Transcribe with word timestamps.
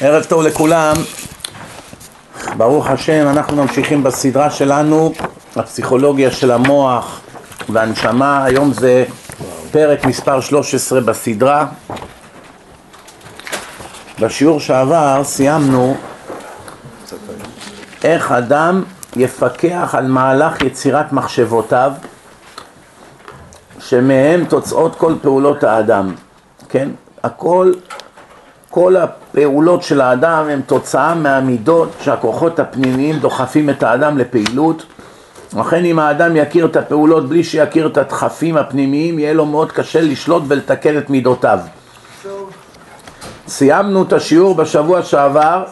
ערב 0.00 0.24
טוב 0.24 0.42
לכולם, 0.42 0.94
ברוך 2.56 2.86
השם 2.86 3.26
אנחנו 3.30 3.56
ממשיכים 3.56 4.02
בסדרה 4.02 4.50
שלנו 4.50 5.12
הפסיכולוגיה 5.56 6.30
של 6.30 6.50
המוח 6.50 7.20
והנשמה, 7.68 8.44
היום 8.44 8.72
זה 8.72 9.04
פרק 9.70 10.04
מספר 10.04 10.40
13 10.40 11.00
בסדרה. 11.00 11.66
בשיעור 14.20 14.60
שעבר 14.60 15.20
סיימנו 15.24 15.96
איך 18.04 18.32
אדם 18.32 18.82
יפקח 19.16 19.94
על 19.98 20.06
מהלך 20.06 20.60
יצירת 20.62 21.12
מחשבותיו 21.12 21.92
שמהם 23.80 24.44
תוצאות 24.44 24.96
כל 24.96 25.14
פעולות 25.22 25.64
האדם, 25.64 26.14
כן? 26.68 26.88
הכל, 27.22 27.72
כל 28.74 28.96
הפעולות 28.96 29.82
של 29.82 30.00
האדם 30.00 30.44
הן 30.48 30.60
תוצאה 30.66 31.14
מהמידות 31.14 31.88
שהכוחות 32.00 32.58
הפנימיים 32.58 33.18
דוחפים 33.18 33.70
את 33.70 33.82
האדם 33.82 34.18
לפעילות. 34.18 34.86
לכן 35.58 35.84
אם 35.84 35.98
האדם 35.98 36.36
יכיר 36.36 36.66
את 36.66 36.76
הפעולות 36.76 37.28
בלי 37.28 37.44
שיכיר 37.44 37.86
את 37.86 37.96
הדחפים 37.96 38.56
הפנימיים 38.56 39.18
יהיה 39.18 39.32
לו 39.32 39.46
מאוד 39.46 39.72
קשה 39.72 40.00
לשלוט 40.00 40.42
ולתקן 40.48 40.98
את 40.98 41.10
מידותיו. 41.10 41.58
סיימנו 43.48 44.02
את 44.02 44.12
השיעור 44.12 44.54
בשבוע 44.54 45.02
שעבר 45.02 45.64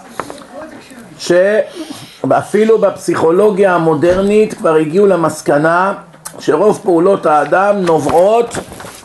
שאפילו 1.18 2.78
בפסיכולוגיה 2.78 3.74
המודרנית 3.74 4.54
כבר 4.54 4.74
הגיעו 4.74 5.06
למסקנה 5.06 5.94
שרוב 6.38 6.80
פעולות 6.82 7.26
האדם 7.26 7.76
נובעות 7.76 8.58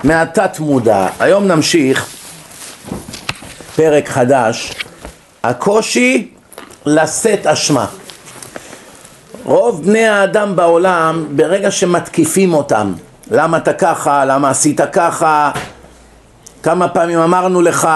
מהתת 0.03 0.59
מודע. 0.59 1.07
היום 1.19 1.47
נמשיך 1.47 2.16
פרק 3.77 4.09
חדש, 4.09 4.73
הקושי 5.43 6.29
לשאת 6.85 7.47
אשמה. 7.47 7.85
רוב 9.43 9.83
בני 9.83 10.07
האדם 10.07 10.55
בעולם, 10.55 11.25
ברגע 11.35 11.71
שמתקיפים 11.71 12.53
אותם, 12.53 12.93
למה 13.31 13.57
אתה 13.57 13.73
ככה, 13.73 14.25
למה 14.25 14.49
עשית 14.49 14.81
ככה, 14.91 15.51
כמה 16.63 16.87
פעמים 16.87 17.19
אמרנו 17.19 17.61
לך, 17.61 17.89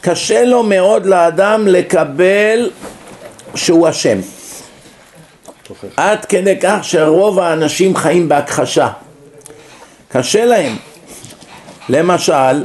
קשה 0.00 0.44
לו 0.44 0.62
מאוד 0.62 1.06
לאדם 1.06 1.68
לקבל 1.68 2.70
שהוא 3.54 3.88
אשם. 3.88 4.18
עד 5.96 6.24
כדי 6.24 6.58
כך 6.62 6.78
שרוב 6.82 7.38
האנשים 7.38 7.96
חיים 7.96 8.28
בהכחשה. 8.28 8.88
קשה 10.08 10.44
להם. 10.44 10.76
למשל, 11.88 12.64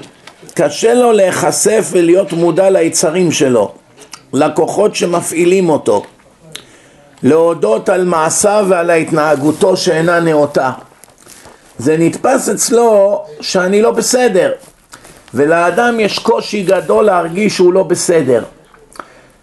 קשה 0.60 0.94
לו 0.94 1.12
להיחשף 1.12 1.90
ולהיות 1.92 2.34
מודע 2.34 2.70
ליצרים 2.70 3.32
שלו, 3.32 3.72
לכוחות 4.34 4.96
שמפעילים 4.96 5.70
אותו, 5.70 6.04
להודות 7.24 7.90
על 7.90 8.06
מעשיו 8.06 8.66
ועל 8.70 8.90
התנהגותו 8.92 9.78
שאינה 9.78 10.20
נאותה. 10.20 10.72
זה 11.78 11.98
נתפס 12.00 12.50
אצלו 12.50 13.22
שאני 13.42 13.82
לא 13.82 13.92
בסדר, 13.92 14.52
ולאדם 15.34 16.00
יש 16.00 16.20
קושי 16.20 16.64
גדול 16.64 17.06
להרגיש 17.06 17.56
שהוא 17.56 17.74
לא 17.74 17.84
בסדר. 17.84 18.44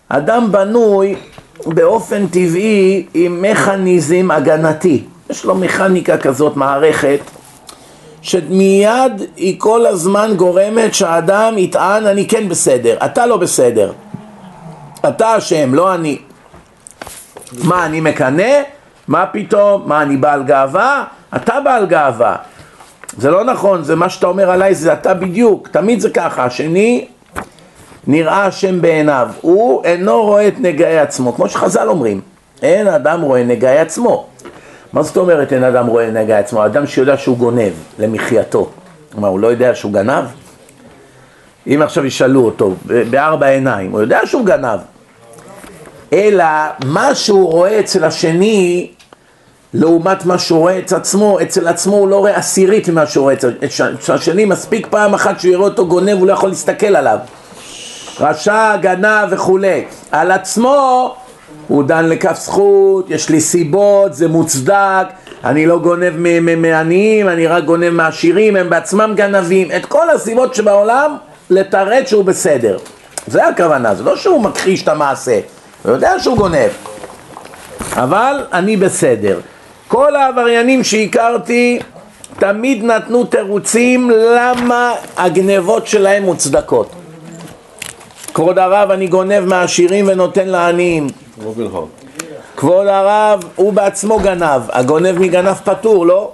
אדם 0.08 0.52
בנוי 0.52 1.14
באופן 1.66 2.26
טבעי 2.26 3.06
עם 3.14 3.42
מכניזם 3.42 4.30
הגנתי. 4.30 5.04
יש 5.30 5.44
לו 5.44 5.54
מכניקה 5.54 6.18
כזאת, 6.18 6.56
מערכת, 6.56 7.20
שמיד 8.24 9.22
היא 9.36 9.54
כל 9.58 9.86
הזמן 9.86 10.32
גורמת 10.36 10.94
שהאדם 10.94 11.58
יטען 11.58 12.06
אני 12.06 12.28
כן 12.28 12.48
בסדר, 12.48 12.96
אתה 13.04 13.26
לא 13.26 13.36
בסדר. 13.36 13.92
אתה 15.08 15.38
אשם, 15.38 15.74
לא 15.74 15.94
אני. 15.94 16.18
מה, 17.64 17.86
אני 17.86 18.00
מקנא? 18.00 18.52
מה 19.08 19.26
פתאום? 19.26 19.82
מה, 19.86 20.02
אני 20.02 20.16
בעל 20.16 20.42
גאווה? 20.42 21.04
אתה 21.36 21.60
בעל 21.64 21.86
גאווה. 21.86 22.36
זה 23.18 23.30
לא 23.30 23.44
נכון, 23.44 23.82
זה 23.82 23.96
מה 23.96 24.08
שאתה 24.08 24.26
אומר 24.26 24.50
עליי, 24.50 24.74
זה 24.74 24.92
אתה 24.92 25.14
בדיוק, 25.14 25.68
תמיד 25.68 26.00
זה 26.00 26.10
ככה. 26.10 26.44
השני 26.44 27.06
נראה 28.06 28.46
השם 28.46 28.80
בעיניו, 28.80 29.28
הוא 29.40 29.84
אינו 29.84 30.22
רואה 30.22 30.48
את 30.48 30.54
נגעי 30.60 30.98
עצמו, 30.98 31.32
כמו 31.32 31.48
שחז"ל 31.48 31.88
אומרים, 31.88 32.20
אין 32.62 32.86
אדם 32.86 33.20
רואה 33.20 33.44
נגעי 33.44 33.78
עצמו. 33.78 34.26
מה 34.94 35.02
זאת 35.02 35.16
אומרת 35.16 35.52
אין 35.52 35.64
אדם 35.64 35.86
רואה 35.86 36.10
נגעי 36.10 36.38
עצמו? 36.38 36.66
אדם 36.66 36.86
שיודע 36.86 37.16
שהוא 37.16 37.36
גונב 37.36 37.72
למחייתו, 37.98 38.70
מה 39.18 39.28
הוא 39.28 39.40
לא 39.40 39.46
יודע 39.46 39.74
שהוא 39.74 39.92
גנב? 39.92 40.24
אם 41.66 41.82
עכשיו 41.82 42.06
ישאלו 42.06 42.44
אותו 42.44 42.74
בארבע 43.10 43.46
עיניים, 43.46 43.90
הוא 43.90 44.00
יודע 44.00 44.20
שהוא 44.24 44.46
גנב, 44.46 44.78
אלא 46.12 46.44
מה 46.84 47.14
שהוא 47.14 47.52
רואה 47.52 47.80
אצל 47.80 48.04
השני 48.04 48.90
לעומת 49.74 50.24
מה 50.26 50.38
שהוא 50.38 50.58
רואה 50.58 50.78
אצל 50.78 50.96
עצמו, 50.96 51.40
אצל 51.42 51.68
עצמו 51.68 51.96
הוא 51.96 52.08
לא 52.08 52.16
רואה 52.18 52.36
עשירית 52.36 52.88
ממה 52.88 53.06
שהוא 53.06 53.22
רואה 53.22 53.34
אצל 53.34 54.14
השני, 54.14 54.44
מספיק 54.44 54.86
פעם 54.90 55.14
אחת 55.14 55.40
שהוא 55.40 55.52
יראה 55.52 55.64
אותו 55.64 55.86
גונב, 55.86 56.18
הוא 56.18 56.26
לא 56.26 56.32
יכול 56.32 56.48
להסתכל 56.48 56.96
עליו 56.96 57.18
רשע, 58.20 58.76
גנב 58.76 59.28
וכולי. 59.30 59.84
על 60.10 60.30
עצמו 60.30 61.14
הוא 61.68 61.84
דן 61.84 62.08
לכף 62.08 62.38
זכות, 62.40 63.10
יש 63.10 63.28
לי 63.28 63.40
סיבות, 63.40 64.14
זה 64.14 64.28
מוצדק, 64.28 65.06
אני 65.44 65.66
לא 65.66 65.78
גונב 65.78 66.12
מעניים, 66.56 67.28
אני 67.28 67.46
רק 67.46 67.64
גונב 67.64 67.90
מעשירים, 67.90 68.56
הם 68.56 68.70
בעצמם 68.70 69.12
גנבים, 69.16 69.68
את 69.76 69.86
כל 69.86 70.10
הסיבות 70.10 70.54
שבעולם 70.54 71.16
לתרץ 71.50 72.08
שהוא 72.08 72.24
בסדר. 72.24 72.78
זה 73.26 73.46
הכוונה, 73.48 73.94
זה 73.94 74.02
לא 74.02 74.16
שהוא 74.16 74.42
מכחיש 74.42 74.82
את 74.82 74.88
המעשה, 74.88 75.40
הוא 75.82 75.92
יודע 75.92 76.18
שהוא 76.18 76.36
גונב. 76.36 76.70
אבל 77.92 78.44
אני 78.52 78.76
בסדר. 78.76 79.40
כל 79.88 80.16
העבריינים 80.16 80.84
שהכרתי 80.84 81.78
תמיד 82.38 82.84
נתנו 82.84 83.24
תירוצים 83.24 84.10
למה 84.10 84.92
הגנבות 85.16 85.86
שלהם 85.86 86.22
מוצדקות. 86.22 86.90
כבוד 88.34 88.58
הרב 88.58 88.90
אני 88.90 89.06
גונב 89.06 89.40
מהעשירים 89.40 90.08
ונותן 90.08 90.48
לעניים 90.48 91.06
כבוד 92.56 92.86
הרב 92.86 93.40
הוא 93.56 93.72
בעצמו 93.72 94.18
גנב, 94.18 94.62
הגונב 94.68 95.18
מגנב 95.18 95.54
פטור, 95.64 96.06
לא? 96.06 96.30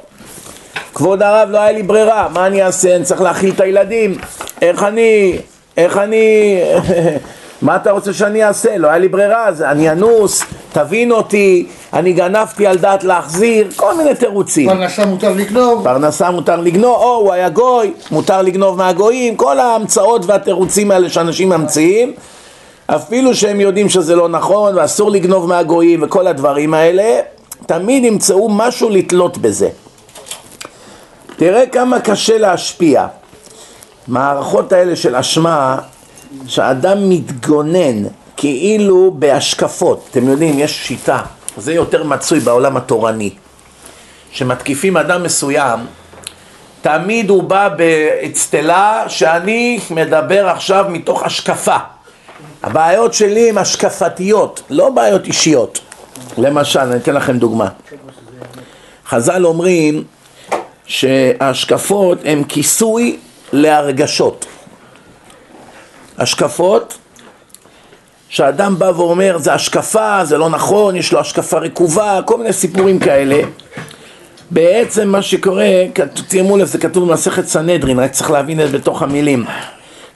כבוד 0.94 1.22
הרב 1.22 1.48
לא 1.50 1.58
היה 1.58 1.72
לי 1.72 1.82
ברירה, 1.82 2.28
מה 2.32 2.46
אני 2.46 2.62
אעשה? 2.62 2.96
אני 2.96 3.04
צריך 3.04 3.20
להאכיל 3.20 3.50
את 3.50 3.60
הילדים. 3.60 4.18
איך 4.62 4.82
אני, 4.82 5.36
איך 5.76 5.98
אני, 5.98 6.56
מה 7.62 7.76
אתה 7.76 7.90
רוצה 7.90 8.12
שאני 8.12 8.44
אעשה? 8.44 8.78
לא 8.78 8.88
היה 8.88 8.98
לי 8.98 9.08
ברירה, 9.08 9.48
אז 9.48 9.62
אני 9.62 9.90
אנוס, 9.90 10.42
תבין 10.72 11.12
אותי, 11.12 11.66
אני 11.92 12.12
גנבתי 12.12 12.66
על 12.66 12.78
דעת 12.78 13.04
להחזיר, 13.04 13.68
כל 13.76 13.96
מיני 13.96 14.14
תירוצים. 14.14 14.68
פרנסה 14.68 15.06
מותר 15.06 15.32
לגנוב. 15.32 15.84
פרנסה 15.84 16.30
מותר 16.30 16.56
לגנוב, 16.56 16.96
או 16.96 17.14
הוא 17.14 17.32
היה 17.32 17.48
גוי, 17.48 17.92
מותר 18.10 18.42
לגנוב 18.42 18.78
מהגויים, 18.78 19.36
כל 19.36 19.58
ההמצאות 19.58 20.26
והתירוצים 20.26 20.90
האלה 20.90 21.08
שאנשים 21.08 21.48
ממציאים, 21.48 22.12
אפילו 22.96 23.34
שהם 23.34 23.60
יודעים 23.60 23.88
שזה 23.88 24.16
לא 24.16 24.28
נכון 24.28 24.74
ואסור 24.78 25.10
לגנוב 25.10 25.48
מהגויים 25.48 26.02
וכל 26.02 26.26
הדברים 26.26 26.74
האלה, 26.74 27.20
תמיד 27.66 28.04
ימצאו 28.04 28.48
משהו 28.48 28.90
לתלות 28.90 29.38
בזה. 29.38 29.68
תראה 31.36 31.66
כמה 31.66 32.00
קשה 32.00 32.38
להשפיע. 32.38 33.06
מערכות 34.08 34.72
האלה 34.72 34.96
של 34.96 35.16
אשמה, 35.16 35.78
שאדם 36.46 37.08
מתגונן 37.08 38.02
כאילו 38.36 39.14
בהשקפות, 39.18 40.08
אתם 40.10 40.28
יודעים, 40.28 40.58
יש 40.58 40.86
שיטה, 40.86 41.20
זה 41.56 41.72
יותר 41.72 42.04
מצוי 42.04 42.40
בעולם 42.40 42.76
התורני, 42.76 43.30
שמתקיפים 44.32 44.96
אדם 44.96 45.22
מסוים, 45.22 45.80
תמיד 46.82 47.30
הוא 47.30 47.42
בא 47.42 47.68
באצטלה 47.68 49.04
שאני 49.08 49.80
מדבר 49.90 50.48
עכשיו 50.48 50.84
מתוך 50.88 51.22
השקפה. 51.22 51.76
הבעיות 52.62 53.14
שלי 53.14 53.48
הן 53.48 53.58
השקפתיות, 53.58 54.62
לא 54.70 54.90
בעיות 54.90 55.26
אישיות. 55.26 55.80
למשל, 56.38 56.80
אני 56.80 56.96
אתן 56.96 57.14
לכם 57.14 57.38
דוגמה. 57.38 57.68
חז"ל 59.08 59.46
אומרים 59.46 60.04
שההשקפות 60.84 62.18
הן 62.24 62.44
כיסוי 62.44 63.16
להרגשות. 63.52 64.46
השקפות 66.18 66.98
שאדם 68.28 68.78
בא 68.78 68.92
ואומר 68.96 69.38
זה 69.38 69.52
השקפה, 69.54 70.24
זה 70.24 70.38
לא 70.38 70.50
נכון, 70.50 70.96
יש 70.96 71.12
לו 71.12 71.20
השקפה 71.20 71.58
רקובה, 71.58 72.20
כל 72.24 72.38
מיני 72.38 72.52
סיפורים 72.52 72.98
כאלה 72.98 73.42
בעצם 74.50 75.08
מה 75.08 75.22
שקורה, 75.22 75.66
תשימו 76.28 76.56
לב, 76.56 76.66
זה 76.66 76.78
כתוב 76.78 77.08
במסכת 77.08 77.46
סנהדרין, 77.46 77.98
רק 77.98 78.10
צריך 78.10 78.30
להבין 78.30 78.60
את 78.60 78.70
זה 78.70 78.78
בתוך 78.78 79.02
המילים 79.02 79.44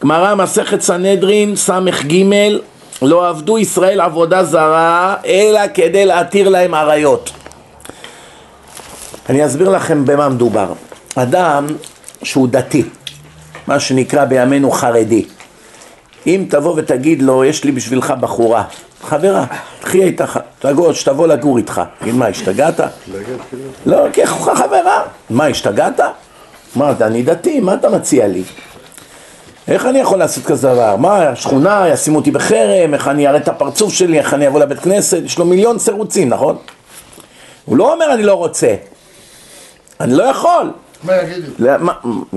גמרא 0.03 0.35
מסכת 0.35 0.81
סנהדרין 0.81 1.57
ס"ג 1.57 2.15
לא 3.03 3.29
עבדו 3.29 3.59
ישראל 3.59 4.01
עבודה 4.01 4.45
זרה 4.45 5.17
אלא 5.27 5.61
כדי 5.75 6.07
להתיר 6.07 6.49
להם 6.49 6.75
עריות 6.75 7.31
אני 9.29 9.47
אסביר 9.47 9.69
לכם 9.69 10.05
במה 10.05 10.29
מדובר 10.29 10.73
אדם 11.15 11.67
שהוא 12.23 12.49
דתי 12.49 12.85
מה 13.67 13.81
שנקרא 13.81 14.25
בימינו 14.25 14.71
חרדי 14.71 15.25
אם 16.27 16.45
תבוא 16.49 16.75
ותגיד 16.77 17.23
לו, 17.23 17.45
יש 17.45 17.65
לי 17.65 17.73
בשבילך 17.73 18.15
בחורה, 18.21 18.65
חברה, 19.03 19.45
קחי 19.83 20.03
איתך, 20.03 20.39
תגור, 20.59 20.93
שתבוא 20.93 21.27
לגור 21.27 21.57
איתך. 21.57 21.83
תגיד, 21.99 22.15
מה, 22.15 22.27
השתגעת? 22.27 22.81
לא, 23.87 23.99
קח 24.13 24.31
חברה. 24.31 25.03
מה, 25.31 25.47
השתגעת? 25.47 26.01
מה, 26.77 26.93
אני 27.01 27.23
דתי, 27.23 27.61
מה 27.61 27.75
אתה 27.75 27.89
מציע 27.89 28.27
לי? 28.29 28.43
איך 29.69 29.87
אני 29.87 29.99
יכול 29.99 30.19
לעשות 30.19 30.45
כזה 30.45 30.69
דבר? 30.69 30.97
מה, 30.97 31.29
השכונה, 31.29 31.89
ישימו 31.89 32.19
אותי 32.19 32.31
בחרם, 32.31 32.95
איך 32.95 33.09
אני 33.09 33.29
אראה 33.29 33.39
את 33.39 33.49
הפרצוף 33.49 33.95
שלי, 33.95 34.19
איך 34.19 34.35
אני 34.35 34.47
אבוא 34.47 34.61
לבית 34.61 34.79
כנסת? 34.79 35.23
יש 35.25 35.39
לו 35.39 35.45
מיליון 35.45 35.77
תירוצים, 35.85 36.29
נכון? 36.29 36.57
הוא 37.65 37.77
לא 37.77 37.93
אומר 37.93 38.15
אני 38.15 38.23
לא 38.23 38.35
רוצה, 38.35 38.75
אני 40.01 40.15
לא 40.15 40.23
יכול. 40.23 40.71
מה 41.03 41.13
יגידו? 41.17 41.71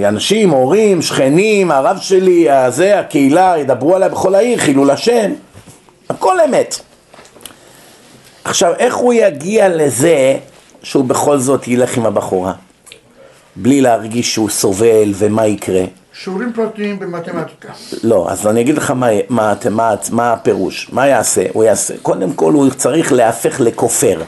אנשים, 0.07 0.50
הורים, 0.50 1.01
שכנים, 1.01 1.71
הרב 1.71 1.97
שלי, 2.01 2.51
הזה, 2.51 3.00
הקהילה, 3.00 3.53
ידברו 3.57 3.95
עליי 3.95 4.09
בכל 4.09 4.35
העיר, 4.35 4.59
חילול 4.59 4.91
השם, 4.91 5.31
הכל 6.09 6.39
אמת. 6.41 6.79
עכשיו, 8.44 8.74
איך 8.77 8.95
הוא 8.95 9.13
יגיע 9.13 9.69
לזה 9.69 10.38
שהוא 10.83 11.06
בכל 11.06 11.38
זאת 11.38 11.68
ילך 11.68 11.97
עם 11.97 12.06
הבחורה? 12.06 12.53
בלי 13.56 13.81
להרגיש 13.81 14.33
שהוא 14.33 14.50
סובל 14.50 15.12
ומה 15.13 15.47
יקרה? 15.47 15.83
שיעורים 16.23 16.53
פרטיים 16.53 16.99
במתמטיקה. 16.99 17.73
לא, 18.03 18.27
אז 18.29 18.47
אני 18.47 18.61
אגיד 18.61 18.77
לך 18.77 18.91
מה, 18.91 19.07
מה, 19.29 19.53
מה, 19.69 19.95
מה 20.11 20.33
הפירוש, 20.33 20.89
מה 20.91 21.07
יעשה? 21.07 21.43
הוא 21.53 21.63
יעשה, 21.63 21.93
קודם 22.01 22.33
כל 22.33 22.53
הוא 22.53 22.69
צריך 22.69 23.11
להפך 23.13 23.59
לכופר. 23.59 24.21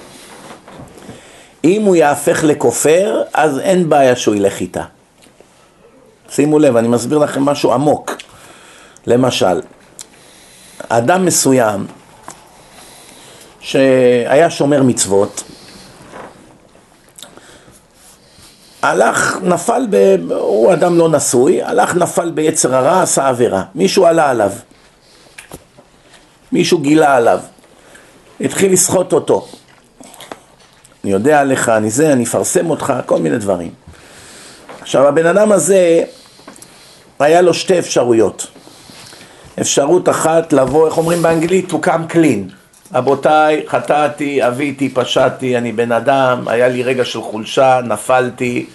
אם 1.63 1.81
הוא 1.81 1.95
יהפך 1.95 2.43
לכופר, 2.43 3.21
אז 3.33 3.59
אין 3.59 3.89
בעיה 3.89 4.15
שהוא 4.15 4.35
ילך 4.35 4.59
איתה. 4.59 4.83
שימו 6.29 6.59
לב, 6.59 6.75
אני 6.75 6.87
מסביר 6.87 7.17
לכם 7.17 7.43
משהו 7.43 7.73
עמוק. 7.73 8.17
למשל, 9.07 9.61
אדם 10.89 11.25
מסוים 11.25 11.87
שהיה 13.59 14.49
שומר 14.49 14.83
מצוות, 14.83 15.43
הלך, 18.81 19.37
נפל, 19.43 19.87
ב... 19.89 19.95
הוא 20.31 20.73
אדם 20.73 20.97
לא 20.97 21.09
נשוי, 21.09 21.63
הלך, 21.63 21.95
נפל 21.95 22.31
ביצר 22.31 22.75
הרע, 22.75 23.01
עשה 23.01 23.27
עבירה. 23.27 23.63
מישהו 23.75 24.05
עלה 24.05 24.29
עליו. 24.29 24.51
מישהו 26.51 26.77
גילה 26.77 27.15
עליו. 27.15 27.39
התחיל 28.41 28.73
לסחוט 28.73 29.13
אותו. 29.13 29.47
אני 31.03 31.11
יודע 31.11 31.39
עליך, 31.39 31.69
אני 31.69 31.89
זה, 31.89 32.13
אני 32.13 32.23
אפרסם 32.23 32.69
אותך, 32.69 32.93
כל 33.05 33.19
מיני 33.19 33.37
דברים. 33.37 33.71
עכשיו 34.81 35.07
הבן 35.07 35.25
אדם 35.25 35.51
הזה, 35.51 36.03
היה 37.19 37.41
לו 37.41 37.53
שתי 37.53 37.79
אפשרויות. 37.79 38.47
אפשרות 39.61 40.09
אחת 40.09 40.53
לבוא, 40.53 40.87
איך 40.87 40.97
אומרים 40.97 41.21
באנגלית? 41.21 41.71
to 41.71 41.85
come 41.85 42.13
clean. 42.13 42.58
רבותיי, 42.93 43.63
חטאתי, 43.67 44.47
אביתי, 44.47 44.89
פשעתי, 44.89 45.57
אני 45.57 45.71
בן 45.71 45.91
אדם, 45.91 46.47
היה 46.47 46.67
לי 46.67 46.83
רגע 46.83 47.05
של 47.05 47.21
חולשה, 47.21 47.79
נפלתי, 47.83 48.65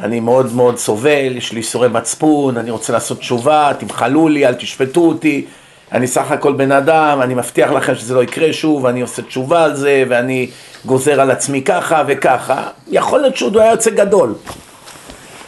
אני 0.00 0.20
מאוד 0.20 0.54
מאוד 0.54 0.78
סובל, 0.78 1.36
יש 1.36 1.52
לי 1.52 1.58
איסורי 1.58 1.88
מצפון, 1.88 2.56
אני 2.56 2.70
רוצה 2.70 2.92
לעשות 2.92 3.18
תשובה, 3.18 3.72
תמחלו 3.78 4.28
לי, 4.28 4.46
אל 4.46 4.54
תשפטו 4.54 5.00
אותי, 5.00 5.44
אני 5.92 6.06
סך 6.06 6.30
הכל 6.30 6.52
בן 6.52 6.72
אדם, 6.72 7.20
אני 7.22 7.34
מבטיח 7.34 7.70
לכם 7.70 7.94
שזה 7.94 8.14
לא 8.14 8.22
יקרה 8.22 8.52
שוב, 8.52 8.86
אני 8.86 9.00
עושה 9.00 9.22
תשובה 9.22 9.64
על 9.64 9.76
זה, 9.76 10.04
ואני 10.08 10.50
גוזר 10.84 11.20
על 11.20 11.30
עצמי 11.30 11.62
ככה 11.62 12.02
וככה, 12.06 12.68
יכול 12.88 13.20
להיות 13.20 13.36
שהוא 13.36 13.60
היה 13.60 13.70
יוצא 13.70 13.90
גדול. 13.90 14.34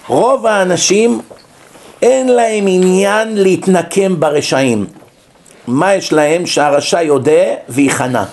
רוב 0.06 0.46
האנשים 0.46 1.20
אין 2.02 2.29
להם 2.29 2.64
עניין 2.69 3.43
להתנקם 3.43 4.20
ברשעים. 4.20 4.87
מה 5.67 5.95
יש 5.95 6.13
להם? 6.13 6.47
שהרשע 6.47 7.03
יודה 7.03 7.43
וייכנע. 7.69 8.25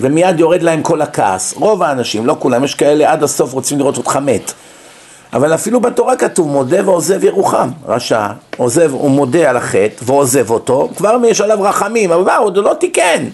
ומיד 0.00 0.40
יורד 0.40 0.62
להם 0.62 0.82
כל 0.82 1.02
הכעס. 1.02 1.54
רוב 1.56 1.82
האנשים, 1.82 2.26
לא 2.26 2.36
כולם, 2.38 2.64
יש 2.64 2.74
כאלה 2.74 3.12
עד 3.12 3.22
הסוף 3.22 3.52
רוצים 3.52 3.78
לראות 3.78 3.96
אותך 3.96 4.16
מת. 4.16 4.52
אבל 5.32 5.54
אפילו 5.54 5.80
בתורה 5.80 6.16
כתוב 6.16 6.48
מודה 6.48 6.88
ועוזב 6.88 7.24
ירוחם. 7.24 7.68
רשע 7.86 8.26
עוזב, 8.56 8.92
הוא 8.92 9.10
מודה 9.10 9.50
על 9.50 9.56
החטא 9.56 10.02
ועוזב 10.02 10.50
אותו, 10.50 10.88
כבר 10.96 11.16
יש 11.26 11.40
עליו 11.40 11.62
רחמים, 11.62 12.12
אבל 12.12 12.22
מה, 12.22 12.36
עוד 12.36 12.56
לא 12.56 12.74
תיקן. 12.80 13.24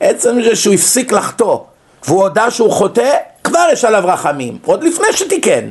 עצם 0.00 0.42
זה 0.44 0.56
שהוא 0.56 0.74
הפסיק 0.74 1.12
לחטוא 1.12 1.58
והוא 2.06 2.22
הודה 2.22 2.50
שהוא 2.50 2.72
חוטא, 2.72 3.16
כבר 3.44 3.64
יש 3.72 3.84
עליו 3.84 4.02
רחמים, 4.06 4.58
עוד 4.64 4.84
לפני 4.84 5.06
שתיקן. 5.12 5.68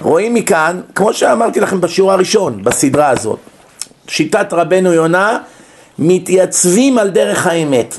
רואים 0.00 0.34
מכאן, 0.34 0.80
כמו 0.94 1.12
שאמרתי 1.12 1.60
לכם 1.60 1.80
בשיעור 1.80 2.12
הראשון 2.12 2.62
בסדרה 2.64 3.08
הזאת, 3.08 3.38
שיטת 4.08 4.52
רבנו 4.52 4.92
יונה, 4.92 5.38
מתייצבים 5.98 6.98
על 6.98 7.10
דרך 7.10 7.46
האמת. 7.46 7.96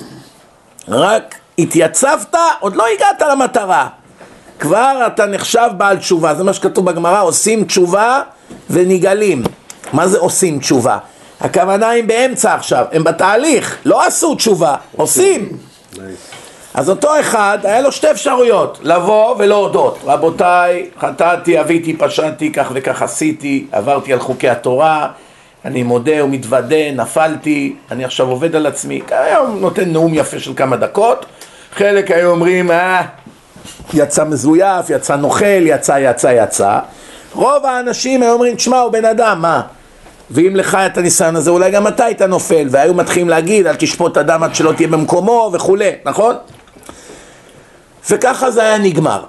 רק 0.87 1.35
התייצבת, 1.59 2.35
עוד 2.59 2.75
לא 2.75 2.85
הגעת 2.95 3.21
למטרה. 3.31 3.87
כבר 4.59 5.03
אתה 5.07 5.25
נחשב 5.25 5.69
בעל 5.77 5.97
תשובה, 5.97 6.35
זה 6.35 6.43
מה 6.43 6.53
שכתוב 6.53 6.85
בגמרא, 6.85 7.21
עושים 7.21 7.63
תשובה 7.63 8.21
ונגאלים. 8.69 9.43
מה 9.93 10.07
זה 10.07 10.19
עושים 10.19 10.59
תשובה? 10.59 10.97
הכוונה 11.41 11.91
הם 11.91 12.07
באמצע 12.07 12.53
עכשיו, 12.53 12.85
הם 12.91 13.03
בתהליך, 13.03 13.77
לא 13.85 14.05
עשו 14.07 14.35
תשובה, 14.35 14.75
עושים. 14.97 15.57
אז 16.73 16.89
אותו 16.89 17.19
אחד, 17.19 17.57
היה 17.63 17.81
לו 17.81 17.91
שתי 17.91 18.11
אפשרויות, 18.11 18.79
לבוא 18.83 19.35
ולהודות. 19.37 19.99
רבותיי, 20.03 20.89
חטאתי, 20.99 21.59
אביתי, 21.59 21.97
פשעתי, 21.97 22.51
כך 22.51 22.67
וכך 22.73 23.01
עשיתי, 23.01 23.67
עברתי 23.71 24.13
על 24.13 24.19
חוקי 24.19 24.49
התורה, 24.49 25.07
אני 25.65 25.83
מודה 25.83 26.25
ומתוודה, 26.25 26.91
נפלתי, 26.95 27.75
אני 27.91 28.05
עכשיו 28.05 28.29
עובד 28.29 28.55
על 28.55 28.65
עצמי. 28.65 29.01
היום 29.09 29.59
נותן 29.59 29.91
נאום 29.91 30.13
יפה 30.13 30.39
של 30.39 30.53
כמה 30.55 30.75
דקות, 30.77 31.25
חלק 31.75 32.11
היו 32.11 32.29
אומרים, 32.29 32.71
אה, 32.71 33.01
יצא 33.93 34.23
מזויף, 34.23 34.89
יצא 34.89 35.15
נוכל, 35.15 35.45
יצא, 35.45 35.97
יצא, 35.99 36.27
יצא. 36.27 36.79
רוב 37.33 37.65
האנשים 37.65 38.23
היו 38.23 38.33
אומרים, 38.33 38.55
תשמע, 38.55 38.79
הוא 38.79 38.91
בן 38.91 39.05
אדם, 39.05 39.41
מה? 39.41 39.61
ואם 40.31 40.55
לך 40.55 40.75
את 40.75 40.97
הניסיון 40.97 41.35
הזה, 41.35 41.49
אולי 41.49 41.71
גם 41.71 41.87
אתה 41.87 42.05
היית 42.05 42.21
נופל, 42.21 42.67
והיו 42.71 42.93
מתחילים 42.93 43.29
להגיד, 43.29 43.67
אל 43.67 43.75
תשפוט 43.75 44.17
אדם 44.17 44.43
עד 44.43 44.55
שלא 44.55 44.71
תהיה 44.71 44.87
במקומו 44.87 45.49
וכולי, 45.53 45.91
נכון? 46.05 46.35
וככה 48.09 48.51
זה 48.51 48.61
היה 48.61 48.77
נגמר. 48.77 49.23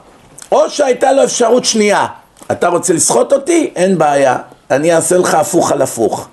או 0.52 0.70
שהייתה 0.70 1.12
לו 1.12 1.24
אפשרות 1.24 1.64
שנייה, 1.64 2.06
אתה 2.52 2.68
רוצה 2.68 2.92
לסחוט 2.92 3.32
אותי? 3.32 3.70
אין 3.76 3.98
בעיה, 3.98 4.36
אני 4.70 4.94
אעשה 4.94 5.18
לך 5.18 5.34
הפוך 5.34 5.72
על 5.72 5.82
הפוך. 5.82 6.28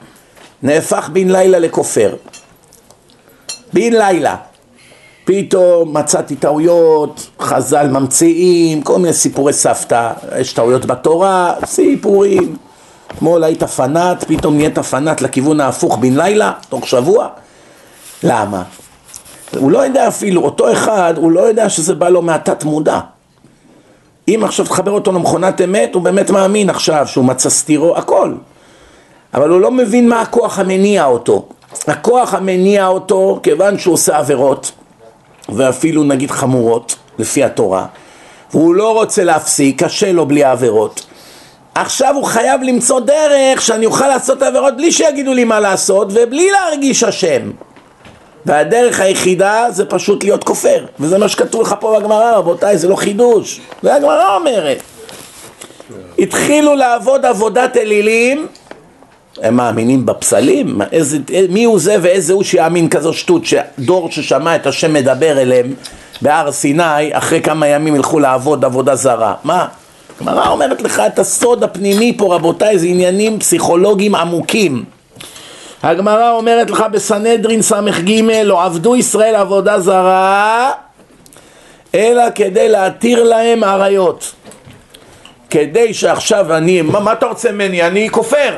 נהפך 0.63 1.09
בן 1.13 1.31
לילה 1.31 1.59
לכופר. 1.59 2.15
בן 3.73 3.93
לילה. 3.93 4.35
פתאום 5.25 5.97
מצאתי 5.97 6.35
טעויות, 6.35 7.29
חז"ל 7.41 7.87
ממציאים, 7.87 8.81
כל 8.81 8.97
מיני 8.97 9.13
סיפורי 9.13 9.53
סבתא, 9.53 10.11
יש 10.39 10.53
טעויות 10.53 10.85
בתורה, 10.85 11.53
סיפורים. 11.65 12.55
אתמול 13.11 13.43
היית 13.43 13.63
פנאט, 13.63 14.23
פתאום 14.27 14.57
נהיית 14.57 14.79
פנאט 14.79 15.21
לכיוון 15.21 15.59
ההפוך 15.59 15.97
בן 15.97 16.17
לילה, 16.17 16.51
תוך 16.69 16.87
שבוע. 16.87 17.27
למה? 18.23 18.63
הוא 19.57 19.71
לא 19.71 19.79
יודע 19.79 20.07
אפילו, 20.07 20.41
אותו 20.41 20.73
אחד, 20.73 21.13
הוא 21.17 21.31
לא 21.31 21.39
יודע 21.39 21.69
שזה 21.69 21.95
בא 21.95 22.09
לו 22.09 22.21
מהתת 22.21 22.63
מודע. 22.63 22.99
אם 24.27 24.41
עכשיו 24.43 24.65
תחבר 24.65 24.91
אותו 24.91 25.11
למכונת 25.11 25.61
אמת, 25.61 25.95
הוא 25.95 26.01
באמת 26.01 26.29
מאמין 26.29 26.69
עכשיו 26.69 27.07
שהוא 27.07 27.25
מצא 27.25 27.49
סתירו, 27.49 27.97
הכל. 27.97 28.33
אבל 29.33 29.49
הוא 29.49 29.61
לא 29.61 29.71
מבין 29.71 30.09
מה 30.09 30.21
הכוח 30.21 30.59
המניע 30.59 31.05
אותו. 31.05 31.45
הכוח 31.87 32.33
המניע 32.33 32.87
אותו, 32.87 33.39
כיוון 33.43 33.77
שהוא 33.77 33.93
עושה 33.93 34.17
עבירות, 34.17 34.71
ואפילו 35.49 36.03
נגיד 36.03 36.31
חמורות, 36.31 36.95
לפי 37.19 37.43
התורה, 37.43 37.85
והוא 38.51 38.75
לא 38.75 38.93
רוצה 38.93 39.23
להפסיק, 39.23 39.83
קשה 39.83 40.11
לו 40.11 40.25
בלי 40.25 40.43
העבירות. 40.43 41.05
עכשיו 41.75 42.15
הוא 42.15 42.23
חייב 42.23 42.61
למצוא 42.63 42.99
דרך 42.99 43.61
שאני 43.61 43.85
אוכל 43.85 44.07
לעשות 44.07 44.41
עבירות 44.41 44.77
בלי 44.77 44.91
שיגידו 44.91 45.33
לי 45.33 45.43
מה 45.43 45.59
לעשות 45.59 46.07
ובלי 46.11 46.51
להרגיש 46.51 47.03
אשם. 47.03 47.51
והדרך 48.45 48.99
היחידה 48.99 49.65
זה 49.69 49.85
פשוט 49.85 50.23
להיות 50.23 50.43
כופר, 50.43 50.85
וזה 50.99 51.17
מה 51.17 51.29
שכתוב 51.29 51.61
לך 51.61 51.75
פה 51.79 51.99
בגמרא, 51.99 52.35
רבותיי, 52.35 52.77
זה 52.77 52.87
לא 52.87 52.95
חידוש, 52.95 53.61
זה 53.83 53.95
הגמרא 53.95 54.35
אומרת. 54.35 54.77
התחילו 56.19 56.75
לעבוד 56.75 57.25
עבודת 57.25 57.77
אלילים, 57.77 58.47
הם 59.41 59.55
מאמינים 59.55 60.05
בפסלים? 60.05 60.81
איזה, 60.91 61.17
מי 61.49 61.63
הוא 61.63 61.79
זה 61.79 61.95
ואיזה 62.01 62.33
הוא 62.33 62.43
שיאמין 62.43 62.89
כזו 62.89 63.13
שטות, 63.13 63.45
שדור 63.45 64.11
ששמע 64.11 64.55
את 64.55 64.67
השם 64.67 64.93
מדבר 64.93 65.41
אליהם 65.41 65.73
בהר 66.21 66.51
סיני, 66.51 67.17
אחרי 67.17 67.41
כמה 67.41 67.67
ימים 67.67 67.95
ילכו 67.95 68.19
לעבוד 68.19 68.65
עבודה 68.65 68.95
זרה. 68.95 69.33
מה? 69.43 69.67
הגמרא 70.21 70.49
אומרת 70.49 70.81
לך 70.81 71.01
את 71.07 71.19
הסוד 71.19 71.63
הפנימי 71.63 72.13
פה, 72.17 72.35
רבותיי, 72.35 72.79
זה 72.79 72.85
עניינים 72.85 73.39
פסיכולוגיים 73.39 74.15
עמוקים. 74.15 74.83
הגמרא 75.83 76.31
אומרת 76.31 76.69
לך 76.69 76.85
בסנהדרין 76.91 77.61
ס"ג, 77.61 78.11
לא 78.43 78.63
עבדו 78.63 78.95
ישראל 78.95 79.35
עבודה 79.35 79.79
זרה, 79.79 80.71
אלא 81.95 82.23
כדי 82.35 82.69
להתיר 82.69 83.23
להם 83.23 83.63
עריות. 83.63 84.33
כדי 85.49 85.93
שעכשיו 85.93 86.53
אני, 86.53 86.81
מה, 86.81 86.99
מה 86.99 87.13
אתה 87.13 87.25
רוצה 87.25 87.51
ממני? 87.51 87.83
אני 87.83 88.09
כופר. 88.09 88.57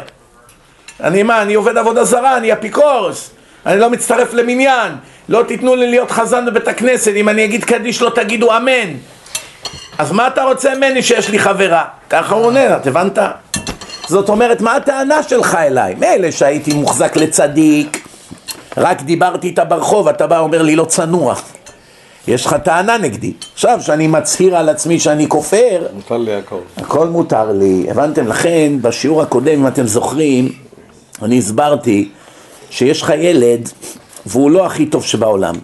אני 1.04 1.24
מה, 1.24 1.42
אני 1.42 1.54
עובד 1.54 1.78
עבודה 1.78 2.04
זרה, 2.04 2.38
אני 2.38 2.54
אפיקורס, 2.54 3.32
אני 3.66 3.80
לא 3.80 3.90
מצטרף 3.90 4.34
למניין, 4.34 4.92
לא 5.30 5.44
תיתנו 5.48 5.76
לי 5.76 5.88
להיות 5.88 6.12
חזן 6.12 6.46
בבית 6.46 6.68
הכנסת, 6.68 7.12
אם 7.16 7.30
אני 7.30 7.46
אגיד 7.46 7.64
קדיש 7.64 8.02
לא 8.02 8.10
תגידו 8.16 8.58
אמן. 8.58 8.94
אז 9.98 10.12
מה 10.12 10.28
אתה 10.28 10.44
רוצה 10.44 10.76
ממני 10.76 11.04
שיש 11.04 11.30
לי 11.30 11.40
חברה? 11.40 11.84
ככה 12.10 12.36
הוא 12.36 12.46
עונה, 12.46 12.78
את 12.78 12.88
הבנת? 12.88 13.20
זאת 14.08 14.30
אומרת, 14.30 14.62
מה 14.62 14.76
הטענה 14.76 15.24
שלך 15.24 15.56
אליי? 15.56 15.96
מילא 15.96 16.32
שהייתי 16.32 16.74
מוחזק 16.74 17.16
לצדיק, 17.16 18.08
רק 18.78 19.02
דיברתי 19.02 19.48
איתה 19.48 19.66
ברחוב, 19.66 20.08
אתה 20.08 20.28
בא 20.28 20.36
ואומר 20.36 20.62
לי 20.62 20.76
לא 20.76 20.86
צנוע. 20.86 21.36
יש 22.28 22.46
לך 22.46 22.54
טענה 22.64 22.98
נגדי. 22.98 23.34
עכשיו, 23.54 23.80
שאני 23.82 24.08
מצהיר 24.08 24.58
על 24.58 24.70
עצמי 24.70 25.00
שאני 25.00 25.30
כופר, 25.30 25.88
מותר 25.94 26.18
לי 26.18 26.36
הכל. 26.36 26.60
הכל 26.78 27.08
מותר 27.08 27.52
לי. 27.52 27.86
הבנתם? 27.90 28.28
לכן, 28.28 28.74
בשיעור 28.82 29.22
הקודם, 29.22 29.60
אם 29.60 29.68
אתם 29.68 29.88
זוכרים, 29.88 30.52
אני 31.22 31.38
הסברתי 31.38 32.10
שיש 32.70 33.02
לך 33.02 33.14
ילד, 33.18 33.70
והוא 34.26 34.52
לא 34.52 34.66
הכי 34.66 34.86
טוב 34.86 35.04
שבעולם. 35.04 35.56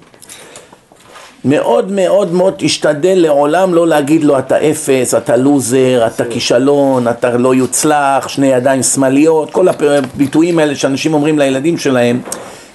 מאוד 1.45 1.91
מאוד 1.91 2.33
מאוד 2.33 2.53
תשתדל 2.57 3.15
לעולם 3.15 3.73
לא 3.73 3.87
להגיד 3.87 4.23
לו 4.23 4.39
אתה 4.39 4.57
אפס, 4.57 5.15
אתה 5.15 5.37
לוזר, 5.37 6.07
אתה 6.07 6.25
כישלון, 6.25 7.07
אתה 7.07 7.37
לא 7.37 7.55
יוצלח, 7.55 8.27
שני 8.27 8.47
ידיים 8.47 8.83
שמאליות, 8.83 9.51
כל 9.51 9.67
הביטויים 9.67 10.59
האלה 10.59 10.75
שאנשים 10.75 11.13
אומרים 11.13 11.39
לילדים 11.39 11.77
שלהם, 11.77 12.21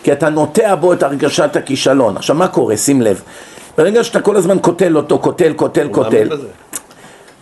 כי 0.03 0.13
אתה 0.13 0.29
נוטע 0.29 0.75
בו 0.75 0.93
את 0.93 1.03
הרגשת 1.03 1.57
הכישלון. 1.57 2.17
עכשיו 2.17 2.37
מה 2.37 2.49
קורה? 2.49 2.77
שים 2.77 3.03
לב. 3.03 3.23
ברגע 3.79 4.05
שאתה 4.05 4.21
כל 4.21 4.37
הזמן 4.37 4.59
קוטל 4.59 4.97
אותו, 4.97 5.19
קוטל, 5.19 5.53
קוטל, 5.53 5.89
קוטל. 5.89 6.29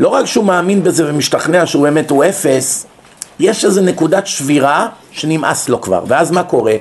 לא 0.00 0.08
רק 0.08 0.26
שהוא 0.26 0.44
מאמין 0.44 0.82
בזה 0.82 1.10
ומשתכנע 1.10 1.66
שהוא 1.66 1.82
באמת 1.82 2.10
הוא 2.10 2.24
אפס, 2.24 2.86
יש 3.40 3.64
איזו 3.64 3.82
נקודת 3.82 4.26
שבירה 4.26 4.88
שנמאס 5.10 5.68
לו 5.68 5.80
כבר, 5.80 6.04
ואז 6.06 6.30
מה 6.30 6.42
קורה? 6.42 6.74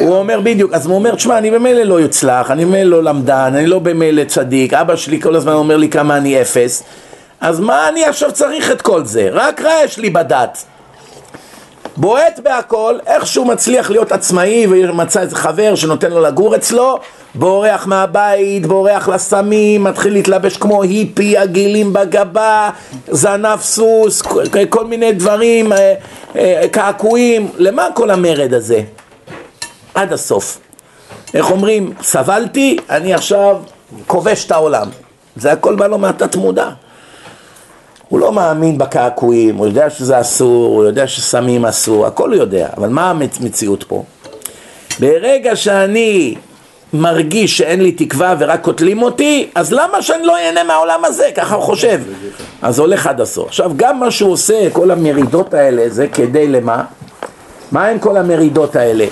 הוא 0.00 0.16
אומר 0.16 0.40
בדיוק, 0.40 0.72
אז 0.72 0.86
הוא 0.86 0.94
אומר, 0.94 1.14
תשמע, 1.14 1.38
אני 1.38 1.50
במילא 1.50 1.82
לא 1.82 2.00
יוצלח, 2.00 2.50
אני 2.50 2.64
במילא 2.64 2.90
לא 2.90 3.04
למדן, 3.04 3.52
אני 3.54 3.66
לא 3.66 3.78
במילא 3.78 4.24
צדיק, 4.24 4.74
אבא 4.74 4.96
שלי 4.96 5.20
כל 5.20 5.36
הזמן 5.36 5.52
אומר 5.52 5.76
לי 5.76 5.88
כמה 5.88 6.16
אני 6.16 6.40
אפס, 6.42 6.82
אז 7.40 7.60
מה 7.60 7.88
אני 7.88 8.04
עכשיו 8.04 8.32
צריך 8.32 8.70
את 8.70 8.82
כל 8.82 9.04
זה? 9.04 9.28
רק 9.32 9.60
רע 9.62 9.72
יש 9.84 9.98
לי 9.98 10.10
בדת. 10.10 10.64
בועט 11.96 12.38
בהכל, 12.40 12.98
איכשהו 13.06 13.44
מצליח 13.44 13.90
להיות 13.90 14.12
עצמאי 14.12 14.66
ומצא 14.70 15.20
איזה 15.20 15.36
חבר 15.36 15.74
שנותן 15.74 16.10
לו 16.10 16.20
לגור 16.20 16.56
אצלו, 16.56 16.98
בורח 17.34 17.86
מהבית, 17.86 18.66
בורח 18.66 19.08
לסמים, 19.08 19.84
מתחיל 19.84 20.12
להתלבש 20.12 20.56
כמו 20.56 20.82
היפי, 20.82 21.36
עגילים 21.36 21.92
בגבה, 21.92 22.70
זנב 23.10 23.60
סוס, 23.60 24.22
כל- 24.70 24.84
מיני 24.86 25.12
דברים, 25.12 25.72
אה, 25.72 25.94
אה, 26.36 26.62
קעקועים, 26.70 27.48
למה 27.56 27.86
כל 27.94 28.10
המרד 28.10 28.54
הזה? 28.54 28.80
עד 29.94 30.12
הסוף. 30.12 30.58
איך 31.34 31.50
אומרים, 31.50 31.92
סבלתי, 32.02 32.76
אני 32.90 33.14
עכשיו 33.14 33.56
כובש 34.06 34.44
את 34.46 34.52
העולם. 34.52 34.88
זה 35.36 35.52
הכל 35.52 35.74
בא 35.74 35.86
לו 35.86 35.98
מהתת 35.98 36.36
מודע. 36.36 36.68
הוא 38.08 38.20
לא 38.20 38.32
מאמין 38.32 38.78
בקעקועים, 38.78 39.56
הוא 39.56 39.66
יודע 39.66 39.90
שזה 39.90 40.20
אסור, 40.20 40.76
הוא 40.76 40.84
יודע 40.84 41.06
שסמים 41.06 41.64
אסור, 41.64 42.06
הכל 42.06 42.28
הוא 42.32 42.36
יודע, 42.36 42.68
אבל 42.76 42.88
מה 42.88 43.10
המציאות 43.10 43.84
פה? 43.88 44.02
ברגע 45.00 45.56
שאני 45.56 46.34
מרגיש 46.92 47.58
שאין 47.58 47.80
לי 47.80 47.92
תקווה 47.92 48.34
ורק 48.38 48.60
קוטלים 48.60 49.02
אותי, 49.02 49.48
אז 49.54 49.72
למה 49.72 50.02
שאני 50.02 50.26
לא 50.26 50.36
אהנה 50.36 50.64
מהעולם 50.64 51.04
הזה? 51.04 51.24
ככה 51.36 51.54
הוא 51.54 51.62
חושב. 51.62 52.00
אז 52.62 52.78
הולך 52.78 53.06
עד 53.06 53.20
הסוף. 53.20 53.46
עכשיו, 53.46 53.72
גם 53.76 54.00
מה 54.00 54.10
שהוא 54.10 54.32
עושה, 54.32 54.70
כל 54.72 54.90
המרידות 54.90 55.54
האלה, 55.54 55.88
זה 55.88 56.06
כדי 56.08 56.48
למה? 56.48 56.84
מה 57.72 57.86
הם 57.86 57.98
כל 57.98 58.16
המרידות 58.16 58.76
האלה? 58.76 59.06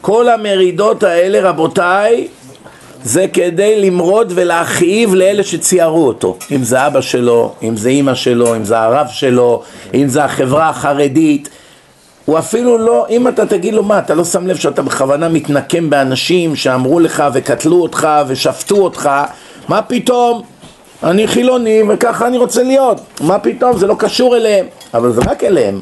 כל 0.00 0.28
המרידות 0.28 1.02
האלה, 1.02 1.50
רבותיי, 1.50 2.28
זה 3.04 3.26
כדי 3.32 3.80
למרוד 3.80 4.32
ולהכאיב 4.36 5.14
לאלה 5.14 5.42
שציירו 5.42 6.06
אותו. 6.06 6.36
אם 6.52 6.64
זה 6.64 6.86
אבא 6.86 7.00
שלו, 7.00 7.52
אם 7.62 7.76
זה 7.76 7.88
אימא 7.88 8.14
שלו, 8.14 8.56
אם 8.56 8.64
זה 8.64 8.78
הרב 8.78 9.06
שלו, 9.10 9.62
אם 9.94 10.08
זה 10.08 10.24
החברה 10.24 10.68
החרדית. 10.68 11.48
הוא 12.24 12.38
אפילו 12.38 12.78
לא, 12.78 13.06
אם 13.10 13.28
אתה 13.28 13.46
תגיד 13.46 13.74
לו 13.74 13.82
מה, 13.82 13.98
אתה 13.98 14.14
לא 14.14 14.24
שם 14.24 14.46
לב 14.46 14.56
שאתה 14.56 14.82
בכוונה 14.82 15.28
מתנקם 15.28 15.90
באנשים 15.90 16.56
שאמרו 16.56 17.00
לך 17.00 17.24
וקטלו 17.34 17.82
אותך 17.82 18.08
ושפטו 18.26 18.76
אותך? 18.76 19.10
מה 19.68 19.82
פתאום, 19.82 20.42
אני 21.02 21.26
חילוני 21.26 21.82
וככה 21.88 22.26
אני 22.26 22.38
רוצה 22.38 22.62
להיות. 22.62 23.00
מה 23.20 23.38
פתאום, 23.38 23.78
זה 23.78 23.86
לא 23.86 23.94
קשור 23.98 24.36
אליהם. 24.36 24.66
אבל 24.94 25.12
זה 25.12 25.20
רק 25.26 25.44
אליהם. 25.44 25.80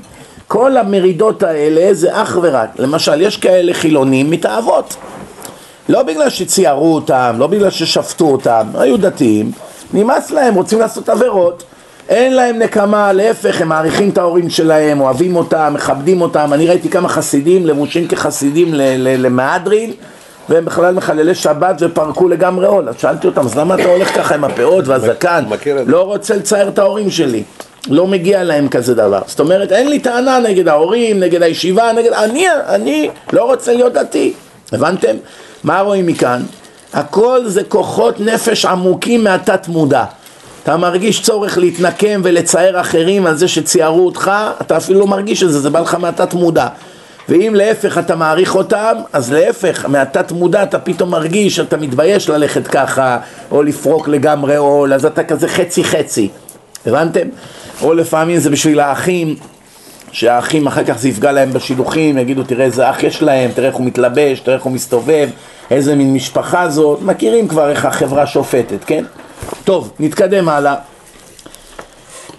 כל 0.49 0.77
המרידות 0.77 1.43
האלה 1.43 1.95
זה 1.95 2.23
אך 2.23 2.39
ורק 2.43 2.69
למשל, 2.79 3.23
יש 3.23 3.37
כאלה 3.37 3.75
חילונים 3.75 4.31
מתאהבות 4.31 4.97
לא 5.89 6.03
בגלל 6.03 6.31
שציירו 6.31 6.95
אותם, 6.95 7.37
לא 7.39 7.47
בגלל 7.47 7.71
ששפטו 7.71 8.25
אותם, 8.25 8.67
היו 8.75 8.97
דתיים, 8.97 9.53
נמאס 9.93 10.31
להם, 10.31 10.55
רוצים 10.55 10.79
לעשות 10.79 11.09
עבירות, 11.09 11.65
אין 12.09 12.35
להם 12.35 12.59
נקמה, 12.59 13.13
להפך, 13.13 13.61
הם 13.61 13.69
מעריכים 13.69 14.11
את 14.11 14.19
ההורים 14.19 14.51
שלהם, 14.51 15.01
אוהבים 15.01 15.37
אותם, 15.37 15.73
מכבדים 15.75 16.21
אותם, 16.21 16.53
אני 16.53 16.67
ראיתי 16.67 16.89
כמה 16.89 17.09
חסידים 17.09 17.67
לבושים 17.67 18.09
כחסידים 18.09 18.69
למהדרין 18.99 19.93
והם 20.49 20.65
בכלל 20.65 20.95
מחללי 20.95 21.35
שבת 21.35 21.77
ופרקו 21.81 22.29
לגמרי 22.29 22.67
עול, 22.67 22.89
אז 22.89 22.95
שאלתי 22.99 23.27
אותם, 23.27 23.41
אז 23.41 23.59
למה 23.59 23.75
אתה 23.75 23.85
הולך 23.85 24.17
ככה 24.17 24.35
עם 24.35 24.45
הפאות 24.45 24.89
והזקן? 24.89 25.45
לא 25.87 26.03
רוצה 26.03 26.37
לצייר 26.37 26.69
את 26.69 26.79
ההורים 26.79 27.11
שלי. 27.11 27.43
לא 27.91 28.07
מגיע 28.07 28.45
להם 28.45 28.69
כזה 28.69 28.95
דבר. 28.95 29.21
זאת 29.27 29.41
אומרת 29.41 29.73
אין 29.73 29.89
לי 29.89 29.99
טענה 29.99 30.39
נגד 30.39 30.69
ההורים, 30.69 31.21
נגד 31.21 31.43
הישיבה, 31.43 31.93
נגד... 31.93 32.13
אני, 32.13 32.47
אני 32.69 33.11
לא 33.33 33.45
רוצה 33.45 33.73
להיות 33.73 33.93
דתי. 33.93 34.33
הבנתם? 34.73 35.17
מה 35.65 35.81
רואים 35.81 36.07
מכאן? 36.07 36.43
הכל 36.93 37.41
זה 37.47 37.65
כוחות 37.65 38.21
נפש 38.21 38.65
עמוקים 38.65 39.25
מהתת 39.25 39.69
מודע 39.69 40.05
אתה 40.63 40.77
מרגיש 40.77 41.23
צורך 41.23 41.59
להתנקם 41.59 42.21
ולצייר 42.25 42.81
אחרים 42.81 43.27
על 43.27 43.37
זה 43.37 43.49
שציירו 43.49 44.07
אותך 44.07 44.31
אתה 44.61 44.77
אפילו 44.77 45.01
לא 45.01 45.07
מרגיש 45.07 45.43
את 45.43 45.53
זה, 45.53 45.61
זה 45.61 45.71
בא 45.71 45.81
לך 45.81 45.95
מהתת 45.95 46.35
מודע 46.35 46.69
ואם 47.29 47.55
להפך 47.57 47.99
אתה 47.99 48.17
מעריך 48.17 48.55
אותם, 48.55 48.97
אז 49.13 49.33
להפך, 49.33 49.85
מהתת 49.89 50.33
מודע 50.33 50.63
אתה 50.63 50.79
פתאום 50.79 51.11
מרגיש 51.11 51.57
שאתה 51.57 51.77
מתבייש 51.77 52.29
ללכת 52.29 52.67
ככה, 52.67 53.19
או 53.51 53.63
לפרוק 53.63 54.09
לגמרי 54.09 54.57
עול, 54.57 54.95
אז 54.95 55.05
אתה 55.07 55.25
כזה 55.25 55.49
חצי 55.49 55.85
חצי, 55.85 56.29
הבנתם? 56.87 57.29
או 57.83 57.95
לפעמים 57.95 58.39
זה 58.39 58.51
בשביל 58.51 58.81
האחים, 58.81 59.37
שהאחים 60.13 60.67
אחר 60.67 60.85
כך 60.85 60.99
זה 60.99 61.09
יפגע 61.09 61.33
להם 61.33 61.53
בשילוחים, 61.53 62.19
יגידו 62.19 62.43
תראה 62.43 62.65
איזה 62.65 62.91
אח 62.91 63.03
יש 63.03 63.23
להם, 63.23 63.51
תראה 63.55 63.69
איך 63.69 63.77
הוא 63.77 63.87
מתלבש, 63.87 64.41
תראה 64.41 64.57
איך 64.57 64.65
הוא 64.65 64.73
מסתובב, 64.73 65.29
איזה 65.71 65.95
מין 65.95 66.15
משפחה 66.15 66.69
זאת, 66.69 67.03
מכירים 67.03 67.49
כבר 67.49 67.71
איך 67.71 67.85
החברה 67.85 68.27
שופטת, 68.27 68.85
כן? 68.87 69.05
טוב, 69.65 69.93
נתקדם 70.01 70.49
הלאה. 70.49 70.75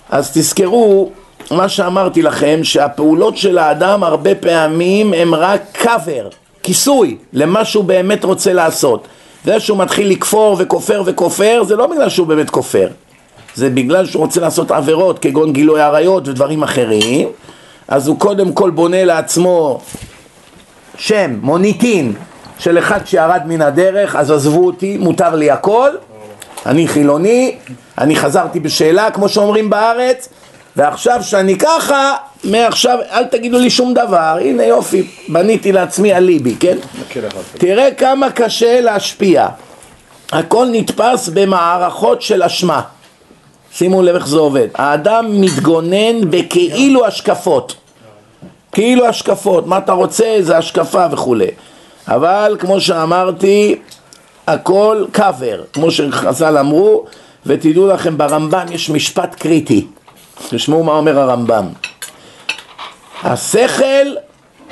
אז 0.10 0.32
תזכרו 0.34 1.10
מה 1.52 1.70
שאמרתי 1.70 2.22
לכם, 2.22 2.60
שהפעולות 2.64 3.38
של 3.38 3.58
האדם 3.58 4.04
הרבה 4.04 4.36
פעמים 4.36 5.14
הם 5.14 5.36
רק 5.36 5.62
קאבר, 5.72 6.28
כיסוי 6.64 7.18
למה 7.34 7.66
שהוא 7.66 7.84
באמת 7.84 8.24
רוצה 8.24 8.54
לעשות. 8.54 9.08
זה 9.46 9.60
שהוא 9.60 9.78
מתחיל 9.78 10.10
לכפור 10.12 10.56
וכופר 10.60 11.04
וכופר, 11.06 11.64
זה 11.68 11.76
לא 11.76 11.88
בגלל 11.88 12.10
שהוא 12.10 12.28
באמת 12.28 12.50
כופר. 12.50 12.88
זה 13.56 13.70
בגלל 13.70 14.06
שהוא 14.06 14.24
רוצה 14.24 14.42
לעשות 14.42 14.72
עבירות 14.72 15.20
כגון 15.20 15.54
גילוי 15.54 15.82
עריות 15.82 16.28
ודברים 16.28 16.64
אחרים, 16.64 17.28
אז 17.90 18.08
הוא 18.08 18.20
קודם 18.20 18.54
כל 18.54 18.70
בונה 18.70 19.06
לעצמו 19.06 19.82
שם, 20.98 21.40
מוניטין 21.42 22.14
של 22.60 22.80
אחד 22.80 23.00
שירד 23.06 23.42
מן 23.46 23.62
הדרך, 23.62 24.16
אז 24.16 24.32
עזבו 24.32 24.66
אותי, 24.66 24.98
מותר 24.98 25.36
לי 25.36 25.52
הכל, 25.52 25.90
אני 26.66 26.88
חילוני, 26.88 27.56
אני 27.98 28.16
חזרתי 28.16 28.60
בשאלה 28.60 29.12
כמו 29.12 29.30
שאומרים 29.30 29.70
בארץ, 29.70 30.30
ועכשיו 30.76 31.20
שאני 31.24 31.58
ככה, 31.58 32.16
מעכשיו 32.44 33.00
אל 33.12 33.26
תגידו 33.26 33.60
לי 33.60 33.70
שום 33.70 33.94
דבר, 33.94 34.38
הנה 34.42 34.64
יופי, 34.64 35.08
בניתי 35.28 35.72
לעצמי 35.72 36.14
אליבי, 36.14 36.56
כן? 36.60 36.78
תראה 37.54 37.92
כמה 37.92 38.32
קשה 38.32 38.82
להשפיע. 38.82 39.48
הכל 40.32 40.68
נתפס 40.72 41.30
במערכות 41.34 42.22
של 42.22 42.44
אשמה. 42.44 42.82
שימו 43.74 44.02
לב 44.02 44.16
איך 44.16 44.28
זה 44.28 44.38
עובד. 44.38 44.68
האדם 44.76 45.42
מתגונן 45.42 46.30
בכאילו 46.30 47.06
השקפות. 47.06 47.76
כאילו 48.72 49.06
השקפות, 49.06 49.68
מה 49.68 49.78
אתה 49.78 49.92
רוצה 49.92 50.38
זה 50.42 50.58
השקפה 50.58 51.06
וכולי. 51.12 51.48
אבל 52.08 52.58
כמו 52.60 52.82
שאמרתי, 52.82 53.76
הכל 54.48 55.06
קאבר, 55.12 55.64
כמו 55.74 55.92
שחז"ל 55.92 56.58
אמרו, 56.58 57.06
ותדעו 57.46 57.88
לכם 57.88 58.18
ברמב"ם 58.18 58.66
יש 58.72 58.90
משפט 58.90 59.36
קריטי. 59.36 59.88
תשמעו 60.50 60.84
מה 60.84 60.92
אומר 60.92 61.20
הרמב"ם. 61.20 61.66
השכל 63.24 64.08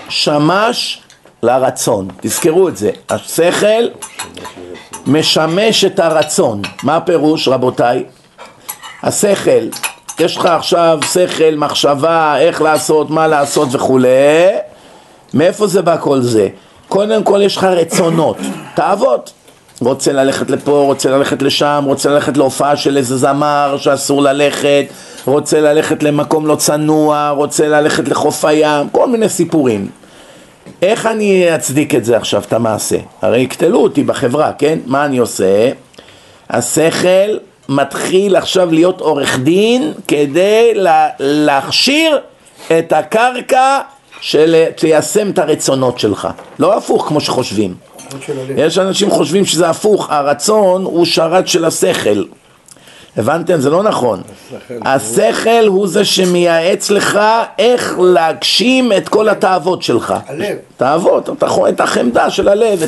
שמש 0.09 1.01
לרצון, 1.43 2.07
תזכרו 2.21 2.67
את 2.67 2.77
זה, 2.77 2.91
השכל 3.09 3.87
משמש 5.07 5.85
את 5.85 5.99
הרצון, 5.99 6.61
מה 6.83 6.95
הפירוש 6.95 7.47
רבותיי? 7.47 8.03
השכל 9.03 9.67
יש 10.19 10.37
לך 10.37 10.45
עכשיו 10.45 10.99
שכל, 11.13 11.55
מחשבה, 11.57 12.37
איך 12.39 12.61
לעשות, 12.61 13.09
מה 13.09 13.27
לעשות 13.27 13.69
וכולי, 13.71 14.09
מאיפה 15.33 15.67
זה 15.67 15.81
בא 15.81 15.97
כל 15.99 16.21
זה? 16.21 16.47
קודם 16.87 17.23
כל 17.23 17.41
יש 17.43 17.57
לך 17.57 17.63
רצונות, 17.63 18.37
תאוות. 18.75 19.33
רוצה 19.81 20.13
ללכת 20.13 20.49
לפה, 20.49 20.81
רוצה 20.81 21.09
ללכת 21.09 21.41
לשם, 21.41 21.83
רוצה 21.87 22.09
ללכת 22.09 22.37
להופעה 22.37 22.75
של 22.75 22.97
איזה 22.97 23.17
זמר 23.17 23.75
שאסור 23.79 24.21
ללכת, 24.21 24.85
רוצה 25.25 25.61
ללכת 25.61 26.03
למקום 26.03 26.47
לא 26.47 26.55
צנוע, 26.55 27.29
רוצה 27.29 27.67
ללכת 27.67 28.07
לחוף 28.07 28.45
הים, 28.45 28.89
כל 28.89 29.07
מיני 29.07 29.29
סיפורים. 29.29 29.89
איך 30.81 31.05
אני 31.05 31.55
אצדיק 31.55 31.95
את 31.95 32.05
זה 32.05 32.17
עכשיו, 32.17 32.41
את 32.47 32.53
המעשה? 32.53 32.97
הרי 33.21 33.39
יקטלו 33.39 33.79
אותי 33.83 34.03
בחברה, 34.03 34.51
כן? 34.57 34.79
מה 34.85 35.05
אני 35.05 35.17
עושה? 35.17 35.71
השכל 36.49 37.37
מתחיל 37.69 38.35
עכשיו 38.35 38.71
להיות 38.71 39.01
עורך 39.01 39.39
דין 39.39 39.93
כדי 40.07 40.71
לה, 40.73 41.09
להכשיר 41.19 42.19
את 42.79 42.93
הקרקע 42.93 43.79
שתיישם 44.21 45.29
את 45.29 45.39
הרצונות 45.39 45.99
שלך. 45.99 46.27
לא 46.59 46.77
הפוך 46.77 47.07
כמו 47.07 47.21
שחושבים. 47.21 47.75
יש 48.57 48.77
אנשים 48.77 49.11
חושבים 49.11 49.45
שזה 49.45 49.69
הפוך, 49.69 50.11
הרצון 50.11 50.83
הוא 50.83 51.05
שרת 51.05 51.47
של 51.47 51.65
השכל. 51.65 52.23
הבנתם? 53.17 53.59
זה 53.59 53.69
לא 53.69 53.83
נכון. 53.83 54.21
השכל 54.81 55.67
הוא 55.67 55.87
זה 55.87 56.05
שמייעץ 56.05 56.89
לך 56.89 57.19
איך 57.59 57.99
להגשים 57.99 58.91
את 58.93 59.09
כל 59.09 59.29
התאוות 59.29 59.83
שלך. 59.83 60.13
הלב. 60.27 60.55
תאוות, 60.77 61.29
את 61.69 61.79
החמדה 61.79 62.29
של 62.29 62.47
הלב, 62.47 62.83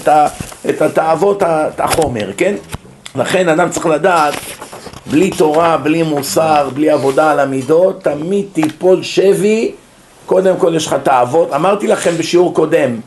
את, 0.70 0.82
התאוות, 0.82 1.44
החומר, 1.78 2.30
כן? 2.38 2.56
לכן 3.16 3.50
אדם 3.50 3.70
צריך 3.70 3.86
לדעת, 3.86 4.34
בלי 5.10 5.30
תורה, 5.30 5.78
בלי 5.78 6.04
מוסר, 6.04 6.70
בלי 6.74 6.90
עבודה 6.90 7.32
על 7.32 7.40
המידות, 7.40 8.04
תמיד 8.04 8.46
תיפול 8.54 9.04
שבי, 9.04 9.72
קודם 10.26 10.58
כל 10.58 10.76
יש 10.76 10.88
לך 10.88 10.96
תאוות. 11.04 11.54
אמרתי 11.54 11.88
לכם 11.88 12.18
בשיעור 12.18 12.54
קודם, 12.54 13.00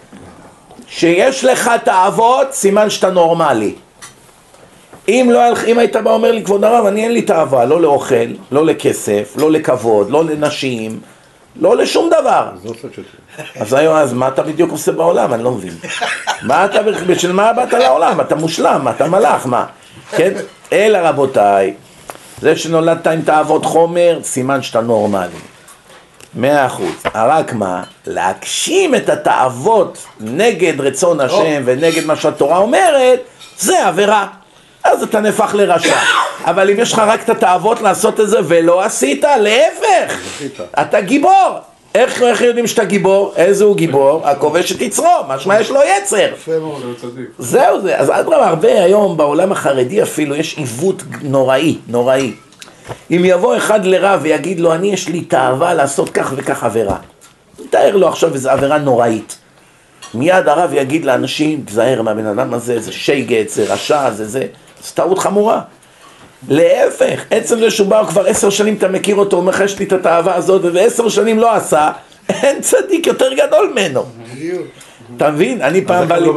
שיש 0.89 1.45
לך 1.45 1.71
תאוות, 1.85 2.53
סימן 2.53 2.91
שאתה 2.91 3.11
נורמלי. 3.11 3.75
אם, 5.09 5.29
לא, 5.33 5.41
אם 5.67 5.79
היית 5.79 5.97
בא 5.97 6.11
אומר 6.11 6.33
לי, 6.33 6.45
כבוד 6.45 6.65
הרב, 6.65 6.87
אני 6.87 7.05
אין 7.05 7.13
לי 7.13 7.23
תאווה, 7.23 7.65
לא 7.65 7.81
לאוכל, 7.81 8.15
לא 8.53 8.67
לכסף, 8.67 9.35
לא 9.37 9.51
לכבוד, 9.51 10.11
לא 10.11 10.25
לנשים, 10.25 11.01
לא 11.57 11.77
לשום 11.77 12.11
דבר. 12.21 12.49
אז 13.61 13.73
היום, 13.73 13.95
אז 13.95 14.13
מה 14.13 14.29
אתה 14.29 14.43
בדיוק 14.43 14.71
עושה 14.71 14.93
בעולם? 14.93 15.35
אני 15.35 15.45
לא 15.45 15.53
מבין. 15.53 15.75
מה 16.43 16.65
אתה, 16.65 16.83
בשביל 16.83 17.33
מה 17.33 17.53
באת 17.53 17.73
לעולם? 17.73 18.21
אתה 18.21 18.35
מושלם, 18.35 18.89
אתה 18.97 19.09
מלאך, 19.09 19.47
מה? 19.47 19.67
כן? 20.11 20.33
אלא 20.73 20.99
רבותיי, 20.99 21.75
זה 22.43 22.57
שנולדת 22.57 23.07
עם 23.07 23.23
תאוות 23.23 23.65
חומר, 23.65 24.19
סימן 24.23 24.63
שאתה 24.63 24.81
נורמלי. 24.81 25.29
מאה 26.35 26.67
אחוז. 26.67 26.93
רק 27.15 27.53
מה? 27.53 27.83
להגשים 28.07 28.95
את 28.95 29.09
התאוות 29.09 29.99
נגד 30.21 30.81
רצון 30.81 31.21
השם 31.21 31.63
ונגד 31.65 32.07
מה 32.07 32.17
שהתורה 32.17 32.59
אומרת, 32.59 33.21
זה 33.59 33.87
עבירה. 33.87 34.27
אז 34.85 35.03
אתה 35.03 35.21
נהפך 35.21 35.55
לרשע. 35.55 35.97
אבל 36.45 36.71
אם 36.71 36.81
יש 36.81 36.93
לך 36.93 36.99
רק 36.99 37.23
את 37.23 37.29
התאוות 37.29 37.81
לעשות 37.81 38.21
את 38.21 38.29
זה 38.29 38.39
ולא 38.45 38.83
עשית, 38.83 39.25
להפך, 39.41 40.15
אתה 40.81 41.01
גיבור. 41.01 41.59
איך, 41.95 42.23
איך 42.23 42.41
יודעים 42.41 42.67
שאתה 42.67 42.85
גיבור? 42.85 43.33
איזה 43.37 43.65
הוא 43.65 43.77
גיבור? 43.77 44.21
הכובש 44.25 44.73
את 44.73 44.81
יצרו, 44.81 45.07
משמע 45.29 45.61
יש 45.61 45.71
לו 45.71 45.81
יצר. 45.99 46.29
זהו 47.39 47.81
זה, 47.81 47.99
אז 47.99 48.11
אדרבה, 48.11 48.49
הרבה 48.49 48.83
היום 48.83 49.17
בעולם 49.17 49.53
החרדי 49.53 50.03
אפילו 50.03 50.35
יש 50.35 50.59
עיוות 50.59 51.03
נוראי, 51.23 51.79
נוראי. 51.89 52.33
אם 53.11 53.23
יבוא 53.25 53.57
אחד 53.57 53.85
לרב 53.85 54.21
ויגיד 54.23 54.61
לו, 54.61 54.75
אני 54.75 54.93
יש 54.93 55.09
לי 55.09 55.21
תאווה 55.25 55.75
לעשות 55.75 56.11
כך 56.11 56.33
וכך 56.37 56.65
עבירה. 56.65 56.97
תאר 57.71 57.97
לו 57.97 58.09
עכשיו 58.09 58.35
איזו 58.35 58.51
עבירה 58.51 58.79
נוראית. 58.79 59.39
מיד 60.15 60.49
הרב 60.49 60.71
יגיד 60.75 61.05
לאנשים, 61.05 61.63
תזהר 61.67 62.03
מהבן 62.03 62.27
אדם 62.27 62.55
הזה, 62.55 62.81
זה 62.81 62.93
שייגט, 62.93 63.49
זה 63.49 63.65
רשע, 63.73 64.11
זה 64.11 64.29
זה, 64.29 64.47
זו 64.85 64.95
טעות 64.95 65.19
חמורה. 65.19 65.61
להפך, 66.49 67.25
עצם 67.31 67.59
זה 67.59 67.71
שהוא 67.71 67.89
בא 67.89 68.05
כבר 68.09 68.27
עשר 68.27 68.51
שנים, 68.51 68.75
אתה 68.75 68.89
מכיר 68.89 69.17
אותו, 69.17 69.37
הוא 69.37 69.41
אומר 69.41 69.53
לך, 69.53 69.61
יש 69.61 69.79
לי 69.79 69.85
את 69.85 69.93
התאווה 69.93 70.35
הזאת, 70.35 70.63
ועשר 70.75 71.09
שנים 71.09 71.39
לא 71.39 71.55
עשה, 71.55 71.91
אין 72.29 72.61
צדיק 72.61 73.07
יותר 73.07 73.33
גדול 73.33 73.71
ממנו. 73.73 74.05
אתה 75.17 75.31
מבין? 75.31 75.63
אני 75.63 75.85
פעם 75.85 76.09
בא 76.09 76.17
לי, 76.17 76.27
לא 76.27 76.33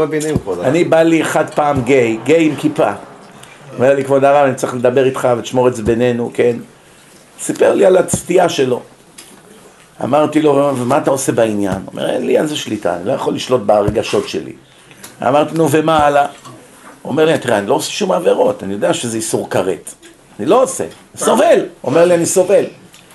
הרב. 0.47 0.59
אני 0.61 0.83
בא 0.83 1.01
לי 1.01 1.21
אחד 1.21 1.49
פעם 1.49 1.81
גיי, 1.81 2.17
גיי 2.23 2.45
עם 2.45 2.55
כיפה. 2.55 2.91
אומר 3.75 3.95
לי, 3.95 4.03
כבוד 4.03 4.23
הרב, 4.23 4.45
אני 4.45 4.55
צריך 4.55 4.73
לדבר 4.73 5.05
איתך 5.05 5.27
ותשמור 5.37 5.67
את 5.67 5.75
זה 5.75 5.83
בינינו, 5.83 6.31
כן? 6.33 6.55
סיפר 7.39 7.73
לי 7.73 7.85
על 7.85 7.97
הסטייה 7.97 8.49
שלו. 8.49 8.81
אמרתי 10.03 10.41
לו, 10.41 10.71
ומה 10.77 10.97
אתה 10.97 11.11
עושה 11.11 11.31
בעניין? 11.31 11.73
הוא 11.73 11.91
אומר, 11.91 12.09
אין 12.09 12.25
לי 12.25 12.37
על 12.37 12.47
זה 12.47 12.55
שליטה, 12.55 12.95
אני 12.95 13.05
לא 13.05 13.11
יכול 13.11 13.33
לשלוט 13.33 13.61
ברגשות 13.61 14.29
שלי. 14.29 14.53
אמרתי, 15.27 15.55
נו, 15.55 15.71
ומה 15.71 15.97
הלאה? 15.97 16.25
אומר 17.07 17.25
לי, 17.25 17.37
תראה, 17.37 17.57
אני 17.57 17.67
לא 17.67 17.73
עושה 17.73 17.91
שום 17.91 18.11
עבירות, 18.11 18.63
אני 18.63 18.73
יודע 18.73 18.93
שזה 18.93 19.17
איסור 19.17 19.49
כרת. 19.49 19.93
אני 20.39 20.45
לא 20.45 20.63
עושה, 20.63 20.83
סובל. 21.17 21.65
אומר 21.83 22.05
לי, 22.05 22.15
אני 22.15 22.25
סובל. 22.25 22.63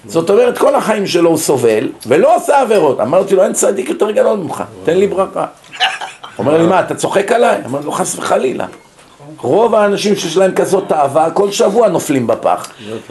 זאת 0.06 0.30
אומרת, 0.30 0.58
כל 0.58 0.74
החיים 0.74 1.06
שלו 1.06 1.30
הוא 1.30 1.38
סובל, 1.38 1.88
ולא 2.06 2.36
עושה 2.36 2.60
עבירות. 2.60 3.00
אמרתי 3.00 3.34
לו, 3.34 3.42
אין 3.44 3.52
צדיק 3.52 3.88
יותר 3.88 4.10
גדול 4.10 4.38
ממך, 4.38 4.64
תן 4.84 4.96
לי 4.96 5.06
ברכה. 5.06 5.46
אומר 6.38 6.58
לי, 6.58 6.66
מה, 6.66 6.80
אתה 6.80 6.94
צוחק 6.94 7.32
עליי? 7.32 7.58
אמרתי 7.66 7.86
לו, 7.86 7.92
חס 7.92 8.18
וחלילה. 8.18 8.66
רוב 9.42 9.74
האנשים 9.74 10.16
שיש 10.16 10.36
להם 10.36 10.54
כזאת 10.54 10.84
תאווה, 10.88 11.30
כל 11.30 11.52
שבוע 11.52 11.88
נופלים 11.88 12.26
בפח. 12.26 12.70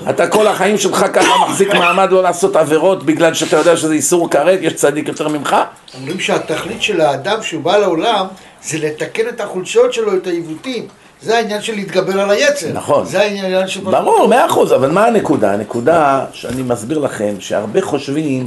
אתה 0.10 0.28
כל 0.28 0.48
החיים 0.48 0.78
שלך 0.78 1.06
ככה 1.14 1.32
מחזיק 1.48 1.74
מעמד 1.74 2.12
לא 2.12 2.24
לעשות 2.24 2.56
עבירות 2.56 3.04
בגלל 3.04 3.34
שאתה 3.34 3.58
יודע 3.58 3.78
שזה 3.78 3.94
איסור 3.94 4.30
כרת, 4.30 4.60
יש 4.62 4.74
צדיק 4.74 5.08
יותר 5.08 5.28
ממך? 5.28 5.56
אומרים 5.98 6.20
שהתכלית 6.20 6.82
של 6.82 7.02
האדם 7.02 7.44
שהוא 7.44 7.64
בא 7.64 7.78
לעולם 7.78 8.26
זה 8.64 8.78
לתקן 8.78 9.28
את 9.30 9.42
החולשות 9.42 9.94
שלו, 9.94 10.18
את 10.18 10.28
העיוותים. 10.28 10.88
זה 11.22 11.38
העניין 11.38 11.62
של 11.62 11.76
להתגבר 11.76 12.22
על 12.22 12.32
היצר. 12.32 12.68
נכון. 12.74 13.06
זה 13.06 13.22
העניין 13.22 13.68
של... 13.68 13.82
ברור, 13.82 14.28
מאה 14.28 14.46
אחוז, 14.46 14.74
אבל 14.74 14.92
מה 14.92 15.06
הנקודה? 15.06 15.54
הנקודה 15.54 16.26
שאני 16.34 16.62
מסביר 16.62 16.98
לכם, 16.98 17.36
שהרבה 17.40 17.82
חושבים 17.82 18.46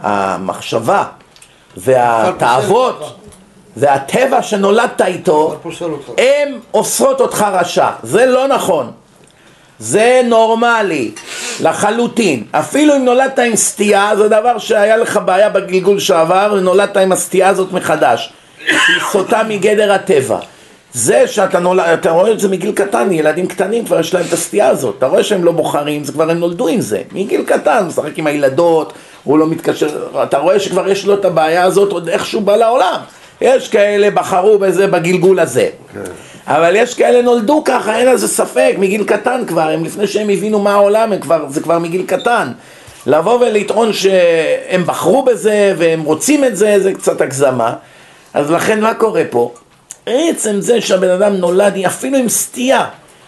שהמחשבה 0.00 1.04
והתאוות 1.76 3.16
והטבע 3.76 4.42
שנולדת 4.42 5.02
איתו. 5.02 5.56
הם 6.18 6.60
אוסרות 6.74 7.20
אותך 7.20 7.46
רשע. 7.52 7.88
זה 8.02 8.26
לא 8.26 8.48
נכון. 8.48 8.90
זה 9.78 10.22
נורמלי, 10.24 11.10
לחלוטין. 11.60 12.44
אפילו 12.50 12.96
אם 12.96 13.04
נולדת 13.04 13.38
עם 13.38 13.56
סטייה, 13.56 14.16
זה 14.16 14.28
דבר 14.28 14.58
שהיה 14.58 14.96
לך 14.96 15.20
בעיה 15.24 15.48
בגלגול 15.48 16.00
שעבר, 16.00 16.54
ונולדת 16.56 16.96
עם 16.96 17.12
הסטייה 17.12 17.48
הזאת 17.48 17.72
מחדש. 17.72 18.32
שהיא 18.66 19.00
סוטה 19.12 19.42
מגדר 19.48 19.92
הטבע. 19.92 20.38
זה 20.94 21.26
שאתה 21.26 21.58
נולד, 21.58 21.88
אתה 21.88 22.10
רואה 22.10 22.32
את 22.32 22.40
זה 22.40 22.48
מגיל 22.48 22.72
קטן, 22.72 23.12
ילדים 23.12 23.46
קטנים 23.46 23.84
כבר 23.84 24.00
יש 24.00 24.14
להם 24.14 24.24
את 24.28 24.32
הסטייה 24.32 24.68
הזאת, 24.68 24.94
אתה 24.98 25.06
רואה 25.06 25.24
שהם 25.24 25.44
לא 25.44 25.52
בוחרים, 25.52 26.04
זה 26.04 26.12
כבר 26.12 26.30
הם 26.30 26.38
נולדו 26.38 26.68
עם 26.68 26.80
זה, 26.80 27.02
מגיל 27.12 27.42
קטן, 27.46 27.84
משחק 27.86 28.18
עם 28.18 28.26
הילדות, 28.26 28.92
הוא 29.24 29.38
לא 29.38 29.46
מתקשר, 29.46 29.88
אתה 30.22 30.38
רואה 30.38 30.60
שכבר 30.60 30.88
יש 30.88 31.06
לו 31.06 31.14
את 31.14 31.24
הבעיה 31.24 31.64
הזאת 31.64 31.92
עוד 31.92 32.08
איכשהו 32.08 32.40
בא 32.40 32.56
לעולם, 32.56 33.00
יש 33.40 33.68
כאלה 33.68 34.10
בחרו 34.10 34.58
בזה 34.58 34.86
בגלגול 34.86 35.40
הזה, 35.40 35.68
אבל 36.46 36.76
יש 36.76 36.94
כאלה 36.94 37.22
נולדו 37.22 37.62
ככה, 37.64 37.98
אין 37.98 38.08
על 38.08 38.16
זה 38.16 38.28
ספק, 38.28 38.74
מגיל 38.78 39.04
קטן 39.04 39.42
כבר, 39.46 39.68
הם 39.68 39.84
לפני 39.84 40.06
שהם 40.06 40.30
הבינו 40.30 40.58
מה 40.58 40.72
העולם, 40.72 41.18
כבר, 41.20 41.44
זה 41.48 41.60
כבר 41.60 41.78
מגיל 41.78 42.02
קטן, 42.06 42.52
לבוא 43.06 43.38
ולטעון 43.40 43.92
שהם 43.92 44.84
בחרו 44.86 45.22
בזה 45.22 45.74
והם 45.78 46.02
רוצים 46.02 46.44
את 46.44 46.56
זה, 46.56 46.80
זה 46.80 46.94
קצת 46.94 47.20
הגזמה, 47.20 47.74
אז 48.34 48.50
לכן 48.50 48.80
מה 48.80 48.94
קורה 48.94 49.22
פה? 49.30 49.52
עצם 50.06 50.60
זה 50.60 50.80
שהבן 50.80 51.08
אדם 51.10 51.34
נולד 51.34 51.78
אפילו 51.86 52.18
עם 52.18 52.28
סטייה, 52.28 52.84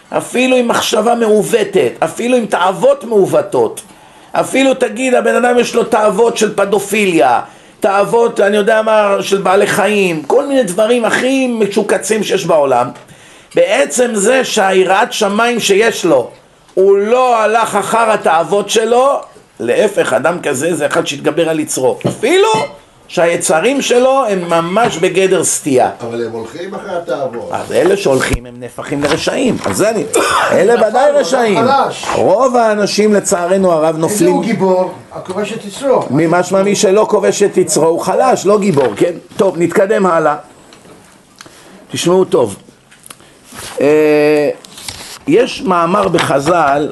אפילו 0.09 0.55
עם 0.55 0.67
מחשבה 0.67 1.15
מעוותת, 1.15 1.91
אפילו 1.99 2.37
עם 2.37 2.45
תאוות 2.45 3.03
מעוותות, 3.03 3.81
אפילו 4.31 4.73
תגיד 4.73 5.13
הבן 5.13 5.35
אדם 5.35 5.59
יש 5.59 5.75
לו 5.75 5.83
תאוות 5.83 6.37
של 6.37 6.55
פדופיליה, 6.55 7.41
תאוות, 7.79 8.39
אני 8.39 8.57
יודע 8.57 8.81
מה, 8.81 9.15
של 9.21 9.37
בעלי 9.37 9.67
חיים, 9.67 10.23
כל 10.23 10.47
מיני 10.47 10.63
דברים 10.63 11.05
הכי 11.05 11.47
משוקצים 11.47 12.23
שיש 12.23 12.45
בעולם, 12.45 12.89
בעצם 13.55 14.15
זה 14.15 14.43
שהיראת 14.43 15.13
שמיים 15.13 15.59
שיש 15.59 16.05
לו, 16.05 16.29
הוא 16.73 16.97
לא 16.97 17.41
הלך 17.41 17.75
אחר 17.75 18.11
התאוות 18.11 18.69
שלו, 18.69 19.19
להפך, 19.59 20.13
אדם 20.13 20.41
כזה 20.41 20.75
זה 20.75 20.85
אחד 20.85 21.07
שהתגבר 21.07 21.49
על 21.49 21.59
יצרו, 21.59 21.97
אפילו 22.07 22.49
שהיצרים 23.07 23.81
שלו 23.81 24.25
הם 24.29 24.49
ממש 24.49 24.97
בגדר 24.97 25.43
סטייה. 25.43 25.89
אבל 26.01 26.25
הם 26.25 26.31
הולכים 26.31 26.75
אחרי 26.75 26.95
התאוות. 26.95 27.49
אז 27.51 27.71
אלה 27.71 27.97
שהולכים 27.97 28.45
הם 28.45 28.53
נהפכים 28.59 29.03
לרשעים, 29.03 29.57
אז 29.65 29.77
זה 29.77 29.89
אני, 29.89 30.03
אלה 30.51 30.87
ודאי 30.87 31.11
רשעים. 31.11 31.57
רוב 32.15 32.55
האנשים 32.55 33.13
לצערנו 33.13 33.71
הרב 33.71 33.85
איזה 33.85 33.99
נופלים, 33.99 34.33
הוא 34.33 34.43
גיבור? 34.43 34.91
הכובש 35.11 35.53
את 35.53 35.65
יצרו. 35.65 36.03
ממשמע 36.09 36.63
מי 36.63 36.75
שלא 36.75 37.07
כובש 37.09 37.43
את 37.43 37.57
יצרו 37.57 37.85
הוא 37.85 38.01
חלש, 38.01 38.45
לא 38.45 38.59
גיבור, 38.59 38.87
כן? 38.95 39.13
טוב, 39.37 39.55
נתקדם 39.57 40.05
הלאה. 40.05 40.35
תשמעו 41.91 42.25
טוב. 42.25 42.55
אה, 43.81 44.49
יש 45.27 45.61
מאמר 45.61 46.07
בחז"ל 46.07 46.89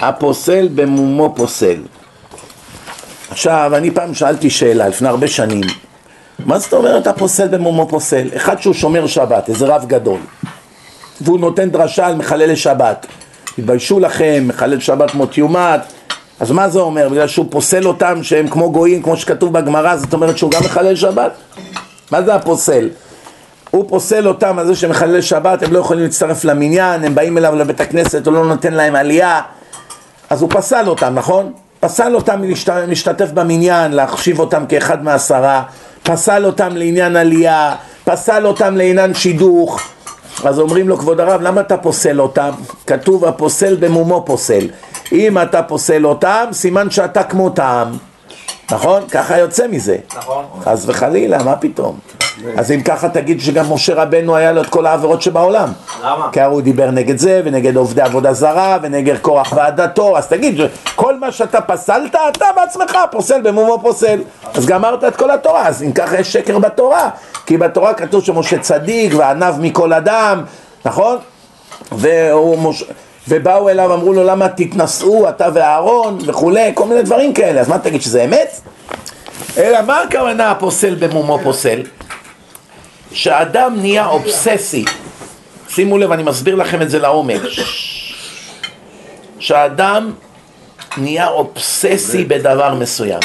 הפוסל 0.00 0.68
במומו 0.74 1.32
פוסל. 1.36 1.76
עכשיו, 3.32 3.72
אני 3.76 3.90
פעם 3.90 4.14
שאלתי 4.14 4.50
שאלה, 4.50 4.88
לפני 4.88 5.08
הרבה 5.08 5.28
שנים, 5.28 5.60
מה 6.38 6.58
זאת 6.58 6.72
אומרת 6.72 7.06
הפוסל 7.06 7.48
במומו 7.48 7.88
פוסל? 7.88 8.28
אחד 8.36 8.60
שהוא 8.60 8.74
שומר 8.74 9.06
שבת, 9.06 9.48
איזה 9.48 9.66
רב 9.66 9.84
גדול, 9.86 10.18
והוא 11.20 11.40
נותן 11.40 11.70
דרשה 11.70 12.06
על 12.06 12.14
מחללי 12.14 12.56
שבת. 12.56 13.06
תתביישו 13.56 14.00
לכם, 14.00 14.44
מחלל 14.46 14.80
שבת 14.80 15.14
מות 15.14 15.38
יומת, 15.38 15.80
אז 16.40 16.50
מה 16.50 16.68
זה 16.68 16.80
אומר? 16.80 17.08
בגלל 17.08 17.28
שהוא 17.28 17.46
פוסל 17.50 17.86
אותם 17.86 18.22
שהם 18.22 18.48
כמו 18.48 18.72
גויים, 18.72 19.02
כמו 19.02 19.16
שכתוב 19.16 19.52
בגמרא, 19.52 19.96
זאת 19.96 20.14
אומרת 20.14 20.38
שהוא 20.38 20.50
גם 20.50 20.60
מחלל 20.64 20.96
שבת? 20.96 21.32
מה 22.10 22.22
זה 22.22 22.34
הפוסל? 22.34 22.88
הוא 23.70 23.88
פוסל 23.88 24.28
אותם 24.28 24.58
על 24.58 24.66
זה 24.66 24.74
שהם 24.74 24.90
מחלל 24.90 25.20
שבת, 25.20 25.62
הם 25.62 25.72
לא 25.72 25.78
יכולים 25.78 26.02
להצטרף 26.02 26.44
למניין, 26.44 27.04
הם 27.04 27.14
באים 27.14 27.38
אליו 27.38 27.54
לבית 27.54 27.80
הכנסת, 27.80 28.26
הוא 28.26 28.34
לא 28.34 28.44
נותן 28.44 28.74
להם 28.74 28.96
עלייה, 28.96 29.40
אז 30.30 30.42
הוא 30.42 30.50
פסל 30.52 30.88
אותם, 30.88 31.14
נכון? 31.14 31.52
פסל 31.84 32.14
אותם 32.14 32.40
מלהשתתף 32.40 33.30
במניין, 33.30 33.92
להחשיב 33.92 34.38
אותם 34.40 34.66
כאחד 34.66 35.04
מעשרה, 35.04 35.62
פסל 36.02 36.46
אותם 36.46 36.76
לעניין 36.76 37.16
עלייה, 37.16 37.74
פסל 38.04 38.46
אותם 38.46 38.76
לעניין 38.76 39.14
שידוך. 39.14 39.80
אז 40.44 40.58
אומרים 40.58 40.88
לו, 40.88 40.98
כבוד 40.98 41.20
הרב, 41.20 41.40
למה 41.42 41.60
אתה 41.60 41.76
פוסל 41.76 42.20
אותם? 42.20 42.50
כתוב, 42.86 43.24
הפוסל 43.24 43.76
במומו 43.80 44.22
פוסל. 44.26 44.68
אם 45.12 45.38
אתה 45.38 45.62
פוסל 45.62 46.06
אותם, 46.06 46.44
סימן 46.52 46.90
שאתה 46.90 47.22
כמותם. 47.22 47.92
נכון? 48.70 49.02
ככה 49.08 49.38
יוצא 49.38 49.66
מזה. 49.68 49.96
נכון. 50.16 50.44
חס 50.64 50.84
וחלילה, 50.86 51.42
מה 51.42 51.56
פתאום? 51.56 51.98
אז 52.56 52.70
אם 52.70 52.80
ככה 52.82 53.08
תגיד 53.08 53.40
שגם 53.40 53.72
משה 53.72 53.94
רבנו 53.94 54.36
היה 54.36 54.52
לו 54.52 54.62
את 54.62 54.66
כל 54.66 54.86
העבירות 54.86 55.22
שבעולם. 55.22 55.68
למה? 56.04 56.28
כי 56.32 56.40
הרי 56.40 56.52
הוא 56.52 56.62
דיבר 56.62 56.90
נגד 56.90 57.18
זה, 57.18 57.42
ונגד 57.44 57.76
עובדי 57.76 58.02
עבודה 58.02 58.32
זרה, 58.32 58.78
ונגד 58.82 59.18
קורח 59.18 59.52
ועדתו, 59.56 60.18
אז 60.18 60.26
תגיד, 60.28 60.60
כל 60.94 61.18
מה 61.18 61.32
שאתה 61.32 61.60
פסלת, 61.60 62.14
אתה 62.28 62.46
בעצמך 62.56 62.98
פוסל 63.10 63.40
במומו 63.40 63.78
פוסל. 63.82 64.20
אז 64.54 64.66
גמרת 64.66 65.04
את 65.04 65.16
כל 65.16 65.30
התורה, 65.30 65.68
אז 65.68 65.82
אם 65.82 65.92
ככה 65.92 66.18
יש 66.18 66.32
שקר 66.32 66.58
בתורה, 66.58 67.10
כי 67.46 67.56
בתורה 67.56 67.94
כתוב 67.94 68.24
שמשה 68.24 68.58
צדיק 68.58 69.12
וענב 69.16 69.54
מכל 69.60 69.92
אדם, 69.92 70.42
נכון? 70.84 71.18
והוא 71.92 72.58
מש... 72.58 72.84
ובאו 73.28 73.68
אליו, 73.68 73.94
אמרו 73.94 74.12
לו 74.12 74.24
למה 74.24 74.48
תתנשאו 74.48 75.28
אתה 75.28 75.48
ואהרון 75.54 76.18
וכולי, 76.26 76.70
כל 76.74 76.86
מיני 76.86 77.02
דברים 77.02 77.32
כאלה, 77.32 77.60
אז 77.60 77.68
מה 77.68 77.78
תגיד 77.78 78.02
שזה 78.02 78.24
אמת? 78.24 78.60
אלא 79.58 79.82
מה 79.82 80.02
הכוונה 80.02 80.50
הפוסל 80.50 80.94
במומו 80.94 81.38
פוסל? 81.42 81.82
שאדם 83.12 83.76
נהיה 83.80 84.06
אובססי, 84.06 84.84
שימו 85.68 85.98
לב, 85.98 86.12
אני 86.12 86.22
מסביר 86.22 86.54
לכם 86.54 86.82
את 86.82 86.90
זה 86.90 86.98
לעומק, 86.98 87.40
שאדם 89.38 90.12
נהיה 90.96 91.28
אובססי 91.28 92.24
בדבר 92.24 92.74
מסוים, 92.74 93.20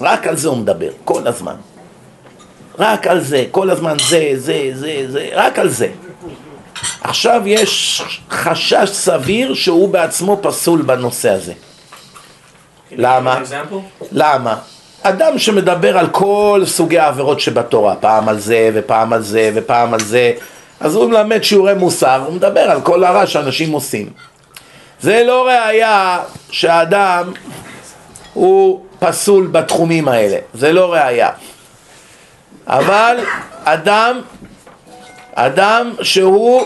רק 0.00 0.26
על 0.26 0.36
זה 0.36 0.48
הוא 0.48 0.56
מדבר, 0.56 0.90
כל 1.04 1.26
הזמן, 1.26 1.54
רק 2.78 3.06
על 3.06 3.20
זה, 3.20 3.44
כל 3.50 3.70
הזמן 3.70 3.96
זה, 4.08 4.32
זה, 4.34 4.70
זה, 4.74 5.04
זה, 5.08 5.28
רק 5.34 5.58
על 5.58 5.68
זה. 5.68 5.88
עכשיו 7.00 7.42
יש 7.46 8.02
חשש 8.30 8.90
סביר 8.90 9.54
שהוא 9.54 9.88
בעצמו 9.88 10.38
פסול 10.42 10.82
בנושא 10.82 11.30
הזה. 11.30 11.52
למה? 12.90 13.38
למה? 14.12 14.56
אדם 15.06 15.38
שמדבר 15.38 15.98
על 15.98 16.08
כל 16.08 16.62
סוגי 16.66 16.98
העבירות 16.98 17.40
שבתורה, 17.40 17.94
פעם 17.94 18.28
על 18.28 18.38
זה 18.38 18.70
ופעם 18.74 19.12
על 19.12 19.22
זה 19.22 19.50
ופעם 19.54 19.94
על 19.94 20.00
זה, 20.00 20.32
אז 20.80 20.94
הוא 20.94 21.10
מלמד 21.10 21.42
שיעורי 21.42 21.74
מוסר, 21.74 22.22
הוא 22.26 22.34
מדבר 22.34 22.60
על 22.60 22.80
כל 22.80 23.04
הרע 23.04 23.26
שאנשים 23.26 23.72
עושים. 23.72 24.10
זה 25.00 25.22
לא 25.26 25.46
ראייה 25.46 26.20
שהאדם 26.50 27.32
הוא 28.34 28.80
פסול 28.98 29.46
בתחומים 29.46 30.08
האלה, 30.08 30.38
זה 30.54 30.72
לא 30.72 30.92
ראייה. 30.92 31.30
אבל 32.66 33.16
אדם, 33.64 34.20
אדם 35.34 35.92
שהוא 36.02 36.62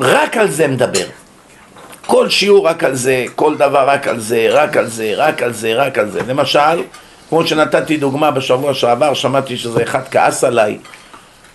רק 0.00 0.36
על 0.36 0.50
זה 0.50 0.66
מדבר. 0.68 1.06
כל 2.08 2.28
שיעור 2.28 2.66
רק 2.66 2.84
על 2.84 2.94
זה, 2.94 3.24
כל 3.34 3.56
דבר 3.56 3.88
רק 3.88 4.08
על 4.08 4.20
זה, 4.20 4.46
רק 4.50 4.76
על 4.76 4.86
זה, 4.86 5.12
רק 5.16 5.42
על 5.42 5.52
זה, 5.52 5.74
רק 5.74 5.98
על 5.98 6.10
זה. 6.10 6.20
למשל, 6.28 6.82
כמו 7.28 7.46
שנתתי 7.46 7.96
דוגמה 7.96 8.30
בשבוע 8.30 8.74
שעבר, 8.74 9.14
שמעתי 9.14 9.56
שזה 9.56 9.82
אחד 9.82 10.00
כעס 10.10 10.44
עליי. 10.44 10.78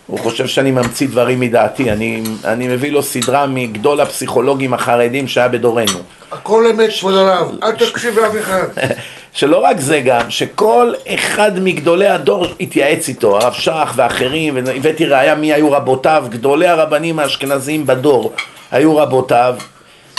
הוא 0.07 0.19
חושב 0.19 0.47
שאני 0.47 0.71
ממציא 0.71 1.07
דברים 1.07 1.39
מדעתי. 1.39 1.91
אני, 1.91 2.23
אני 2.45 2.67
מביא 2.67 2.91
לו 2.91 3.03
סדרה 3.03 3.47
מגדול 3.47 4.01
הפסיכולוגים 4.01 4.73
החרדים 4.73 5.27
שהיה 5.27 5.47
בדורנו. 5.47 5.99
הכל 6.31 6.67
אמת, 6.67 6.89
כבוד 6.99 7.13
הרב, 7.13 7.51
אל 7.63 7.71
תקשיב 7.71 8.19
לאף 8.19 8.33
אחד. 8.41 8.67
שלא 9.33 9.57
רק 9.57 9.79
זה 9.79 9.99
גם, 9.99 10.29
שכל 10.29 10.93
אחד 11.07 11.51
מגדולי 11.59 12.07
הדור 12.07 12.45
התייעץ 12.59 13.07
איתו, 13.09 13.37
הרב 13.37 13.53
שך 13.53 13.93
ואחרים, 13.95 14.59
והבאתי 14.65 15.05
ראיה 15.05 15.35
מי 15.35 15.53
היו 15.53 15.71
רבותיו, 15.71 16.25
גדולי 16.29 16.67
הרבנים 16.67 17.19
האשכנזיים 17.19 17.85
בדור 17.85 18.33
היו 18.71 18.97
רבותיו, 18.97 19.55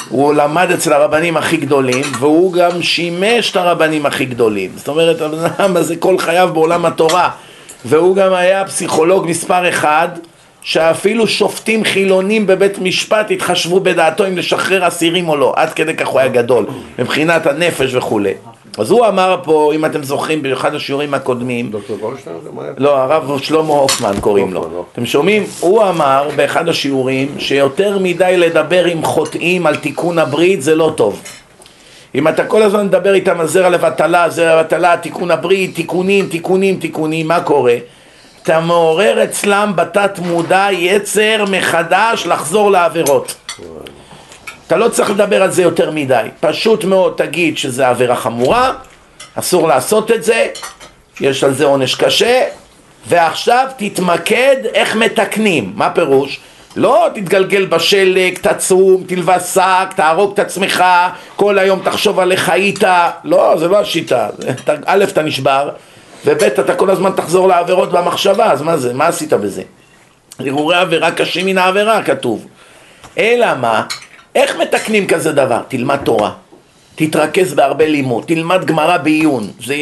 הוא 0.09 0.35
למד 0.35 0.71
אצל 0.71 0.93
הרבנים 0.93 1.37
הכי 1.37 1.57
גדולים, 1.57 2.05
והוא 2.19 2.53
גם 2.53 2.83
שימש 2.83 3.51
את 3.51 3.57
הרבנים 3.57 4.07
הכי 4.07 4.25
גדולים. 4.25 4.71
זאת 4.77 4.89
אומרת, 4.89 5.21
הבן 5.21 5.45
אדם 5.45 5.77
הזה 5.77 5.97
כל 5.97 6.19
חייו 6.19 6.51
בעולם 6.53 6.87
התורה, 6.87 7.31
והוא 7.85 8.17
גם 8.17 8.33
היה 8.33 8.65
פסיכולוג 8.65 9.27
מספר 9.29 9.69
אחד, 9.69 10.09
שאפילו 10.63 11.27
שופטים 11.27 11.85
חילונים 11.85 12.47
בבית 12.47 12.79
משפט 12.79 13.31
התחשבו 13.31 13.81
בדעתו 13.81 14.27
אם 14.27 14.37
לשחרר 14.39 14.89
אסירים 14.89 15.29
או 15.29 15.37
לא, 15.37 15.53
עד 15.57 15.73
כדי 15.73 15.95
כך 15.95 16.07
הוא 16.07 16.21
היה 16.21 16.29
גדול, 16.29 16.67
מבחינת 16.99 17.47
הנפש 17.47 17.95
וכולי. 17.95 18.35
אז 18.79 18.91
הוא 18.91 19.07
אמר 19.07 19.37
פה, 19.43 19.73
אם 19.75 19.85
אתם 19.85 20.03
זוכרים, 20.03 20.43
באחד 20.43 20.75
השיעורים 20.75 21.15
הקודמים, 21.15 21.71
דוקטור 21.71 21.97
גולדשטיין? 21.97 22.37
לא, 22.79 22.97
הרב 22.97 23.39
שלמה 23.39 23.73
הופמן 23.75 24.15
קוראים 24.21 24.53
לו. 24.53 24.61
הופמן, 24.61 24.75
לא. 24.75 24.85
אתם 24.93 25.07
שומעים? 25.07 25.45
הוא 25.61 25.83
אמר 25.83 26.29
באחד 26.37 26.69
השיעורים 26.69 27.29
שיותר 27.39 27.99
מדי 27.99 28.37
לדבר 28.37 28.85
עם 28.85 29.05
חוטאים 29.05 29.67
על 29.67 29.77
תיקון 29.77 30.19
הברית 30.19 30.63
זה 30.63 30.75
לא 30.75 30.93
טוב. 30.97 31.23
אם 32.15 32.29
אתה 32.29 32.45
כל 32.45 32.63
הזמן 32.63 32.87
מדבר 32.87 33.15
איתם 33.15 33.41
על 33.41 33.47
זרע 33.47 33.69
לבטלה, 33.69 34.31
זרע 34.31 34.61
לבטלה, 34.61 34.97
תיקון 34.97 35.31
הברית, 35.31 35.75
תיקונים, 35.75 36.29
תיקונים, 36.29 36.77
תיקונים, 36.77 37.29
מה 37.29 37.41
קורה? 37.41 37.77
אתה 38.43 38.61
מעורר 38.61 39.25
אצלם 39.25 39.73
בתת 39.75 40.19
מודע 40.19 40.69
יצר 40.73 41.45
מחדש 41.51 42.27
לחזור 42.27 42.71
לעבירות. 42.71 43.35
אתה 44.67 44.77
לא 44.77 44.89
צריך 44.89 45.11
לדבר 45.11 45.43
על 45.43 45.51
זה 45.51 45.63
יותר 45.63 45.91
מדי, 45.91 46.29
פשוט 46.41 46.85
מאוד 46.85 47.15
תגיד 47.17 47.59
שזה 47.59 47.89
עבירה 47.89 48.17
חמורה, 48.17 48.73
אסור 49.35 49.69
לעשות 49.69 50.11
את 50.11 50.25
זה, 50.25 50.47
יש 51.21 51.45
על 51.45 51.55
זה 51.55 51.65
עונש 51.65 51.95
קשה, 51.95 52.45
ועכשיו 53.07 53.69
תתמקד 53.77 54.57
איך 54.75 54.97
מתקנים, 54.97 55.73
מה 55.75 55.91
פירוש? 55.91 56.41
לא 56.77 57.09
תתגלגל 57.15 57.67
בשלג, 57.67 58.39
תצום, 58.39 59.05
תלבש 59.07 59.43
שק, 59.43 59.89
תהרוג 59.97 60.33
את 60.33 60.39
עצמך, 60.39 60.85
כל 61.37 61.59
היום 61.59 61.81
תחשוב 61.85 62.21
על 62.21 62.33
איך 62.33 62.49
היית, 62.49 62.85
לא, 63.25 63.55
זה 63.59 63.69
לא 63.69 63.81
השיטה, 63.81 64.29
א', 64.87 65.05
אתה 65.09 65.23
נשבר, 65.23 65.71
וב', 66.27 66.43
אתה 66.43 66.75
כל 66.75 66.91
הזמן 66.91 67.11
תחזור 67.17 67.49
לעבירות 67.49 67.93
במחשבה, 67.93 68.53
אז 68.53 68.63
מה 68.63 68.77
זה, 68.77 68.95
מה 68.95 69.07
עשית 69.07 69.33
בזה? 69.33 69.63
הרהורי 70.39 70.77
עבירה 70.77 71.11
קשים 71.11 71.47
מן 71.47 71.59
העבירה, 71.59 72.03
כתוב. 72.03 72.47
אלא 73.19 73.55
מה? 73.55 73.83
איך 74.35 74.57
מתקנים 74.57 75.07
כזה 75.07 75.33
דבר? 75.33 75.61
תלמד 75.69 75.97
תורה. 75.97 76.31
תתרכז 76.95 77.55
בהרבה 77.55 77.87
לימוד, 77.87 78.25
תלמד 78.27 78.65
גמרא 78.65 78.97
בעיון, 78.97 79.51
זה 79.65 79.75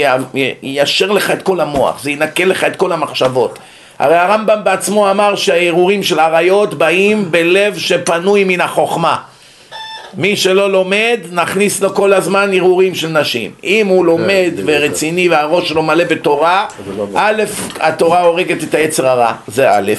יישר 0.62 1.12
לך 1.12 1.30
את 1.30 1.42
כל 1.42 1.60
המוח, 1.60 2.02
זה 2.02 2.10
ינקה 2.10 2.44
לך 2.44 2.64
את 2.64 2.76
כל 2.76 2.92
המחשבות. 2.92 3.58
הרי 3.98 4.16
הרמב"ם 4.16 4.64
בעצמו 4.64 5.10
אמר 5.10 5.36
שההרהורים 5.36 6.02
של 6.02 6.18
עריות 6.18 6.74
באים 6.74 7.30
בלב 7.30 7.78
שפנוי 7.78 8.44
מן 8.44 8.60
החוכמה. 8.60 9.16
מי 10.14 10.36
שלא 10.36 10.72
לומד, 10.72 11.20
נכניס 11.32 11.80
לו 11.80 11.94
כל 11.94 12.12
הזמן 12.12 12.54
הרהורים 12.54 12.94
של 12.94 13.08
נשים. 13.08 13.50
אם 13.64 13.86
הוא 13.86 14.04
לומד 14.04 14.52
ורציני 14.66 15.28
והראש 15.28 15.68
שלו 15.68 15.82
מלא 15.82 16.04
בתורה, 16.04 16.66
א', 17.14 17.42
התורה 17.80 18.20
הורגת 18.20 18.62
את 18.62 18.74
היצר 18.74 19.06
הרע, 19.08 19.32
זה 19.48 19.70
א', 19.70 19.92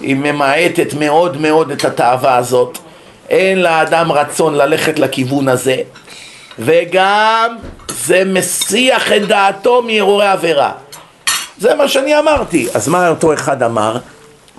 היא 0.00 0.16
ממעטת 0.16 0.94
מאוד 0.94 1.40
מאוד 1.40 1.70
את 1.70 1.84
התאווה 1.84 2.36
הזאת, 2.36 2.78
אין 3.28 3.62
לאדם 3.62 4.12
רצון 4.12 4.54
ללכת 4.54 4.98
לכיוון 4.98 5.48
הזה, 5.48 5.76
וגם 6.58 7.56
זה 7.88 8.22
מסיח 8.24 9.12
את 9.12 9.28
דעתו 9.28 9.82
מהרהורי 9.82 10.26
עבירה. 10.26 10.72
זה 11.58 11.74
מה 11.74 11.88
שאני 11.88 12.18
אמרתי. 12.18 12.68
אז 12.74 12.88
מה 12.88 13.08
אותו 13.08 13.34
אחד 13.34 13.62
אמר? 13.62 13.98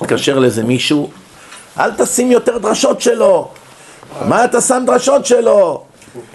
התקשר 0.01 0.39
לזה 0.39 0.63
מישהו, 0.63 1.10
אל 1.80 1.91
תשים 1.91 2.32
יותר 2.32 2.58
דרשות 2.58 3.01
שלו. 3.01 3.49
מה 4.25 4.45
אתה 4.45 4.62
שם 4.62 4.84
דרשות 4.86 5.25
שלו? 5.25 5.84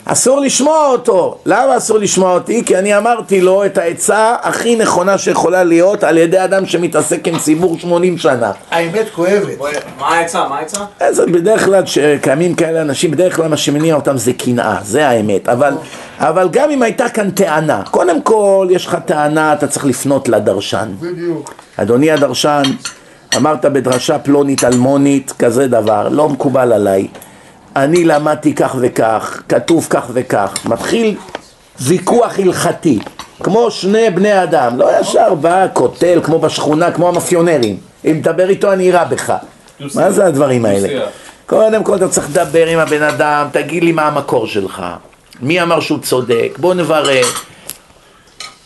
אסור 0.04 0.40
לשמוע 0.40 0.86
אותו. 0.86 1.38
למה 1.46 1.76
אסור 1.76 1.98
לשמוע 1.98 2.34
אותי? 2.34 2.62
כי 2.66 2.78
אני 2.78 2.96
אמרתי 2.96 3.40
לו 3.40 3.64
את 3.66 3.78
העצה 3.78 4.34
הכי 4.42 4.76
נכונה 4.76 5.18
שיכולה 5.18 5.64
להיות 5.64 6.04
על 6.04 6.18
ידי 6.18 6.44
אדם 6.44 6.66
שמתעסק 6.66 7.28
עם 7.28 7.38
ציבור 7.38 7.78
80 7.78 8.18
שנה. 8.18 8.52
האמת 8.70 9.06
כואבת. 9.14 9.58
מה 9.98 10.08
העצה? 10.08 10.48
מה 10.48 10.58
העצה? 10.58 10.80
אז 11.00 11.20
בדרך 11.20 11.64
כלל 11.64 11.86
שקיימים 11.86 12.54
כאלה 12.54 12.82
אנשים, 12.82 13.10
בדרך 13.10 13.36
כלל 13.36 13.48
מה 13.48 13.56
שמניע 13.56 13.94
אותם 13.94 14.16
זה 14.16 14.32
קנאה, 14.32 14.76
זה 14.82 15.08
האמת. 15.08 15.48
אבל, 15.48 15.74
אבל 16.18 16.48
גם 16.52 16.70
אם 16.70 16.82
הייתה 16.82 17.08
כאן 17.08 17.30
טענה, 17.30 17.82
קודם 17.90 18.22
כל 18.22 18.66
יש 18.70 18.86
לך 18.86 18.96
טענה, 19.06 19.52
אתה 19.52 19.66
צריך 19.66 19.84
לפנות 19.84 20.28
לדרשן. 20.28 20.88
בדיוק. 21.00 21.54
אדוני 21.76 22.10
הדרשן, 22.10 22.62
אמרת 23.36 23.64
בדרשה 23.64 24.18
פלונית 24.18 24.64
אלמונית, 24.64 25.32
כזה 25.38 25.66
דבר, 25.66 26.08
לא 26.08 26.28
מקובל 26.28 26.72
עליי. 26.72 27.06
אני 27.76 28.04
למדתי 28.04 28.54
כך 28.54 28.76
וכך, 28.80 29.42
כתוב 29.48 29.86
כך 29.90 30.04
וכך. 30.12 30.54
מתחיל 30.64 31.16
ויכוח 31.80 32.38
הלכתי, 32.38 32.98
כמו 33.42 33.70
שני 33.70 34.10
בני 34.10 34.42
אדם, 34.42 34.78
לא 34.78 35.00
ישר 35.00 35.34
בא, 35.34 35.66
קוטל, 35.72 36.20
כמו 36.22 36.38
בשכונה, 36.38 36.92
כמו 36.92 37.08
המאפיונרים. 37.08 37.76
אם 38.04 38.20
תדבר 38.22 38.48
איתו 38.48 38.72
אני 38.72 38.84
אירה 38.84 39.04
בך. 39.04 39.32
מה 39.94 40.10
זה 40.10 40.26
הדברים 40.26 40.64
האלה? 40.64 40.80
דו-שיח. 40.80 41.08
קודם 41.46 41.84
כל 41.84 41.96
אתה 41.96 42.08
צריך 42.08 42.26
לדבר 42.30 42.66
עם 42.66 42.78
הבן 42.78 43.02
אדם, 43.02 43.46
תגיד 43.52 43.84
לי 43.84 43.92
מה 43.92 44.02
המקור 44.02 44.46
שלך. 44.46 44.82
מי 45.40 45.62
אמר 45.62 45.80
שהוא 45.80 45.98
צודק? 45.98 46.58
בוא 46.58 46.74
נברר. 46.74 47.24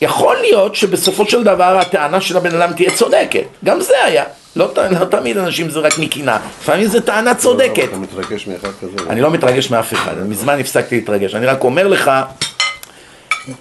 יכול 0.00 0.37
להיות 0.37 0.74
שבסופו 0.74 1.26
של 1.26 1.44
דבר 1.44 1.78
הטענה 1.78 2.20
של 2.20 2.37
הבן 2.37 2.61
אדם 2.61 2.72
תהיה 2.72 2.90
צודקת, 2.90 3.44
גם 3.64 3.80
זה 3.80 4.04
היה. 4.04 4.24
לא, 4.56 4.68
לא 4.90 5.04
תמיד 5.04 5.38
אנשים 5.38 5.70
זה 5.70 5.80
רק 5.80 5.98
מקנאה, 5.98 6.38
לפעמים 6.61 6.87
זו 6.87 7.00
טענה 7.00 7.35
צודקת. 7.35 7.85
אתה 7.85 7.96
מתרגש 7.96 8.46
מאחד 8.46 8.68
כזה? 8.80 9.11
אני 9.11 9.20
לא 9.20 9.30
מתרגש 9.30 9.70
מאף 9.70 9.92
אחד, 9.92 10.14
מזמן 10.28 10.61
הפסקתי 10.61 10.94
להתרגש, 10.96 11.35
אני 11.35 11.46
רק 11.46 11.64
אומר 11.64 11.88
לך 11.88 12.11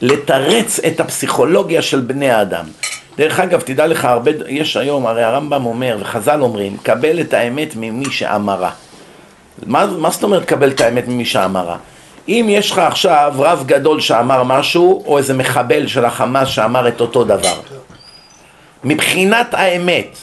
לתרץ 0.02 0.80
את 0.80 1.00
הפסיכולוגיה 1.00 1.82
של 1.82 2.00
בני 2.00 2.32
האדם. 2.32 2.66
דרך 3.18 3.40
אגב, 3.40 3.62
תדע 3.62 3.88
לך, 3.88 4.06
הרבה, 4.06 4.32
יש 4.48 4.78
היום, 4.78 5.08
הרי 5.08 5.24
הרמב"ם 5.24 5.66
אומר, 5.66 5.98
וחז"ל 6.02 6.42
אומרים, 6.42 6.78
קבל 6.84 7.22
את 7.22 7.34
האמת 7.34 7.76
ממי 7.76 8.12
שאמרה. 8.12 8.72
מה, 9.66 9.86
מה 9.86 10.10
זאת 10.10 10.24
אומרת 10.24 10.46
קבל 10.46 10.70
את 10.70 10.82
האמת 10.82 11.08
ממי 11.08 11.26
שאמרה? 11.26 11.78
אם 12.28 12.46
יש 12.50 12.72
לך 12.72 12.80
עכשיו 12.80 13.34
רב 13.38 13.64
גדול 13.66 14.02
שאמר 14.02 14.44
משהו, 14.44 15.04
או 15.06 15.18
איזה 15.18 15.34
מחבל 15.34 15.88
של 15.88 16.06
החמאס 16.06 16.48
שאמר 16.48 16.88
את 16.88 17.02
אותו 17.02 17.24
דבר, 17.24 17.60
מבחינת 18.84 19.54
האמת, 19.54 20.18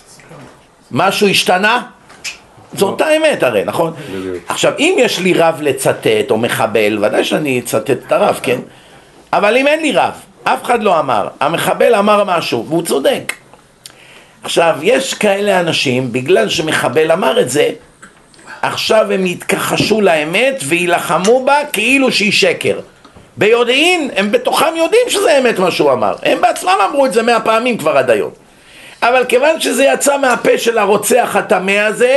משהו 0.91 1.29
השתנה? 1.29 1.83
זו 2.75 2.87
אותה 2.87 3.17
אמת 3.17 3.43
הרי, 3.43 3.65
נכון? 3.65 3.93
עכשיו, 4.49 4.73
אם 4.79 4.95
יש 4.99 5.19
לי 5.19 5.35
רב 5.35 5.59
לצטט, 5.63 6.31
או 6.31 6.39
מחבל, 6.39 6.99
ודאי 7.05 7.25
שאני 7.25 7.59
אצטט 7.59 7.91
את 7.91 8.13
הרב, 8.13 8.41
כן? 8.43 8.61
אבל 9.33 9.57
אם 9.57 9.67
אין 9.67 9.81
לי 9.81 9.93
רב, 9.93 10.13
אף 10.45 10.65
אחד 10.65 10.83
לא 10.83 11.01
אמר, 11.01 11.29
המחבל 11.41 11.95
אמר 11.95 12.25
משהו, 12.25 12.67
והוא 12.69 12.83
צודק. 12.83 13.33
עכשיו, 14.43 14.77
יש 14.83 15.15
כאלה 15.15 15.61
אנשים, 15.61 16.13
בגלל 16.13 16.49
שמחבל 16.49 17.13
אמר 17.13 17.41
את 17.41 17.51
זה, 17.51 17.71
עכשיו 18.63 19.13
הם 19.13 19.27
יתכחשו 19.27 20.01
לאמת 20.01 20.61
ויילחמו 20.65 21.45
בה 21.45 21.57
כאילו 21.73 22.13
שהיא 22.13 22.33
שקר. 22.33 22.81
ביודעין, 23.37 24.11
הם 24.17 24.33
בתוכם 24.33 24.77
יודעים 24.77 25.03
שזה 25.09 25.39
אמת 25.39 25.59
מה 25.59 25.71
שהוא 25.71 25.93
אמר. 25.93 26.15
הם 26.23 26.41
בעצמם 26.41 26.77
אמרו 26.91 27.07
את 27.07 27.13
זה 27.13 27.23
מאה 27.23 27.41
פעמים 27.41 27.79
כבר 27.79 27.99
עד 27.99 28.11
היום. 28.11 28.31
אבל 29.03 29.25
כיוון 29.29 29.61
שזה 29.61 29.85
יצא 29.85 30.19
מהפה 30.19 30.59
של 30.59 30.79
הרוצח 30.79 31.37
הטמא 31.37 31.79
הזה, 31.79 32.17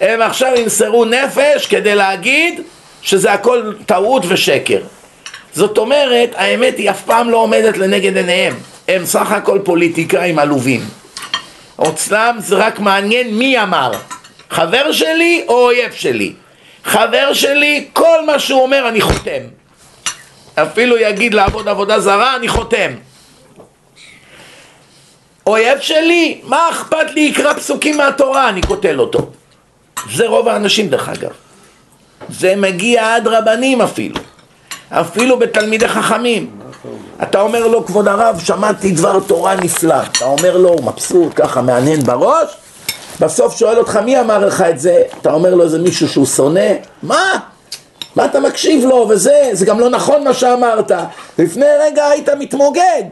הם 0.00 0.22
עכשיו 0.22 0.52
ימסרו 0.56 1.04
נפש 1.04 1.66
כדי 1.66 1.94
להגיד 1.94 2.60
שזה 3.02 3.32
הכל 3.32 3.72
טעות 3.86 4.22
ושקר. 4.28 4.80
זאת 5.54 5.78
אומרת, 5.78 6.30
האמת 6.36 6.78
היא 6.78 6.90
אף 6.90 7.02
פעם 7.02 7.30
לא 7.30 7.36
עומדת 7.36 7.76
לנגד 7.76 8.16
עיניהם. 8.16 8.54
הם 8.88 9.06
סך 9.06 9.32
הכל 9.32 9.58
פוליטיקאים 9.64 10.38
עלובים. 10.38 10.80
אצלם 11.82 12.36
זה 12.38 12.56
רק 12.56 12.80
מעניין 12.80 13.34
מי 13.34 13.62
אמר, 13.62 13.92
חבר 14.50 14.92
שלי 14.92 15.44
או 15.48 15.64
אויב 15.64 15.92
שלי. 15.92 16.32
חבר 16.84 17.32
שלי, 17.32 17.88
כל 17.92 18.26
מה 18.26 18.38
שהוא 18.38 18.62
אומר 18.62 18.88
אני 18.88 19.00
חותם. 19.00 19.42
אפילו 20.54 20.98
יגיד 20.98 21.34
לעבוד 21.34 21.68
עבודה 21.68 22.00
זרה, 22.00 22.36
אני 22.36 22.48
חותם. 22.48 22.92
אויב 25.46 25.80
שלי, 25.80 26.40
מה 26.44 26.68
אכפת 26.70 27.10
לי 27.14 27.20
יקרא 27.20 27.54
פסוקים 27.54 27.96
מהתורה, 27.96 28.48
אני 28.48 28.60
קוטל 28.62 29.00
אותו. 29.00 29.30
זה 30.14 30.26
רוב 30.26 30.48
האנשים 30.48 30.88
דרך 30.88 31.08
אגב. 31.08 31.30
זה 32.28 32.56
מגיע 32.56 33.14
עד 33.14 33.28
רבנים 33.28 33.82
אפילו. 33.82 34.16
אפילו 34.90 35.38
בתלמידי 35.38 35.88
חכמים. 35.88 36.50
אתה 37.22 37.40
אומר 37.40 37.66
לו, 37.66 37.86
כבוד 37.86 38.08
הרב, 38.08 38.40
שמעתי 38.44 38.90
דבר 38.90 39.20
תורה 39.20 39.54
נפלא. 39.54 40.02
אתה 40.02 40.24
אומר 40.24 40.56
לו, 40.56 40.68
הוא 40.68 40.84
מבסוט, 40.84 41.32
ככה 41.36 41.62
מהנהן 41.62 42.00
בראש, 42.00 42.48
בסוף 43.20 43.56
שואל 43.56 43.78
אותך, 43.78 43.96
מי 44.04 44.20
אמר 44.20 44.46
לך 44.46 44.60
את 44.60 44.80
זה? 44.80 45.02
אתה 45.20 45.32
אומר 45.32 45.54
לו, 45.54 45.68
זה 45.68 45.78
מישהו 45.78 46.08
שהוא 46.08 46.26
שונא? 46.26 46.70
מה? 47.02 47.38
מה 48.16 48.24
אתה 48.24 48.40
מקשיב 48.40 48.84
לו 48.84 49.06
וזה? 49.10 49.50
זה 49.52 49.66
גם 49.66 49.80
לא 49.80 49.90
נכון 49.90 50.24
מה 50.24 50.34
שאמרת. 50.34 50.92
לפני 51.38 51.66
רגע 51.80 52.06
היית 52.06 52.28
מתמוגג. 52.28 53.02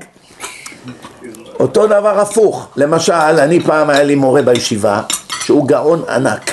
אותו 1.60 1.86
דבר 1.86 2.20
הפוך. 2.20 2.68
למשל, 2.76 3.12
אני 3.12 3.60
פעם 3.60 3.90
היה 3.90 4.02
לי 4.02 4.14
מורה 4.14 4.42
בישיבה, 4.42 5.02
שהוא 5.44 5.68
גאון 5.68 6.02
ענק. 6.08 6.50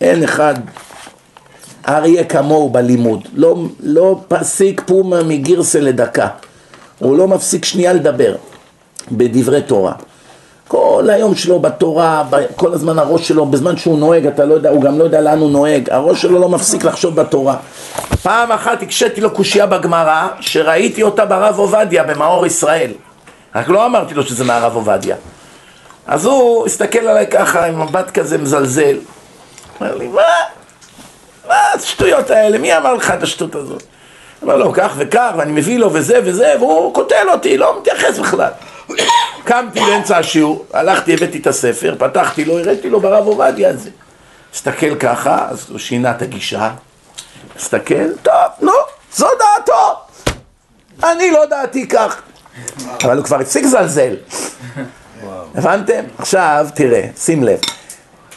אין 0.00 0.24
אחד 0.24 0.54
אריה 1.88 2.24
כמוהו 2.24 2.70
בלימוד. 2.70 3.28
לא, 3.34 3.56
לא 3.80 4.20
פסיק 4.28 4.82
פומה 4.86 5.22
מגירסה 5.22 5.80
לדקה. 5.80 6.28
הוא 6.98 7.16
לא 7.18 7.28
מפסיק 7.28 7.64
שנייה 7.64 7.92
לדבר 7.92 8.34
בדברי 9.12 9.62
תורה. 9.62 9.92
כל 10.68 11.08
היום 11.12 11.34
שלו 11.34 11.58
בתורה, 11.58 12.24
כל 12.56 12.74
הזמן 12.74 12.98
הראש 12.98 13.28
שלו, 13.28 13.46
בזמן 13.46 13.76
שהוא 13.76 13.98
נוהג, 13.98 14.26
אתה 14.26 14.44
לא 14.44 14.54
יודע, 14.54 14.70
הוא 14.70 14.82
גם 14.82 14.98
לא 14.98 15.04
יודע 15.04 15.20
לאן 15.20 15.38
הוא 15.38 15.50
נוהג, 15.50 15.90
הראש 15.90 16.22
שלו 16.22 16.38
לא 16.38 16.48
מפסיק 16.48 16.84
לחשוב 16.84 17.14
בתורה. 17.14 17.56
פעם 18.22 18.52
אחת 18.52 18.82
הקשיתי 18.82 19.20
לו 19.20 19.30
קושייה 19.30 19.66
בגמרא, 19.66 20.28
שראיתי 20.40 21.02
אותה 21.02 21.24
ברב 21.24 21.58
עובדיה 21.58 22.04
במאור 22.04 22.46
ישראל. 22.46 22.90
רק 23.54 23.68
לא 23.68 23.86
אמרתי 23.86 24.14
לו 24.14 24.22
שזה 24.22 24.44
מהרב 24.44 24.74
עובדיה. 24.74 25.16
אז 26.06 26.24
הוא 26.24 26.66
הסתכל 26.66 26.98
עליי 26.98 27.26
ככה 27.26 27.66
עם 27.66 27.82
מבט 27.82 28.10
כזה 28.10 28.38
מזלזל. 28.38 28.96
אומר 29.80 29.96
לי, 29.96 30.06
מה? 30.06 30.22
מה 31.48 31.54
השטויות 31.74 32.30
האלה? 32.30 32.58
מי 32.58 32.76
אמר 32.76 32.94
לך 32.94 33.10
את 33.10 33.22
השטות 33.22 33.54
הזאת? 33.54 33.82
אמר 34.44 34.56
לו, 34.56 34.72
כך 34.72 34.92
וכך, 34.96 35.30
ואני 35.36 35.52
מביא 35.52 35.78
לו 35.78 35.92
וזה 35.92 36.18
וזה, 36.24 36.54
והוא 36.58 36.94
קוטל 36.94 37.28
אותי, 37.32 37.58
לא 37.58 37.80
מתייחס 37.80 38.18
בכלל. 38.18 38.50
קמתי 39.44 39.80
באמצע 39.80 40.18
השיעור, 40.18 40.66
הלכתי, 40.72 41.14
הבאתי 41.14 41.38
את 41.38 41.46
הספר, 41.46 41.94
פתחתי 41.98 42.44
לו, 42.44 42.58
הראיתי 42.58 42.90
לו 42.90 43.00
ברב 43.00 43.26
עובדיה 43.26 43.70
הזה. 43.70 43.90
הסתכל 44.54 44.94
ככה, 44.94 45.46
אז 45.50 45.66
הוא 45.70 45.78
שינה 45.78 46.10
את 46.10 46.22
הגישה, 46.22 46.70
הסתכל, 47.56 48.12
טוב, 48.22 48.34
נו, 48.60 48.72
זו 49.14 49.26
דעתו. 49.38 50.00
אני 51.04 51.30
לא 51.30 51.46
דעתי 51.46 51.88
כך. 51.88 52.22
אבל 53.04 53.16
הוא 53.16 53.24
כבר 53.24 53.40
הפסיק 53.40 53.64
לזלזל. 53.64 54.14
הבנתם? 55.54 56.04
עכשיו, 56.18 56.66
תראה, 56.74 57.08
שים 57.18 57.44
לב. 57.44 57.58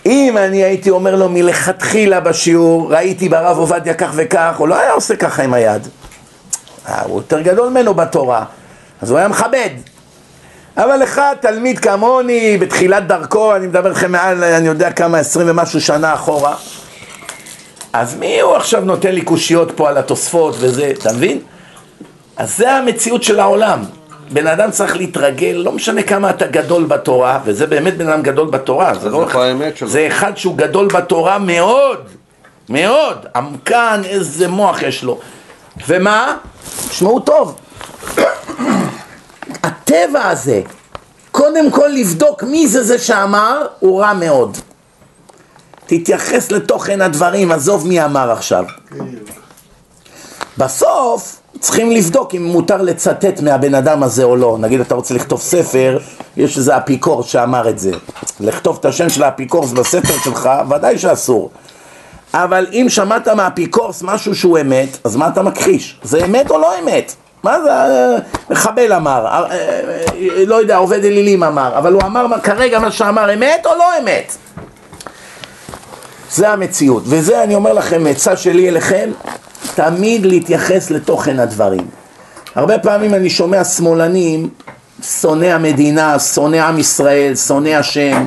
אם 0.06 0.38
אני 0.38 0.64
הייתי 0.64 0.90
אומר 0.90 1.16
לו 1.16 1.30
מלכתחילה 1.30 2.20
בשיעור, 2.20 2.94
ראיתי 2.94 3.30
ברב 3.30 3.58
עובדיה 3.58 3.94
כך 3.94 4.12
וכך, 4.16 4.56
הוא 4.58 4.68
לא 4.68 4.80
היה 4.80 4.92
עושה 4.92 5.16
ככה 5.16 5.44
עם 5.44 5.54
היד. 5.54 5.88
אה, 6.88 7.02
הוא 7.02 7.18
יותר 7.20 7.42
גדול 7.42 7.70
ממנו 7.70 7.94
בתורה, 7.94 8.46
אז 9.02 9.10
הוא 9.10 9.20
היה 9.20 9.28
מכבד. 9.28 9.70
אבל 10.84 10.96
לך, 10.96 11.22
תלמיד 11.40 11.80
כמוני, 11.80 12.58
בתחילת 12.58 13.08
דרכו, 13.08 13.56
אני 13.56 13.68
מדבר 13.68 13.90
לכם 13.92 14.12
מעל, 14.12 14.44
אני 14.44 14.68
יודע 14.68 14.92
כמה, 14.92 15.18
עשרים 15.18 15.48
ומשהו 15.50 15.82
שנה 15.82 16.14
אחורה, 16.14 16.56
אז 17.94 18.16
מי 18.16 18.42
הוא 18.42 18.56
עכשיו 18.56 18.82
נותן 18.82 19.12
לי 19.12 19.22
קושיות 19.22 19.72
פה 19.76 19.90
על 19.90 19.98
התוספות 19.98 20.56
וזה, 20.60 20.92
אתה 21.00 21.14
מבין? 21.14 21.40
אז 22.38 22.58
זה 22.58 22.72
המציאות 22.72 23.24
של 23.24 23.40
העולם. 23.40 23.84
בן 24.32 24.48
אדם 24.48 24.72
צריך 24.72 24.98
להתרגל, 24.98 25.62
לא 25.66 25.72
משנה 25.72 26.04
כמה 26.04 26.30
אתה 26.30 26.48
גדול 26.48 26.84
בתורה, 26.84 27.40
וזה 27.46 27.68
באמת 27.68 27.98
בן 27.98 28.10
אדם 28.10 28.22
גדול 28.22 28.50
בתורה, 28.50 28.94
זה 28.94 29.10
לא? 29.10 29.26
זה 29.86 30.08
אחד 30.08 30.38
שהוא 30.38 30.58
גדול 30.58 30.88
בתורה 30.88 31.40
מאוד, 31.40 31.98
מאוד, 32.70 33.26
עמקן, 33.36 34.02
איזה 34.06 34.48
מוח 34.48 34.82
יש 34.82 35.04
לו. 35.04 35.20
ומה? 35.88 36.36
תשמעו 36.90 37.20
טוב, 37.20 37.56
הטבע 39.90 40.30
הזה, 40.30 40.62
קודם 41.32 41.72
כל 41.72 41.88
לבדוק 41.88 42.44
מי 42.44 42.68
זה 42.68 42.84
זה 42.84 43.00
שאמר, 43.00 43.66
הוא 43.80 44.02
רע 44.02 44.14
מאוד. 44.14 44.58
תתייחס 45.86 46.52
לתוכן 46.52 47.02
הדברים, 47.02 47.52
עזוב 47.52 47.88
מי 47.88 48.06
אמר 48.06 48.32
עכשיו. 48.32 48.66
בסוף 50.58 51.40
צריכים 51.60 51.92
לבדוק 51.92 52.36
אם 52.36 52.44
מותר 52.44 52.82
לצטט 52.82 53.42
מהבן 53.42 53.76
אדם 53.76 54.04
הזה 54.04 54.24
או 54.24 54.36
לא. 54.36 54.58
נגיד 54.60 54.80
אתה 54.80 54.96
רוצה 54.96 55.14
לכתוב 55.14 55.42
ספר, 55.42 56.00
יש 56.38 56.58
איזה 56.58 56.78
אפיקורס 56.78 57.26
שאמר 57.26 57.70
את 57.70 57.80
זה. 57.80 57.92
לכתוב 58.40 58.78
את 58.80 58.86
השם 58.86 59.10
של 59.10 59.24
האפיקורס 59.24 59.72
בספר 59.72 60.14
שלך, 60.24 60.50
ודאי 60.70 60.98
שאסור. 60.98 61.50
אבל 62.34 62.68
אם 62.72 62.86
שמעת 62.90 63.28
מהאפיקורס 63.28 64.02
משהו 64.02 64.36
שהוא 64.36 64.60
אמת, 64.60 64.98
אז 65.04 65.16
מה 65.16 65.28
אתה 65.28 65.44
מכחיש? 65.44 66.00
זה 66.04 66.26
אמת 66.26 66.52
או 66.52 66.58
לא 66.58 66.80
אמת? 66.80 67.16
מה 67.44 67.62
זה, 67.62 67.72
אה, 67.72 68.16
מחבל 68.50 68.94
אמר, 68.94 69.26
אה, 69.26 69.46
אה, 69.52 70.46
לא 70.46 70.56
יודע, 70.56 70.78
עובד 70.78 71.06
אלילים 71.06 71.44
אמר, 71.44 71.78
אבל 71.78 71.94
הוא 71.94 72.02
אמר 72.02 72.40
כרגע 72.44 72.80
מה 72.80 72.92
שאמר 72.92 73.34
אמת 73.34 73.66
או 73.66 73.72
לא 73.78 73.86
אמת? 74.00 74.36
זה 76.32 76.50
המציאות, 76.50 77.04
וזה 77.06 77.44
אני 77.44 77.56
אומר 77.56 77.74
לכם, 77.74 78.04
עצה 78.10 78.38
שלי 78.38 78.70
אליכם, 78.70 79.10
תמיד 79.76 80.26
להתייחס 80.26 80.92
לתוכן 80.92 81.40
הדברים. 81.40 81.88
הרבה 82.56 82.80
פעמים 82.80 83.14
אני 83.14 83.30
שומע 83.30 83.64
שמאלנים, 83.64 84.50
שונא 85.22 85.46
המדינה, 85.46 86.20
שונא 86.20 86.56
עם 86.56 86.80
ישראל, 86.80 87.36
שונא 87.36 87.70
השם, 87.70 88.26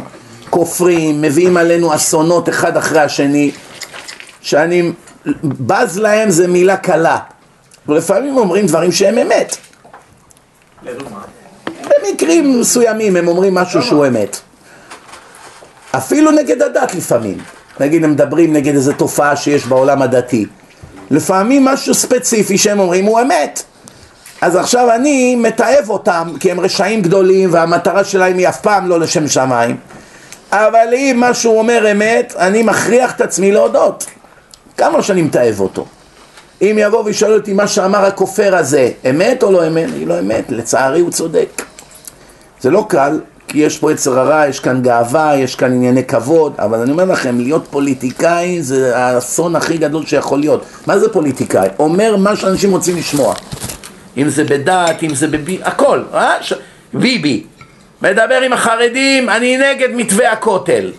כופרים, 0.51 1.23
מביאים 1.23 1.57
עלינו 1.57 1.95
אסונות 1.95 2.49
אחד 2.49 2.77
אחרי 2.77 3.01
השני, 3.01 3.51
שאני 4.41 4.93
בז 5.45 5.99
להם 5.99 6.31
זה 6.31 6.49
מילה 6.49 6.77
קלה, 6.77 7.19
ולפעמים 7.89 8.37
אומרים 8.37 8.67
דברים 8.67 8.93
שהם 8.93 9.19
אמת. 9.19 9.57
במקרים 11.83 12.61
מסוימים 12.61 13.17
הם 13.17 13.29
אומרים 13.29 13.55
משהו 13.55 13.83
שהוא 13.83 14.07
אמת. 14.07 14.41
אפילו 15.91 16.31
נגד 16.31 16.63
הדת 16.63 16.95
לפעמים. 16.95 17.39
נגיד 17.81 18.05
הם 18.05 18.11
מדברים 18.11 18.53
נגד 18.53 18.75
איזו 18.75 18.93
תופעה 18.93 19.37
שיש 19.37 19.67
בעולם 19.67 20.03
הדתי. 20.03 20.47
לפעמים 21.11 21.65
משהו 21.65 21.95
ספציפי 21.95 22.59
שהם 22.59 22.79
אומרים 22.79 23.05
הוא 23.05 23.21
אמת. 23.21 23.63
אז 24.41 24.57
עכשיו 24.57 24.95
אני 24.95 25.37
מתעב 25.37 25.91
אותם 25.91 26.33
כי 26.41 26.51
הם 26.51 26.61
רשעים 26.61 27.03
גדולים 27.03 27.53
והמטרה 27.53 28.05
שלהם 28.05 28.39
היא 28.39 28.49
אף 28.49 28.61
פעם 28.61 28.89
לא 28.89 29.01
לשם 29.01 29.29
שמיים 29.29 29.77
אבל 30.53 30.87
אם 30.95 31.17
מה 31.19 31.35
שהוא 31.35 31.59
אומר 31.59 31.93
אמת, 31.93 32.35
אני 32.37 32.63
מכריח 32.63 33.17
את 33.17 33.21
עצמי 33.21 33.53
להודות 33.53 34.07
כמה 34.77 35.03
שאני 35.03 35.23
מתעב 35.23 35.61
אותו 35.61 35.87
אם 36.63 36.77
יבוא 36.81 37.05
וישאל 37.05 37.33
אותי 37.33 37.53
מה 37.53 37.67
שאמר 37.67 38.05
הכופר 38.05 38.57
הזה, 38.57 38.91
אמת 39.11 39.43
או 39.43 39.53
לא 39.53 39.67
אמת? 39.67 39.89
אני 39.97 40.07
לא 40.07 40.19
אמת, 40.19 40.45
לצערי 40.49 41.01
הוא 41.01 41.11
צודק 41.11 41.63
זה 42.63 42.71
לא 42.71 42.87
קל, 42.89 43.21
כי 43.49 43.59
יש 43.59 43.79
פה 43.79 43.93
יצר 43.93 44.19
הרע, 44.19 44.47
יש 44.49 44.61
כאן 44.61 44.83
גאווה, 44.83 45.37
יש 45.37 45.55
כאן 45.55 45.73
ענייני 45.73 46.05
כבוד, 46.05 46.55
אבל 46.59 46.79
אני 46.79 46.91
אומר 46.91 47.05
לכם, 47.05 47.41
להיות 47.41 47.67
פוליטיקאי 47.71 48.63
זה 48.63 48.97
האסון 48.97 49.57
הכי 49.57 49.79
גדול 49.79 50.07
שיכול 50.07 50.41
להיות. 50.41 50.65
מה 50.87 50.99
זה 50.99 51.13
פוליטיקאי? 51.13 51.69
אומר 51.79 52.17
מה 52.17 52.37
שאנשים 52.37 52.71
רוצים 52.71 52.97
לשמוע. 52.97 53.35
אם 54.17 54.29
זה 54.29 54.45
בדת, 54.45 55.03
אם 55.03 55.15
זה 55.15 55.29
בבי... 55.29 55.59
הכל, 55.63 56.03
אה? 56.15 56.35
ש... 56.41 56.53
ביבי. 56.95 57.45
מדבר 58.03 58.41
עם 58.41 58.53
החרדים, 58.53 59.29
אני 59.29 59.57
נגד 59.57 59.89
מתווה 59.95 60.33
הכותל. 60.33 60.91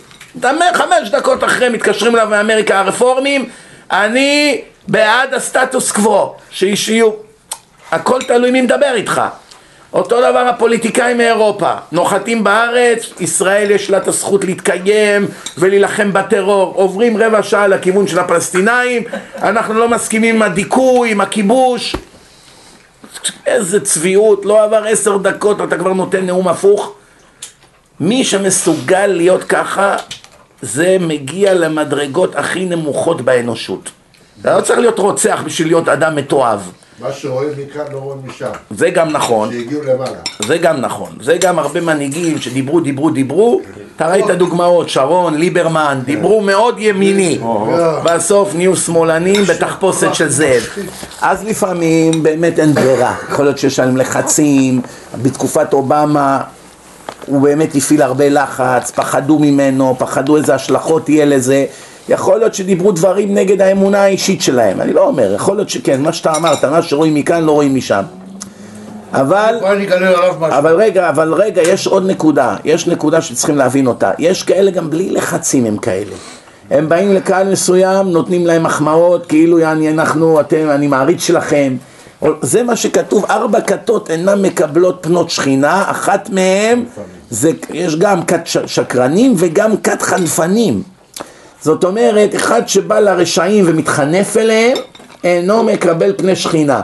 חמש 0.74 1.10
דקות 1.12 1.44
אחרי 1.44 1.68
מתקשרים 1.68 2.14
אליו 2.16 2.28
מאמריקה 2.28 2.78
הרפורמים, 2.80 3.48
אני 3.90 4.60
בעד 4.88 5.34
הסטטוס 5.34 5.92
קוו, 5.92 6.34
שישיו. 6.50 7.10
הכל 7.90 8.22
תלוי 8.22 8.50
מי 8.50 8.60
מדבר 8.60 8.94
איתך. 8.94 9.22
אותו 9.92 10.18
דבר 10.18 10.38
הפוליטיקאים 10.38 11.18
מאירופה, 11.18 11.72
נוחתים 11.92 12.44
בארץ, 12.44 13.12
ישראל 13.20 13.70
יש 13.70 13.90
לה 13.90 13.98
את 13.98 14.08
הזכות 14.08 14.44
להתקיים 14.44 15.26
ולהילחם 15.58 16.12
בטרור, 16.12 16.74
עוברים 16.74 17.16
רבע 17.16 17.42
שעה 17.42 17.66
לכיוון 17.66 18.06
של 18.06 18.18
הפלסטינאים, 18.18 19.02
אנחנו 19.42 19.74
לא 19.74 19.88
מסכימים 19.88 20.36
עם 20.36 20.42
הדיכוי, 20.42 21.10
עם 21.10 21.20
הכיבוש, 21.20 21.96
איזה 23.46 23.80
צביעות, 23.80 24.44
לא 24.44 24.64
עבר 24.64 24.84
עשר 24.88 25.16
דקות 25.16 25.60
אתה 25.60 25.78
כבר 25.78 25.92
נותן 25.92 26.26
נאום 26.26 26.48
הפוך. 26.48 26.94
מי 28.00 28.24
שמסוגל 28.24 29.06
להיות 29.06 29.44
ככה, 29.44 29.96
זה 30.62 30.96
מגיע 31.00 31.54
למדרגות 31.54 32.36
הכי 32.36 32.64
נמוכות 32.64 33.20
באנושות. 33.20 33.90
אתה 34.40 34.56
לא 34.56 34.60
צריך 34.60 34.78
להיות 34.78 34.98
רוצח 34.98 35.42
בשביל 35.44 35.68
להיות 35.68 35.88
אדם 35.88 36.16
מתועב. 36.16 36.70
מה 37.00 37.12
שרואים 37.12 37.50
מכאן 37.50 37.82
לא 37.92 37.98
רואים 37.98 38.20
משם. 38.26 38.50
זה 38.70 38.90
גם 38.90 39.10
נכון. 39.10 39.52
שהגיעו 39.52 39.82
למעלה. 39.82 40.18
זה 40.46 40.58
גם 40.58 40.80
נכון. 40.80 41.10
זה 41.20 41.36
גם 41.40 41.58
הרבה 41.58 41.80
מנהיגים 41.80 42.38
שדיברו, 42.38 42.80
דיברו, 42.80 43.10
דיברו. 43.10 43.60
אתה 43.96 44.08
ראית 44.08 44.26
דוגמאות, 44.26 44.88
שרון, 44.88 45.34
ליברמן, 45.34 46.00
דיברו 46.04 46.40
מאוד 46.40 46.76
ימיני. 46.78 47.38
בסוף 48.04 48.54
נהיו 48.54 48.76
שמאלנים 48.76 49.44
בתחפושת 49.44 50.14
של 50.14 50.28
זאב. 50.28 50.62
אז 51.20 51.44
לפעמים 51.44 52.22
באמת 52.22 52.58
אין 52.58 52.74
ברירה. 52.74 53.14
יכול 53.30 53.44
להיות 53.44 53.58
שיש 53.58 53.78
להם 53.78 53.96
לחצים. 53.96 54.80
בתקופת 55.22 55.72
אובמה 55.72 56.40
הוא 57.26 57.40
באמת 57.42 57.74
הפעיל 57.74 58.02
הרבה 58.02 58.28
לחץ, 58.28 58.90
פחדו 58.90 59.38
ממנו, 59.38 59.96
פחדו 59.98 60.36
איזה 60.36 60.54
השלכות 60.54 61.08
יהיה 61.08 61.24
לזה. 61.24 61.66
יכול 62.08 62.38
להיות 62.38 62.54
שדיברו 62.54 62.92
דברים 62.92 63.34
נגד 63.34 63.60
האמונה 63.60 64.02
האישית 64.02 64.42
שלהם, 64.42 64.80
אני 64.80 64.92
לא 64.92 65.06
אומר, 65.06 65.34
יכול 65.34 65.56
להיות 65.56 65.70
שכן, 65.70 66.02
מה 66.02 66.12
שאתה 66.12 66.36
אמרת, 66.36 66.64
מה 66.64 66.82
שרואים 66.82 67.14
מכאן 67.14 67.44
לא 67.44 67.52
רואים 67.52 67.74
משם. 67.74 68.02
אבל, 69.12 69.54
אבל 70.40 70.74
רגע, 70.74 71.08
אבל 71.08 71.34
רגע, 71.34 71.62
יש 71.62 71.86
עוד 71.86 72.06
נקודה, 72.06 72.56
יש 72.64 72.86
נקודה 72.86 73.20
שצריכים 73.20 73.56
להבין 73.56 73.86
אותה, 73.86 74.10
יש 74.18 74.42
כאלה 74.42 74.70
גם 74.70 74.90
בלי 74.90 75.10
לחצים 75.10 75.64
הם 75.64 75.76
כאלה. 75.76 76.14
הם 76.70 76.88
באים 76.88 77.14
לקהל 77.14 77.52
מסוים, 77.52 78.08
נותנים 78.08 78.46
להם 78.46 78.62
מחמאות, 78.62 79.26
כאילו 79.26 79.58
יעני 79.58 79.90
אנחנו, 79.90 80.40
אתם, 80.40 80.70
אני 80.70 80.86
מעריץ 80.86 81.22
שלכם. 81.22 81.76
זה 82.40 82.62
מה 82.62 82.76
שכתוב, 82.76 83.24
ארבע 83.30 83.60
כתות 83.60 84.10
אינן 84.10 84.42
מקבלות 84.42 84.98
פנות 85.00 85.30
שכינה, 85.30 85.90
אחת 85.90 86.30
מהן, 86.30 86.84
זה, 87.30 87.50
יש 87.72 87.96
גם 87.96 88.22
כת 88.22 88.46
שקרנים 88.66 89.34
וגם 89.36 89.76
כת 89.76 90.02
חנפנים. 90.02 90.93
זאת 91.64 91.84
אומרת, 91.84 92.34
אחד 92.34 92.68
שבא 92.68 93.00
לרשעים 93.00 93.64
ומתחנף 93.68 94.36
אליהם, 94.36 94.78
אינו 95.24 95.62
מקבל 95.62 96.12
פני 96.16 96.36
שכינה. 96.36 96.80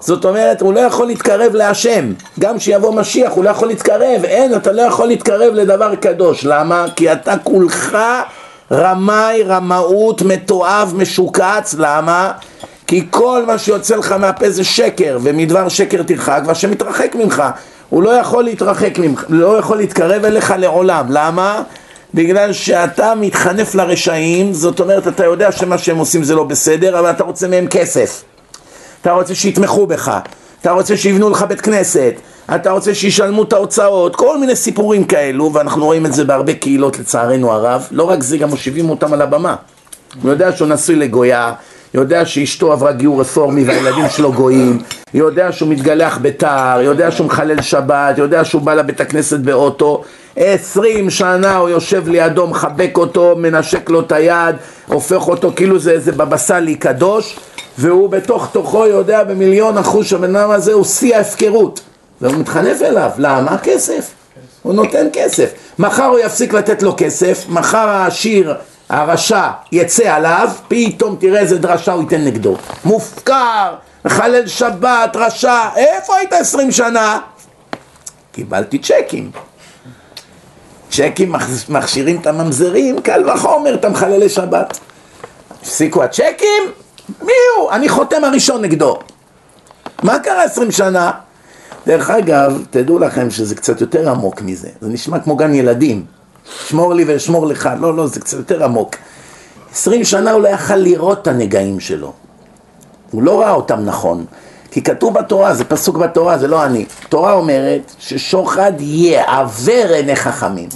זאת 0.00 0.24
אומרת, 0.24 0.60
הוא 0.60 0.74
לא 0.74 0.80
יכול 0.80 1.06
להתקרב 1.06 1.54
להשם. 1.54 2.12
גם 2.40 2.58
כשיבוא 2.58 2.94
משיח 2.94 3.32
הוא 3.32 3.44
לא 3.44 3.50
יכול 3.50 3.68
להתקרב. 3.68 4.24
אין, 4.24 4.54
אתה 4.54 4.72
לא 4.72 4.82
יכול 4.82 5.06
להתקרב 5.08 5.54
לדבר 5.54 5.94
קדוש. 5.94 6.44
למה? 6.44 6.86
כי 6.96 7.12
אתה 7.12 7.34
כולך 7.42 7.98
רמאי, 8.72 9.42
רמאות, 9.42 10.22
מתועב, 10.22 10.92
משוקץ. 10.96 11.74
למה? 11.78 12.32
כי 12.86 13.06
כל 13.10 13.42
מה 13.46 13.58
שיוצא 13.58 13.96
לך 13.96 14.12
מהפה 14.12 14.50
זה 14.50 14.64
שקר, 14.64 15.18
ומדבר 15.22 15.68
שקר 15.68 16.02
תרחק, 16.02 16.42
והשם 16.46 16.70
מתרחק 16.70 17.14
ממך. 17.14 17.42
הוא 17.90 18.02
לא 18.02 18.10
יכול 18.10 18.44
להתרחק 18.44 18.98
ממך, 18.98 19.24
לא 19.28 19.58
יכול 19.58 19.76
להתקרב 19.76 20.24
אליך 20.24 20.54
לעולם. 20.58 21.06
למה? 21.08 21.62
בגלל 22.14 22.52
שאתה 22.52 23.12
מתחנף 23.14 23.74
לרשעים, 23.74 24.52
זאת 24.52 24.80
אומרת 24.80 25.08
אתה 25.08 25.24
יודע 25.24 25.52
שמה 25.52 25.78
שהם 25.78 25.96
עושים 25.96 26.24
זה 26.24 26.34
לא 26.34 26.44
בסדר, 26.44 26.98
אבל 26.98 27.10
אתה 27.10 27.24
רוצה 27.24 27.48
מהם 27.48 27.66
כסף. 27.66 28.22
אתה 29.00 29.12
רוצה 29.12 29.34
שיתמכו 29.34 29.86
בך, 29.86 30.18
אתה 30.60 30.70
רוצה 30.70 30.96
שיבנו 30.96 31.30
לך 31.30 31.42
בית 31.42 31.60
כנסת, 31.60 32.14
אתה 32.54 32.70
רוצה 32.70 32.94
שישלמו 32.94 33.42
את 33.42 33.52
ההוצאות, 33.52 34.16
כל 34.16 34.38
מיני 34.38 34.56
סיפורים 34.56 35.04
כאלו, 35.04 35.50
ואנחנו 35.54 35.84
רואים 35.84 36.06
את 36.06 36.12
זה 36.12 36.24
בהרבה 36.24 36.54
קהילות 36.54 36.98
לצערנו 36.98 37.52
הרב, 37.52 37.88
לא 37.90 38.10
רק 38.10 38.22
זה, 38.22 38.38
גם 38.38 38.48
מושיבים 38.48 38.90
אותם 38.90 39.12
על 39.12 39.22
הבמה. 39.22 39.56
הוא 40.22 40.30
יודע 40.30 40.52
שהוא 40.52 40.68
נשוי 40.68 40.96
לגויה, 40.96 41.52
יודע 41.94 42.26
שאשתו 42.26 42.72
עברה 42.72 42.92
גיור 42.92 43.20
רפורמי 43.20 43.64
והילדים 43.64 44.04
שלו 44.08 44.32
גויים, 44.32 44.82
יודע 45.14 45.52
שהוא 45.52 45.68
מתגלח 45.68 46.18
בתער, 46.22 46.80
יודע 46.80 47.10
שהוא 47.10 47.26
מחלל 47.26 47.62
שבת, 47.62 48.18
יודע 48.18 48.44
שהוא 48.44 48.62
בא 48.62 48.74
לבית 48.74 49.00
הכנסת 49.00 49.38
באוטו, 49.40 50.02
עשרים 50.36 51.10
שנה 51.10 51.56
הוא 51.56 51.68
יושב 51.68 52.08
לידו, 52.08 52.46
מחבק 52.46 52.92
אותו, 52.96 53.34
מנשק 53.36 53.90
לו 53.90 54.00
את 54.00 54.12
היד, 54.12 54.56
הופך 54.86 55.28
אותו 55.28 55.52
כאילו 55.56 55.78
זה 55.78 55.90
איזה 55.90 56.12
בבא 56.12 56.36
סאלי 56.36 56.74
קדוש, 56.74 57.36
והוא 57.78 58.08
בתוך 58.08 58.48
תוכו 58.52 58.86
יודע 58.86 59.24
במיליון 59.24 59.78
אחוז 59.78 60.06
שהבן 60.06 60.36
אדם 60.36 60.50
הזה 60.50 60.72
הוא 60.72 60.84
שיא 60.84 61.16
ההפקרות, 61.16 61.80
והוא 62.20 62.36
מתחנף 62.36 62.82
אליו, 62.82 63.10
למה? 63.18 63.58
כסף, 63.58 64.10
הוא 64.62 64.74
נותן 64.74 65.06
כסף, 65.12 65.50
מחר 65.78 66.04
הוא 66.04 66.18
יפסיק 66.18 66.52
לתת 66.52 66.82
לו 66.82 66.94
כסף, 66.96 67.44
מחר 67.48 67.88
העשיר 67.88 68.54
הרשע 68.88 69.48
יצא 69.72 70.14
עליו, 70.14 70.48
פתאום 70.68 71.16
תראה 71.20 71.40
איזה 71.40 71.58
דרשה 71.58 71.92
הוא 71.92 72.02
ייתן 72.02 72.24
נגדו. 72.24 72.56
מופקר, 72.84 73.74
מחלל 74.04 74.46
שבת, 74.46 75.10
רשע, 75.14 75.60
איפה 75.76 76.16
היית 76.16 76.32
עשרים 76.32 76.72
שנה? 76.72 77.18
קיבלתי 78.32 78.78
צ'קים. 78.78 79.30
צ'קים 80.96 81.34
מכשירים 81.68 82.20
את 82.20 82.26
הממזרים, 82.26 83.00
קל 83.00 83.30
וחומר 83.30 83.74
את 83.74 83.84
המחללי 83.84 84.28
שבת. 84.28 84.78
הפסיקו 85.60 86.02
הצ'קים? 86.02 86.62
מי 87.22 87.32
הוא? 87.56 87.70
אני 87.70 87.88
חותם 87.88 88.24
הראשון 88.24 88.62
נגדו. 88.62 88.98
מה 90.02 90.18
קרה 90.18 90.44
עשרים 90.44 90.70
שנה? 90.70 91.10
דרך 91.86 92.10
אגב, 92.10 92.62
תדעו 92.70 92.98
לכם 92.98 93.30
שזה 93.30 93.54
קצת 93.54 93.80
יותר 93.80 94.10
עמוק 94.10 94.42
מזה. 94.42 94.68
זה 94.80 94.88
נשמע 94.88 95.18
כמו 95.18 95.36
גן 95.36 95.54
ילדים. 95.54 96.04
שמור 96.66 96.94
לי 96.94 97.04
ואשמור 97.04 97.46
לך. 97.46 97.68
לא, 97.80 97.96
לא, 97.96 98.06
זה 98.06 98.20
קצת 98.20 98.36
יותר 98.36 98.64
עמוק. 98.64 98.94
עשרים 99.72 100.04
שנה 100.04 100.32
הוא 100.32 100.42
לא 100.42 100.48
יכל 100.48 100.76
לראות 100.76 101.22
את 101.22 101.26
הנגעים 101.26 101.80
שלו. 101.80 102.12
הוא 103.10 103.22
לא 103.22 103.40
ראה 103.40 103.50
אותם 103.50 103.80
נכון. 103.80 104.24
כי 104.74 104.82
כתוב 104.82 105.14
בתורה, 105.14 105.54
זה 105.54 105.64
פסוק 105.64 105.96
בתורה, 105.96 106.38
זה 106.38 106.48
לא 106.48 106.64
אני. 106.64 106.84
תורה 107.08 107.32
אומרת 107.32 107.92
ששוחד 107.98 108.72
יעוור 108.78 109.92
עיני 109.92 110.16
חכמים 110.16 110.68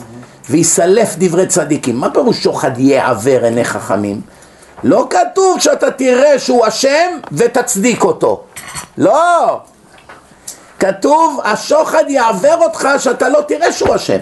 ויסלף 0.51 1.15
דברי 1.19 1.47
צדיקים. 1.47 1.97
מה 1.97 2.11
פירוש 2.11 2.43
שוחד 2.43 2.79
יעוור 2.79 3.45
עיני 3.45 3.65
חכמים? 3.65 4.21
לא 4.85 5.07
כתוב 5.11 5.61
שאתה 5.61 5.91
תראה 5.91 6.39
שהוא 6.39 6.69
אשם 6.69 7.19
ותצדיק 7.33 8.05
אותו. 8.05 8.43
לא. 8.99 9.61
כתוב, 10.79 11.41
השוחד 11.45 12.05
יעוור 12.09 12.65
אותך 12.65 12.89
שאתה 12.99 13.29
לא 13.29 13.41
תראה 13.49 13.73
שהוא 13.73 13.97
אשם. 13.97 14.19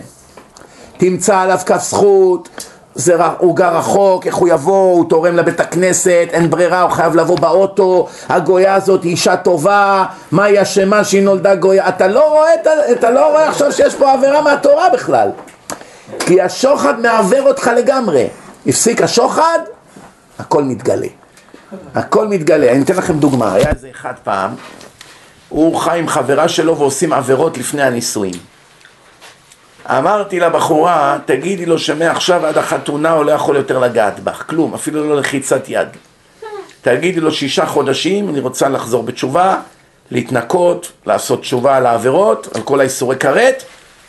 תמצא 0.96 1.38
עליו 1.38 1.58
כף 1.66 1.82
זכות, 1.82 2.48
זה, 2.96 3.16
הוא 3.38 3.56
גר 3.56 3.76
רחוק, 3.76 4.26
איך 4.26 4.34
הוא 4.34 4.48
יבוא, 4.48 4.92
הוא 4.92 5.08
תורם 5.08 5.36
לבית 5.36 5.60
הכנסת, 5.60 6.28
אין 6.30 6.50
ברירה, 6.50 6.82
הוא 6.82 6.90
חייב 6.90 7.16
לבוא 7.16 7.38
באוטו, 7.38 8.08
הגויה 8.28 8.74
הזאת 8.74 9.02
היא 9.02 9.10
אישה 9.10 9.36
טובה, 9.36 10.04
מה 10.32 10.44
היא 10.44 10.62
אשמה 10.62 11.04
שהיא 11.04 11.22
נולדה 11.22 11.54
גויה, 11.54 11.88
אתה 11.88 12.08
לא 12.08 12.28
רואה, 12.28 12.54
אתה 12.92 13.10
לא 13.10 13.30
רואה 13.30 13.48
עכשיו 13.48 13.72
שיש 13.72 13.94
פה 13.94 14.12
עבירה 14.12 14.42
מהתורה 14.42 14.90
בכלל, 14.90 15.28
כי 16.18 16.40
השוחד 16.40 17.00
מעוור 17.00 17.48
אותך 17.48 17.70
לגמרי, 17.76 18.28
הפסיק 18.66 19.02
השוחד, 19.02 19.58
הכל 20.38 20.62
מתגלה, 20.62 21.08
הכל 21.94 22.28
מתגלה, 22.28 22.72
אני 22.72 22.82
אתן 22.82 22.96
לכם 22.96 23.18
דוגמה, 23.18 23.54
היה 23.54 23.70
איזה 23.70 23.88
אחד 23.90 24.14
פעם, 24.24 24.50
הוא 25.48 25.76
חי 25.76 25.98
עם 25.98 26.08
חברה 26.08 26.48
שלו 26.48 26.78
ועושים 26.78 27.12
עבירות 27.12 27.58
לפני 27.58 27.82
הנישואים 27.82 28.55
אמרתי 29.88 30.40
לבחורה, 30.40 31.18
תגידי 31.24 31.66
לו 31.66 31.78
שמעכשיו 31.78 32.46
עד 32.46 32.58
החתונה 32.58 33.12
הוא 33.12 33.24
לא 33.24 33.32
יכול 33.32 33.56
יותר 33.56 33.78
לגעת 33.78 34.20
בך, 34.20 34.44
כלום, 34.46 34.74
אפילו 34.74 35.08
לא 35.08 35.16
לחיצת 35.16 35.68
יד. 35.68 35.88
תגידי 36.82 37.20
לו 37.20 37.32
שישה 37.32 37.66
חודשים, 37.66 38.28
אני 38.28 38.40
רוצה 38.40 38.68
לחזור 38.68 39.02
בתשובה, 39.02 39.56
להתנקות, 40.10 40.92
לעשות 41.06 41.40
תשובה 41.40 41.76
על 41.76 41.86
העבירות, 41.86 42.48
על 42.56 42.62
כל 42.62 42.80
האיסורי 42.80 43.16
כרת, 43.16 43.62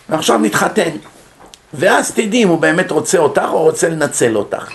ועכשיו 0.10 0.38
נתחתן. 0.38 0.90
ואז 1.74 2.12
תדעי 2.12 2.44
אם 2.44 2.48
הוא 2.48 2.60
באמת 2.60 2.92
רוצה 2.92 3.18
אותך 3.18 3.48
או 3.52 3.62
רוצה 3.62 3.90
לנצל 3.90 4.38
אותך. 4.38 4.70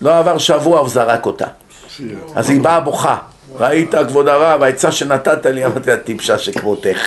לא 0.00 0.18
עבר 0.18 0.38
שבוע, 0.38 0.78
הוא 0.80 0.88
זרק 0.88 1.26
אותה. 1.26 1.46
אז 2.34 2.50
היא 2.50 2.60
באה 2.60 2.80
בוכה. 2.80 3.16
ראית, 3.54 3.94
כבוד 4.08 4.28
הרב, 4.28 4.62
העצה 4.62 4.92
שנתת 4.92 5.46
לי, 5.46 5.64
אמרתי 5.64 5.90
לה, 5.90 5.96
טיפשה 5.96 6.38
שכמותך. 6.38 6.98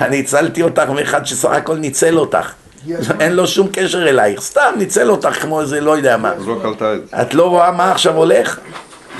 אני 0.00 0.20
הצלתי 0.20 0.62
אותך 0.62 0.88
מאחד 0.88 1.26
שסך 1.26 1.48
הכל 1.48 1.76
ניצל 1.76 2.18
אותך. 2.18 2.52
אין 3.20 3.32
לו 3.32 3.46
שום 3.46 3.68
קשר 3.72 4.08
אלייך, 4.08 4.40
סתם 4.40 4.72
ניצל 4.76 5.10
אותך 5.10 5.42
כמו 5.42 5.60
איזה 5.60 5.80
לא 5.80 5.96
יודע 5.96 6.16
מה. 6.16 6.32
אז 6.32 6.48
לא 6.48 6.58
קלטה 6.62 6.94
את 6.94 7.08
זה. 7.08 7.22
את 7.22 7.34
לא 7.34 7.50
רואה 7.50 7.70
מה 7.70 7.92
עכשיו 7.92 8.16
הולך? 8.16 8.58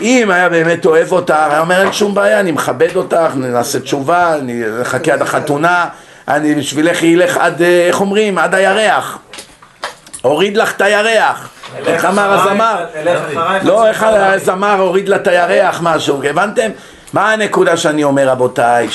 אם 0.00 0.30
היה 0.30 0.48
באמת 0.48 0.86
אוהב 0.86 1.12
אותך, 1.12 1.34
היה 1.50 1.60
אומר 1.60 1.82
אין 1.82 1.92
שום 1.92 2.14
בעיה, 2.14 2.40
אני 2.40 2.52
מכבד 2.52 2.96
אותך, 2.96 3.30
נעשה 3.34 3.80
תשובה, 3.80 4.34
אני 4.34 4.62
אחכה 4.82 5.12
עד 5.12 5.22
החתונה, 5.22 5.86
אני 6.28 6.54
בשבילך 6.54 7.02
ילך 7.02 7.36
עד, 7.36 7.62
אה, 7.62 7.86
איך 7.86 8.00
אומרים, 8.00 8.38
עד 8.38 8.54
הירח. 8.54 9.18
הוריד 10.22 10.56
לך 10.56 10.76
את 10.76 10.80
הירח. 10.80 11.48
איך 11.86 12.04
אמר 12.04 12.32
הזמר? 12.32 12.84
לא, 13.62 13.86
איך 13.86 14.06
הזמר 14.08 14.80
הוריד 14.80 15.08
לה 15.08 15.16
את 15.16 15.26
הירח, 15.26 15.78
משהו, 15.82 16.22
הבנתם? 16.24 16.70
מה 17.16 17.32
הנקודה 17.32 17.76
שאני 17.76 18.04
אומר, 18.04 18.28
רבותיי? 18.28 18.88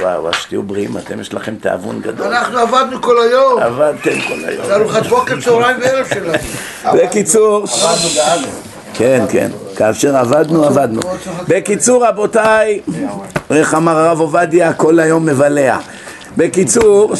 וואו, 0.00 0.22
וואו, 0.22 0.32
שתהיו 0.32 0.62
בריאים, 0.62 0.96
אתם 0.98 1.20
יש 1.20 1.34
לכם 1.34 1.54
תיאבון 1.54 2.00
גדול. 2.00 2.26
אנחנו 2.26 2.58
עבדנו 2.58 3.02
כל 3.02 3.16
היום. 3.22 3.62
עבדתם 3.62 4.20
כל 4.28 4.48
היום. 4.48 4.66
זה 4.66 4.74
ארוחת 4.74 5.06
בוקר, 5.06 5.40
צהריים 5.40 5.76
וערב 5.80 6.06
שלנו. 6.14 6.32
בקיצור, 6.98 7.64
כן, 8.94 9.24
כן, 9.30 9.50
כאשר 9.76 10.16
עבדנו, 10.16 10.64
עבדנו. 10.64 11.00
בקיצור, 11.48 12.06
רבותיי, 12.06 12.80
איך 13.50 13.74
אמר 13.74 13.98
הרב 13.98 14.20
עובדיה, 14.20 14.72
כל 14.72 15.00
היום 15.00 15.26
מבלע. 15.26 15.78
בקיצור, 16.36 17.12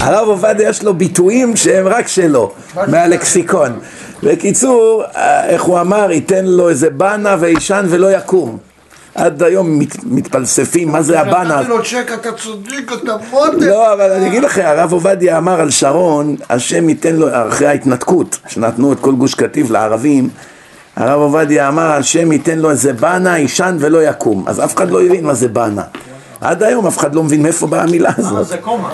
הרב 0.00 0.28
עובדיה 0.28 0.68
יש 0.68 0.82
לו 0.82 0.94
ביטויים 0.94 1.56
שהם 1.56 1.86
רק 1.86 2.08
שלו, 2.08 2.52
מהלקסיקון. 2.86 3.78
בקיצור, 4.22 5.02
איך 5.48 5.62
הוא 5.62 5.80
אמר, 5.80 6.10
ייתן 6.10 6.44
לו 6.44 6.68
איזה 6.68 6.90
בנה 6.90 7.36
ויישן 7.40 7.86
ולא 7.88 8.16
יקום. 8.16 8.58
עד 9.14 9.42
היום 9.42 9.78
מת, 9.78 9.96
מתפלספים, 10.04 10.92
מה 10.92 11.02
זה 11.02 11.20
הבנה? 11.20 11.60
נתתי 11.60 11.68
לו 11.68 11.82
צ'ק, 11.82 12.10
אתה 12.14 12.28
צדיק, 12.32 12.92
אתה 12.92 13.16
מוטה. 13.30 13.56
לא, 13.56 13.92
אבל 13.92 14.10
אני 14.10 14.26
אגיד 14.26 14.42
לכם, 14.42 14.62
הרב 14.64 14.92
עובדיה 14.92 15.38
אמר 15.38 15.60
על 15.60 15.70
שרון, 15.70 16.36
השם 16.50 16.88
ייתן 16.88 17.16
לו, 17.16 17.28
אחרי 17.48 17.66
ההתנתקות, 17.66 18.38
שנתנו 18.48 18.92
את 18.92 19.00
כל 19.00 19.14
גוש 19.14 19.34
קטיף 19.34 19.70
לערבים, 19.70 20.28
הרב 20.96 21.20
עובדיה 21.20 21.68
אמר, 21.68 21.92
השם 21.92 22.32
ייתן 22.32 22.58
לו 22.58 22.70
איזה 22.70 22.92
בנה, 22.92 23.38
יישן 23.38 23.76
ולא 23.80 24.04
יקום. 24.04 24.44
אז 24.46 24.64
אף 24.64 24.76
אחד 24.76 24.90
לא 24.90 25.02
הבין 25.02 25.26
מה 25.26 25.34
זה 25.34 25.48
בנה. 25.48 25.82
עד 26.40 26.62
היום 26.62 26.86
אף 26.86 26.98
אחד 26.98 27.14
לא 27.14 27.22
מבין 27.22 27.42
מאיפה 27.42 27.66
באה 27.66 27.82
המילה 27.82 28.10
הזאת. 28.18 28.46
זה 28.46 28.56
קומה. 28.56 28.90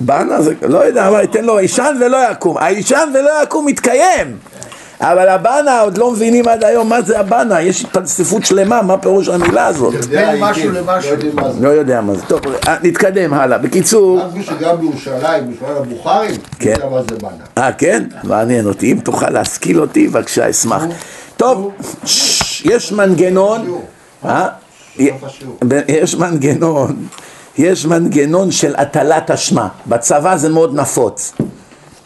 בנה 0.00 0.42
זה, 0.42 0.54
לא 0.62 0.78
יודע, 0.78 1.08
אבל 1.08 1.20
ייתן 1.20 1.44
לו 1.44 1.60
יישן 1.60 1.94
ולא 2.00 2.16
יקום. 2.30 2.56
הישן 2.58 3.08
ולא 3.14 3.30
יקום 3.42 3.66
מתקיים. 3.66 4.36
אבל 5.02 5.28
הבנה 5.28 5.80
עוד 5.80 5.98
לא 5.98 6.10
מבינים 6.10 6.48
עד 6.48 6.64
היום 6.64 6.88
מה 6.88 7.02
זה 7.02 7.20
הבנה, 7.20 7.62
יש 7.62 7.84
התפלספות 7.84 8.44
שלמה, 8.46 8.82
מה 8.82 8.98
פירוש 8.98 9.28
המילה 9.28 9.66
הזאת. 9.66 9.94
בין 10.04 10.40
משהו 10.40 10.70
לא 10.70 10.80
למשהו. 10.80 11.16
זה. 11.52 11.60
לא 11.60 11.68
יודע 11.68 12.00
מה 12.00 12.14
זה. 12.14 12.22
טוב, 12.22 12.40
אה, 12.68 12.76
נתקדם 12.82 13.34
הלאה. 13.34 13.58
בקיצור, 13.58 14.22
אמרו 14.24 14.42
שגם 14.42 14.76
בירושלים, 14.80 15.46
בירושלים 15.46 15.76
הבוכרים, 15.76 16.30
כן. 16.58 16.70
יודע 16.70 16.88
מה 16.90 17.00
זה 17.10 17.16
בנה. 17.18 17.30
אה, 17.64 17.72
כן? 17.72 18.04
מעניין 18.24 18.66
אותי. 18.66 18.92
אם 18.92 18.98
תוכל 19.04 19.30
להשכיל 19.30 19.80
אותי, 19.80 20.08
בבקשה, 20.08 20.50
אשמח. 20.50 20.82
טוב, 21.36 21.70
יש 22.64 22.92
מנגנון, 22.92 23.80
אה? 24.24 24.48
ב- 25.68 25.80
יש 25.88 26.14
מנגנון, 26.14 26.96
יש 27.58 27.86
מנגנון 27.86 28.50
של 28.50 28.74
הטלת 28.78 29.30
אשמה. 29.30 29.68
בצבא 29.86 30.36
זה 30.36 30.48
מאוד 30.48 30.74
נפוץ. 30.74 31.32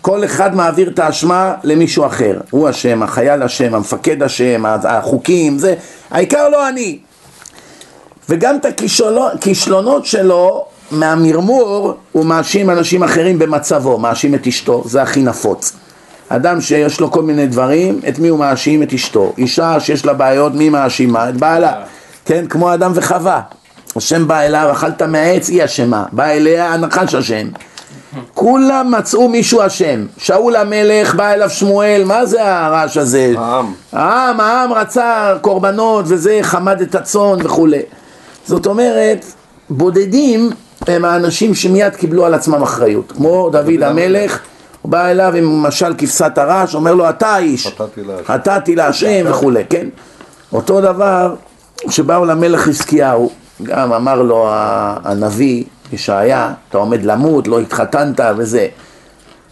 כל 0.06 0.24
אחד 0.24 0.56
מעביר 0.56 0.88
את 0.88 0.98
האשמה 0.98 1.54
למישהו 1.64 2.06
אחר. 2.06 2.40
הוא 2.50 2.70
אשם, 2.70 3.02
החייל 3.02 3.42
אשם, 3.42 3.74
המפקד 3.74 4.22
אשם, 4.22 4.64
החוקים, 4.66 5.58
זה. 5.58 5.74
העיקר 6.10 6.48
לא 6.48 6.68
אני. 6.68 6.98
וגם 8.28 8.56
את 8.56 8.64
הכישלונות, 8.64 10.06
שלו 10.06 10.64
מהמרמור 10.90 11.94
הוא 12.12 12.26
מאשים 12.26 12.70
אנשים 12.70 13.02
אחרים 13.02 13.38
במצבו, 13.38 13.98
מאשים 13.98 14.34
את 14.34 14.46
אשתו, 14.46 14.82
זה 14.86 15.02
הכי 15.02 15.22
נפוץ. 15.22 15.72
אדם 16.28 16.60
שיש 16.60 17.00
לו 17.00 17.10
כל 17.10 17.22
מיני 17.22 17.46
דברים, 17.46 18.00
את 18.08 18.18
מי 18.18 18.28
הוא 18.28 18.38
מאשים? 18.38 18.82
את 18.82 18.92
אשתו. 18.92 19.32
אישה 19.38 19.80
שיש 19.80 20.06
לה 20.06 20.12
בעיות, 20.12 20.54
מי 20.54 20.68
מאשימה? 20.68 21.28
את 21.28 21.36
בעלה. 21.36 21.72
כן, 22.24 22.46
כמו 22.46 22.74
אדם 22.74 22.92
וחווה. 22.94 23.40
השם 23.96 24.28
בא 24.28 24.40
אליו, 24.40 24.68
אכלת 24.72 25.02
מהעץ, 25.02 25.48
היא 25.48 25.64
אשמה. 25.64 26.04
בא 26.12 26.24
אליה, 26.24 26.74
הנחש 26.74 27.14
אשם. 27.14 27.48
כולם 28.34 28.94
מצאו 28.98 29.28
מישהו 29.28 29.66
אשם. 29.66 30.06
שאול 30.18 30.56
המלך, 30.56 31.14
בא 31.14 31.32
אליו 31.32 31.50
שמואל, 31.50 32.02
מה 32.04 32.26
זה 32.26 32.56
הרעש 32.56 32.96
הזה? 32.96 33.34
העם. 33.36 33.72
העם, 33.92 34.40
העם 34.40 34.72
רצה 34.72 35.34
קורבנות 35.40 36.04
וזה, 36.08 36.38
חמד 36.42 36.80
את 36.80 36.94
הצאן 36.94 37.36
וכולי. 37.44 37.82
זאת 38.46 38.66
אומרת, 38.66 39.24
בודדים 39.70 40.50
הם 40.86 41.04
האנשים 41.04 41.54
שמיד 41.54 41.96
קיבלו 41.96 42.26
על 42.26 42.34
עצמם 42.34 42.62
אחריות. 42.62 43.12
כמו 43.12 43.50
דוד 43.52 43.82
המלך, 43.82 44.38
הוא 44.82 44.92
בא 44.92 45.06
אליו 45.06 45.34
עם 45.36 45.62
משל 45.62 45.94
כבשת 45.98 46.38
הרש, 46.38 46.74
אומר 46.74 46.94
לו, 46.94 47.08
אתה 47.08 47.28
האיש, 47.28 47.66
חטאתי 48.26 48.76
להשם." 48.76 49.06
להשם 49.06 49.30
וכולי, 49.30 49.64
כן? 49.70 49.86
אותו 50.52 50.80
דבר 50.80 51.34
שבאו 51.88 52.24
למלך 52.24 52.60
חזקיהו, 52.60 53.30
גם 53.62 53.92
אמר 53.92 54.22
לו 54.22 54.48
הנביא 55.04 55.64
ישעיה, 55.92 56.52
אתה 56.68 56.78
עומד 56.78 57.04
למות, 57.04 57.48
לא 57.48 57.60
התחתנת 57.60 58.20
וזה. 58.36 58.66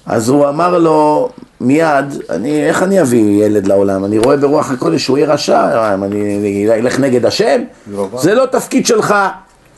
אז 0.06 0.28
הוא 0.28 0.48
אמר 0.48 0.78
לו 0.78 1.28
מיד, 1.60 2.04
אני, 2.30 2.68
איך 2.68 2.82
אני 2.82 3.00
אביא 3.00 3.44
ילד 3.44 3.66
לעולם? 3.66 4.04
אני 4.04 4.18
רואה 4.18 4.36
ברוח 4.36 4.70
הקודש 4.70 5.04
שהוא 5.04 5.18
יהיה 5.18 5.32
רשע, 5.32 5.94
אני, 5.94 6.38
אני 6.38 6.80
אלך 6.80 7.00
נגד 7.00 7.26
השם? 7.26 7.62
ירבעם. 7.92 8.22
זה 8.22 8.34
לא 8.34 8.46
תפקיד 8.46 8.86
שלך, 8.86 9.14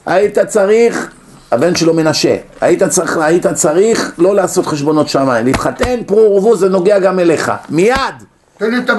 היית 0.06 0.38
צריך, 0.38 1.10
הבן 1.50 1.74
שלו 1.74 1.94
מנשה, 1.94 2.36
היית 2.60 2.82
צריך, 2.82 3.16
היית 3.16 3.46
צריך 3.46 4.14
לא 4.18 4.34
לעשות 4.34 4.66
חשבונות 4.66 5.08
שמיים, 5.08 5.46
להתחתן, 5.46 6.02
פרו 6.06 6.18
ורבו 6.18 6.56
זה 6.56 6.68
נוגע 6.68 6.98
גם 6.98 7.18
אליך, 7.18 7.52
מיד! 7.70 7.96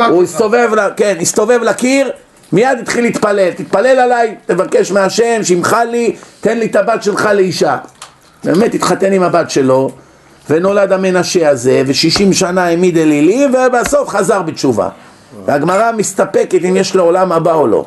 הוא. 0.10 0.24
הסתובב, 0.24 0.70
כן, 0.98 1.18
הסתובב 1.22 1.60
לקיר, 1.64 2.12
מיד 2.52 2.80
התחיל 2.82 3.04
להתפלל, 3.04 3.52
תתפלל 3.52 4.00
עליי, 4.00 4.36
תבקש 4.46 4.92
מהשם, 4.92 5.44
שימחל 5.44 5.84
לי, 5.84 6.16
תן 6.42 6.58
לי 6.58 6.66
את 6.66 6.76
הבת 6.76 7.04
שלך 7.04 7.26
לאישה. 7.26 7.78
באמת 8.44 8.74
התחתן 8.74 9.14
עם 9.14 9.24
הבת 9.24 9.50
שלו, 9.50 9.92
ונולד 10.50 10.92
המנשה 10.92 11.50
הזה, 11.50 11.84
ושישים 11.88 12.34
שנה 12.34 12.66
העמיד 12.66 12.98
אלילים, 12.98 13.54
ובסוף 13.56 14.10
חזר 14.10 14.42
בתשובה. 14.42 14.90
והגמרא 15.46 15.92
מסתפקת 15.92 16.60
אם 16.70 16.76
יש 16.76 16.96
לו 16.96 17.04
עולם 17.04 17.32
הבא 17.32 17.54
או 17.54 17.68
לא. 17.68 17.86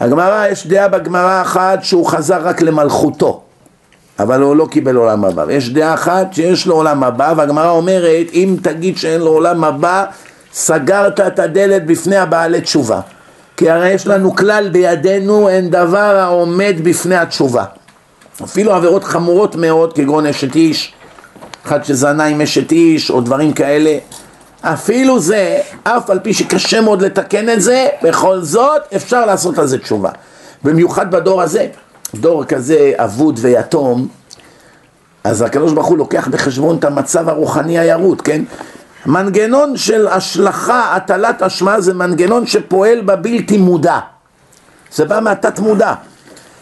הגמרא, 0.00 0.46
יש 0.46 0.66
דעה 0.66 0.88
בגמרא 0.88 1.42
אחת 1.42 1.84
שהוא 1.84 2.06
חזר 2.06 2.40
רק 2.42 2.62
למלכותו, 2.62 3.42
אבל 4.18 4.42
הוא 4.42 4.56
לא 4.56 4.66
קיבל 4.70 4.96
עולם 4.96 5.24
הבא. 5.24 5.44
ויש 5.46 5.70
דעה 5.70 5.94
אחת 5.94 6.34
שיש 6.34 6.66
לו 6.66 6.74
עולם 6.74 7.04
הבא, 7.04 7.34
והגמרא 7.36 7.70
אומרת, 7.70 8.26
אם 8.32 8.56
תגיד 8.62 8.96
שאין 8.96 9.20
לו 9.20 9.30
עולם 9.30 9.64
הבא, 9.64 10.04
סגרת 10.52 11.20
את 11.20 11.38
הדלת 11.38 11.86
בפני 11.86 12.16
הבעלי 12.16 12.60
תשובה. 12.60 13.00
כי 13.56 13.70
הרי 13.70 13.90
יש 13.90 14.06
לנו 14.06 14.36
כלל 14.36 14.68
בידינו, 14.68 15.48
אין 15.48 15.70
דבר 15.70 16.16
העומד 16.18 16.74
בפני 16.82 17.16
התשובה. 17.16 17.64
אפילו 18.44 18.74
עבירות 18.74 19.04
חמורות 19.04 19.56
מאוד, 19.56 19.92
כגון 19.92 20.26
אשת 20.26 20.54
איש, 20.54 20.94
אחד 21.66 21.84
שזנה 21.84 22.24
עם 22.24 22.40
אשת 22.40 22.72
איש, 22.72 23.10
או 23.10 23.20
דברים 23.20 23.52
כאלה, 23.52 23.98
אפילו 24.60 25.20
זה, 25.20 25.60
אף 25.82 26.10
על 26.10 26.18
פי 26.18 26.34
שקשה 26.34 26.80
מאוד 26.80 27.02
לתקן 27.02 27.48
את 27.48 27.62
זה, 27.62 27.88
בכל 28.02 28.40
זאת 28.40 28.82
אפשר 28.96 29.26
לעשות 29.26 29.58
על 29.58 29.66
זה 29.66 29.78
תשובה. 29.78 30.10
במיוחד 30.64 31.10
בדור 31.10 31.42
הזה, 31.42 31.66
דור 32.14 32.44
כזה 32.44 32.92
אבוד 32.96 33.38
ויתום, 33.42 34.08
אז 35.24 35.42
הקדוש 35.42 35.72
ברוך 35.72 35.86
הוא 35.86 35.98
לוקח 35.98 36.28
בחשבון 36.28 36.76
את 36.76 36.84
המצב 36.84 37.28
הרוחני 37.28 37.78
הירוד, 37.78 38.20
כן? 38.20 38.42
מנגנון 39.06 39.76
של 39.76 40.08
השלכה, 40.08 40.96
הטלת 40.96 41.42
אשמה, 41.42 41.80
זה 41.80 41.94
מנגנון 41.94 42.46
שפועל 42.46 43.00
בבלתי 43.00 43.58
מודע. 43.58 43.98
זה 44.92 45.04
בא 45.04 45.20
מהתת 45.20 45.58
מודע. 45.58 45.94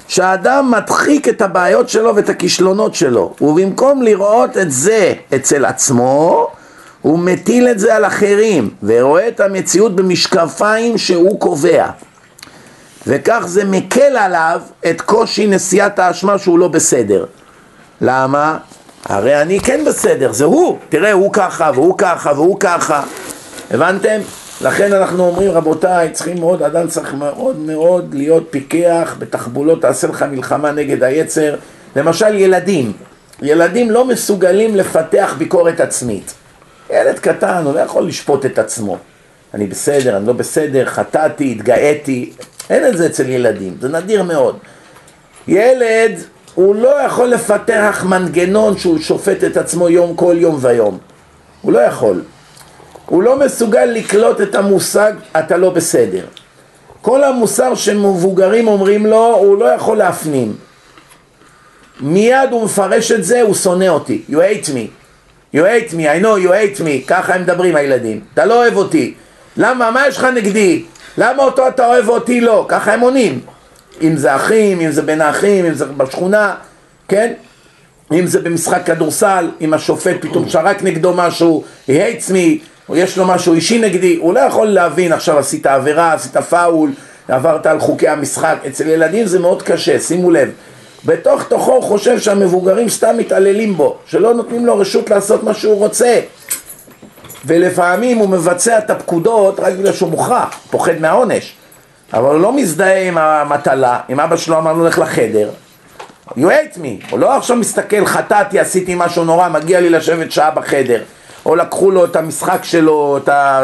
שהאדם 0.08 0.70
מדחיק 0.70 1.28
את 1.28 1.42
הבעיות 1.42 1.88
שלו 1.88 2.16
ואת 2.16 2.28
הכישלונות 2.28 2.94
שלו, 2.94 3.34
ובמקום 3.40 4.02
לראות 4.02 4.56
את 4.56 4.72
זה 4.72 5.14
אצל 5.34 5.64
עצמו, 5.64 6.48
הוא 7.02 7.18
מטיל 7.18 7.68
את 7.68 7.78
זה 7.78 7.96
על 7.96 8.04
אחרים, 8.04 8.70
ורואה 8.82 9.28
את 9.28 9.40
המציאות 9.40 9.96
במשקפיים 9.96 10.98
שהוא 10.98 11.40
קובע. 11.40 11.86
וכך 13.06 13.42
זה 13.46 13.64
מקל 13.64 14.16
עליו 14.16 14.60
את 14.90 15.00
קושי 15.00 15.46
נשיאת 15.46 15.98
האשמה 15.98 16.38
שהוא 16.38 16.58
לא 16.58 16.68
בסדר. 16.68 17.24
למה? 18.00 18.58
הרי 19.04 19.42
אני 19.42 19.60
כן 19.60 19.84
בסדר, 19.84 20.32
זה 20.32 20.44
הוא. 20.44 20.78
תראה, 20.88 21.12
הוא 21.12 21.32
ככה, 21.32 21.70
והוא 21.74 21.94
ככה, 21.98 22.32
והוא 22.36 22.60
ככה. 22.60 23.02
הבנתם? 23.70 24.20
לכן 24.60 24.92
אנחנו 24.92 25.26
אומרים, 25.26 25.50
רבותיי, 25.50 26.10
צריכים 26.10 26.40
מאוד, 26.40 26.62
אדם 26.62 26.88
צריך 26.88 27.14
מאוד 27.14 27.58
מאוד 27.58 28.14
להיות 28.14 28.46
פיקח 28.50 29.16
בתחבולות, 29.18 29.82
תעשה 29.82 30.06
לך 30.08 30.22
מלחמה 30.22 30.72
נגד 30.72 31.02
היצר. 31.02 31.56
למשל 31.96 32.34
ילדים. 32.34 32.92
ילדים 33.42 33.90
לא 33.90 34.04
מסוגלים 34.04 34.76
לפתח 34.76 35.34
ביקורת 35.38 35.80
עצמית. 35.80 36.34
ילד 36.90 37.18
קטן, 37.18 37.62
הוא 37.64 37.74
לא 37.74 37.80
יכול 37.80 38.06
לשפוט 38.06 38.46
את 38.46 38.58
עצמו. 38.58 38.98
אני 39.54 39.66
בסדר, 39.66 40.16
אני 40.16 40.26
לא 40.26 40.32
בסדר, 40.32 40.86
חטאתי, 40.86 41.52
התגאיתי. 41.52 42.32
אין 42.70 42.86
את 42.86 42.96
זה 42.96 43.06
אצל 43.06 43.28
ילדים, 43.28 43.76
זה 43.80 43.88
נדיר 43.88 44.22
מאוד. 44.22 44.58
ילד, 45.48 46.18
הוא 46.54 46.74
לא 46.74 47.02
יכול 47.06 47.28
לפתח 47.28 48.04
מנגנון 48.08 48.78
שהוא 48.78 48.98
שופט 48.98 49.44
את 49.44 49.56
עצמו 49.56 49.88
יום 49.88 50.16
כל 50.16 50.36
יום 50.38 50.58
ויום. 50.60 50.98
הוא 51.62 51.72
לא 51.72 51.78
יכול. 51.78 52.22
הוא 53.06 53.22
לא 53.22 53.38
מסוגל 53.38 53.84
לקלוט 53.84 54.40
את 54.40 54.54
המושג 54.54 55.12
אתה 55.38 55.56
לא 55.56 55.70
בסדר. 55.70 56.24
כל 57.02 57.24
המוסר 57.24 57.74
שמבוגרים 57.74 58.68
אומרים 58.68 59.06
לו, 59.06 59.34
הוא 59.34 59.58
לא 59.58 59.64
יכול 59.64 59.96
להפנים. 59.96 60.56
מיד 62.00 62.50
הוא 62.50 62.64
מפרש 62.64 63.12
את 63.12 63.24
זה, 63.24 63.42
הוא 63.42 63.54
שונא 63.54 63.88
אותי. 63.88 64.22
You 64.30 64.34
hate 64.34 64.68
me. 64.68 64.86
You 65.54 65.58
hate 65.58 65.92
me, 65.92 66.02
I 66.02 66.22
know 66.22 66.46
you 66.46 66.48
hate 66.48 66.80
me. 66.80 67.06
ככה 67.08 67.34
הם 67.34 67.42
מדברים 67.42 67.76
הילדים. 67.76 68.20
אתה 68.34 68.44
לא 68.44 68.54
אוהב 68.54 68.76
אותי. 68.76 69.14
למה? 69.56 69.90
מה 69.90 70.08
יש 70.08 70.16
לך 70.16 70.24
נגדי? 70.24 70.84
למה 71.18 71.42
אותו 71.42 71.68
אתה 71.68 71.86
אוהב 71.86 72.08
ואותי 72.08 72.40
לא? 72.40 72.64
ככה 72.68 72.92
הם 72.92 73.00
עונים. 73.00 73.40
אם 74.02 74.16
זה 74.16 74.36
אחים, 74.36 74.80
אם 74.80 74.90
זה 74.90 75.02
בין 75.02 75.20
האחים, 75.20 75.64
אם 75.64 75.74
זה 75.74 75.84
בשכונה, 75.86 76.54
כן? 77.08 77.32
אם 78.12 78.26
זה 78.26 78.40
במשחק 78.40 78.86
כדורסל, 78.86 79.50
אם 79.60 79.74
השופט 79.74 80.16
פתאום 80.20 80.48
שרק 80.48 80.82
נגדו 80.82 81.14
משהו, 81.14 81.64
he 81.86 81.90
hates 81.90 82.30
me, 82.30 82.64
או 82.88 82.96
יש 82.96 83.18
לו 83.18 83.26
משהו 83.26 83.54
אישי 83.54 83.78
נגדי, 83.78 84.16
הוא 84.16 84.34
לא 84.34 84.40
יכול 84.40 84.66
להבין 84.66 85.12
עכשיו 85.12 85.38
עשית 85.38 85.66
עבירה, 85.66 86.12
עשית 86.12 86.36
פאול, 86.36 86.92
עברת 87.28 87.66
על 87.66 87.80
חוקי 87.80 88.08
המשחק, 88.08 88.56
אצל 88.66 88.86
ילדים 88.86 89.26
זה 89.26 89.38
מאוד 89.38 89.62
קשה, 89.62 90.00
שימו 90.00 90.30
לב. 90.30 90.50
בתוך 91.04 91.42
תוכו 91.42 91.72
הוא 91.72 91.82
חושב 91.82 92.18
שהמבוגרים 92.18 92.88
סתם 92.88 93.16
מתעללים 93.18 93.76
בו, 93.76 93.98
שלא 94.06 94.34
נותנים 94.34 94.66
לו 94.66 94.78
רשות 94.78 95.10
לעשות 95.10 95.42
מה 95.42 95.54
שהוא 95.54 95.74
רוצה. 95.74 96.20
ולפעמים 97.44 98.18
הוא 98.18 98.28
מבצע 98.28 98.78
את 98.78 98.90
הפקודות 98.90 99.60
רק 99.60 99.72
בגלל 99.72 99.92
שהוא 99.92 100.10
מוכרח, 100.10 100.60
פוחד 100.70 101.00
מהעונש. 101.00 101.56
אבל 102.12 102.34
הוא 102.34 102.40
לא 102.40 102.52
מזדהה 102.52 103.02
עם 103.02 103.18
המטלה, 103.18 104.00
אם 104.10 104.20
אבא 104.20 104.36
שלו 104.36 104.58
אמר 104.58 104.72
לו 104.72 104.84
לך 104.84 104.98
לחדר, 104.98 105.50
you 106.30 106.42
hate 106.42 106.76
me, 106.76 107.10
הוא 107.10 107.18
לא 107.18 107.36
עכשיו 107.36 107.56
מסתכל, 107.56 108.06
חטאתי, 108.06 108.60
עשיתי 108.60 108.94
משהו 108.96 109.24
נורא, 109.24 109.48
מגיע 109.48 109.80
לי 109.80 109.90
לשבת 109.90 110.32
שעה 110.32 110.50
בחדר, 110.50 111.02
או 111.46 111.56
לקחו 111.56 111.90
לו 111.90 112.04
את 112.04 112.16
המשחק 112.16 112.64
שלו, 112.64 113.18
את, 113.22 113.28
ה, 113.28 113.60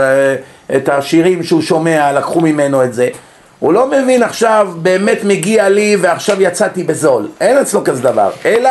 את 0.77 0.89
השירים 0.89 1.43
שהוא 1.43 1.63
שומע, 1.63 2.13
לקחו 2.13 2.41
ממנו 2.41 2.85
את 2.85 2.95
זה. 2.95 3.09
הוא 3.59 3.73
לא 3.73 3.87
מבין 3.87 4.23
עכשיו, 4.23 4.69
באמת 4.83 5.19
מגיע 5.25 5.69
לי 5.69 5.97
ועכשיו 6.01 6.43
יצאתי 6.43 6.85
בזול. 6.85 7.29
אין 7.41 7.59
אצלו 7.59 7.85
כזה 7.85 8.03
דבר. 8.03 8.31
אלא, 8.45 8.71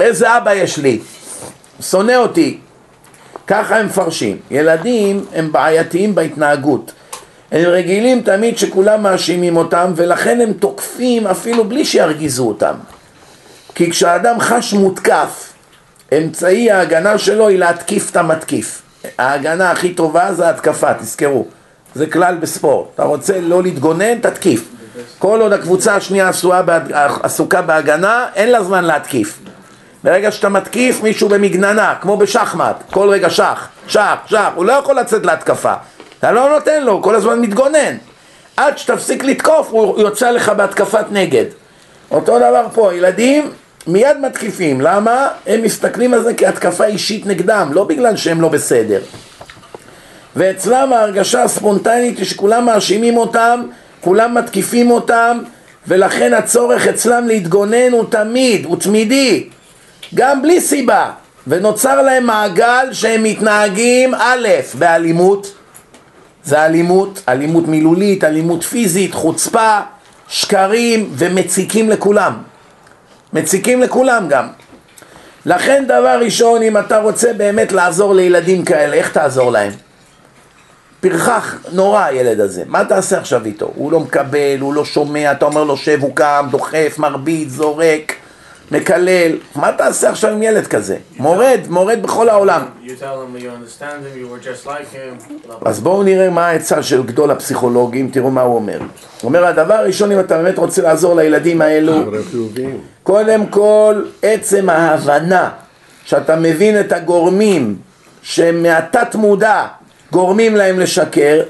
איזה 0.00 0.36
אבא 0.36 0.54
יש 0.54 0.78
לי. 0.78 1.00
שונא 1.80 2.16
אותי. 2.16 2.58
ככה 3.46 3.76
הם 3.76 3.86
מפרשים. 3.86 4.36
ילדים 4.50 5.24
הם 5.34 5.52
בעייתיים 5.52 6.14
בהתנהגות. 6.14 6.92
הם 7.52 7.64
רגילים 7.64 8.22
תמיד 8.22 8.58
שכולם 8.58 9.02
מאשימים 9.02 9.56
אותם 9.56 9.92
ולכן 9.96 10.40
הם 10.40 10.52
תוקפים 10.52 11.26
אפילו 11.26 11.64
בלי 11.64 11.84
שירגיזו 11.84 12.48
אותם. 12.48 12.74
כי 13.74 13.90
כשאדם 13.90 14.40
חש 14.40 14.72
מותקף, 14.72 15.52
אמצעי 16.18 16.70
ההגנה 16.70 17.18
שלו 17.18 17.48
היא 17.48 17.58
להתקיף 17.58 18.10
את 18.10 18.16
המתקיף. 18.16 18.82
ההגנה 19.18 19.70
הכי 19.70 19.94
טובה 19.94 20.32
זה 20.32 20.48
התקפה, 20.48 20.94
תזכרו. 20.94 21.46
זה 21.94 22.06
כלל 22.06 22.36
בספורט. 22.40 22.86
אתה 22.94 23.02
רוצה 23.02 23.40
לא 23.40 23.62
להתגונן, 23.62 24.18
תתקיף. 24.18 24.68
כל 25.18 25.40
עוד 25.40 25.52
הקבוצה 25.52 25.96
השנייה 25.96 26.30
עסוקה 27.22 27.62
בהגנה, 27.62 28.26
אין 28.34 28.50
לה 28.50 28.62
זמן 28.62 28.84
להתקיף. 28.84 29.38
ברגע 30.04 30.30
שאתה 30.30 30.48
מתקיף 30.48 31.02
מישהו 31.02 31.28
במגננה, 31.28 31.94
כמו 32.00 32.16
בשחמט, 32.16 32.82
כל 32.90 33.08
רגע 33.08 33.30
שח, 33.30 33.68
שח, 33.88 34.14
שח, 34.26 34.48
הוא 34.54 34.64
לא 34.64 34.72
יכול 34.72 34.98
לצאת 35.00 35.26
להתקפה. 35.26 35.74
אתה 36.18 36.32
לא 36.32 36.48
נותן 36.48 36.84
לו, 36.84 37.02
כל 37.02 37.14
הזמן 37.14 37.40
מתגונן. 37.40 37.96
עד 38.56 38.78
שתפסיק 38.78 39.24
לתקוף, 39.24 39.68
הוא 39.70 40.00
יוצא 40.00 40.30
לך 40.30 40.48
בהתקפת 40.48 41.04
נגד. 41.10 41.44
אותו 42.10 42.38
דבר 42.38 42.66
פה, 42.74 42.94
ילדים 42.94 43.50
מיד 43.86 44.16
מתקיפים. 44.20 44.80
למה? 44.80 45.28
הם 45.46 45.62
מסתכלים 45.62 46.14
על 46.14 46.22
זה 46.22 46.34
כהתקפה 46.34 46.84
אישית 46.84 47.26
נגדם, 47.26 47.70
לא 47.72 47.84
בגלל 47.84 48.16
שהם 48.16 48.40
לא 48.40 48.48
בסדר. 48.48 49.00
ואצלם 50.36 50.92
ההרגשה 50.92 51.42
הספונטנית 51.42 52.18
היא 52.18 52.26
שכולם 52.26 52.66
מאשימים 52.66 53.16
אותם, 53.16 53.62
כולם 54.00 54.34
מתקיפים 54.34 54.90
אותם, 54.90 55.38
ולכן 55.88 56.34
הצורך 56.34 56.86
אצלם 56.86 57.28
להתגונן 57.28 57.92
הוא 57.92 58.04
תמיד, 58.10 58.64
הוא 58.64 58.76
תמידי, 58.76 59.48
גם 60.14 60.42
בלי 60.42 60.60
סיבה. 60.60 61.10
ונוצר 61.46 62.02
להם 62.02 62.26
מעגל 62.26 62.88
שהם 62.92 63.22
מתנהגים 63.22 64.14
א', 64.14 64.48
באלימות, 64.74 65.54
זה 66.48 66.64
אלימות, 66.64 67.22
אלימות 67.28 67.68
מילולית, 67.68 68.24
אלימות 68.24 68.62
פיזית, 68.62 69.14
חוצפה, 69.14 69.80
שקרים 70.28 71.10
ומציקים 71.12 71.90
לכולם. 71.90 72.32
מציקים 73.32 73.82
לכולם 73.82 74.26
גם. 74.28 74.46
לכן 75.46 75.84
דבר 75.88 76.20
ראשון, 76.20 76.62
אם 76.62 76.78
אתה 76.78 76.98
רוצה 76.98 77.32
באמת 77.32 77.72
לעזור 77.72 78.14
לילדים 78.14 78.64
כאלה, 78.64 78.96
איך 78.96 79.12
תעזור 79.12 79.52
להם? 79.52 79.72
פרחח 81.00 81.56
נורא 81.72 82.04
הילד 82.04 82.40
הזה, 82.40 82.62
מה 82.66 82.84
תעשה 82.84 83.18
עכשיו 83.18 83.44
איתו? 83.44 83.72
הוא 83.74 83.92
לא 83.92 84.00
מקבל, 84.00 84.60
הוא 84.60 84.74
לא 84.74 84.84
שומע, 84.84 85.32
אתה 85.32 85.44
אומר 85.44 85.64
לו 85.64 85.76
שב, 85.76 85.98
הוא 86.02 86.16
קם, 86.16 86.48
דוחף, 86.50 86.94
מרביץ, 86.98 87.48
זורק, 87.48 88.12
מקלל, 88.70 89.32
מה 89.56 89.72
תעשה 89.72 90.10
עכשיו 90.10 90.30
עם 90.30 90.42
ילד 90.42 90.66
כזה? 90.66 90.96
מורד, 91.18 91.60
מורד 91.68 92.02
בכל 92.02 92.28
העולם. 92.28 92.62
אז 95.64 95.80
בואו 95.80 96.02
נראה 96.02 96.30
מה 96.30 96.46
העצה 96.46 96.82
של 96.82 97.02
גדול 97.02 97.30
הפסיכולוגים, 97.30 98.10
תראו 98.10 98.30
מה 98.30 98.42
הוא 98.42 98.54
אומר. 98.54 98.78
הוא 98.78 98.88
אומר, 99.22 99.44
הדבר 99.44 99.74
הראשון, 99.74 100.12
אם 100.12 100.20
אתה 100.20 100.38
באמת 100.38 100.58
רוצה 100.58 100.82
לעזור 100.82 101.16
לילדים 101.16 101.62
האלו, 101.62 101.92
קודם 103.02 103.46
כל, 103.46 104.02
עצם 104.22 104.70
ההבנה 104.70 105.50
שאתה 106.04 106.36
מבין 106.36 106.80
את 106.80 106.92
הגורמים 106.92 107.76
שמהתת 108.22 109.14
מודע 109.14 109.66
גורמים 110.12 110.56
להם 110.56 110.80
לשקר, 110.80 111.42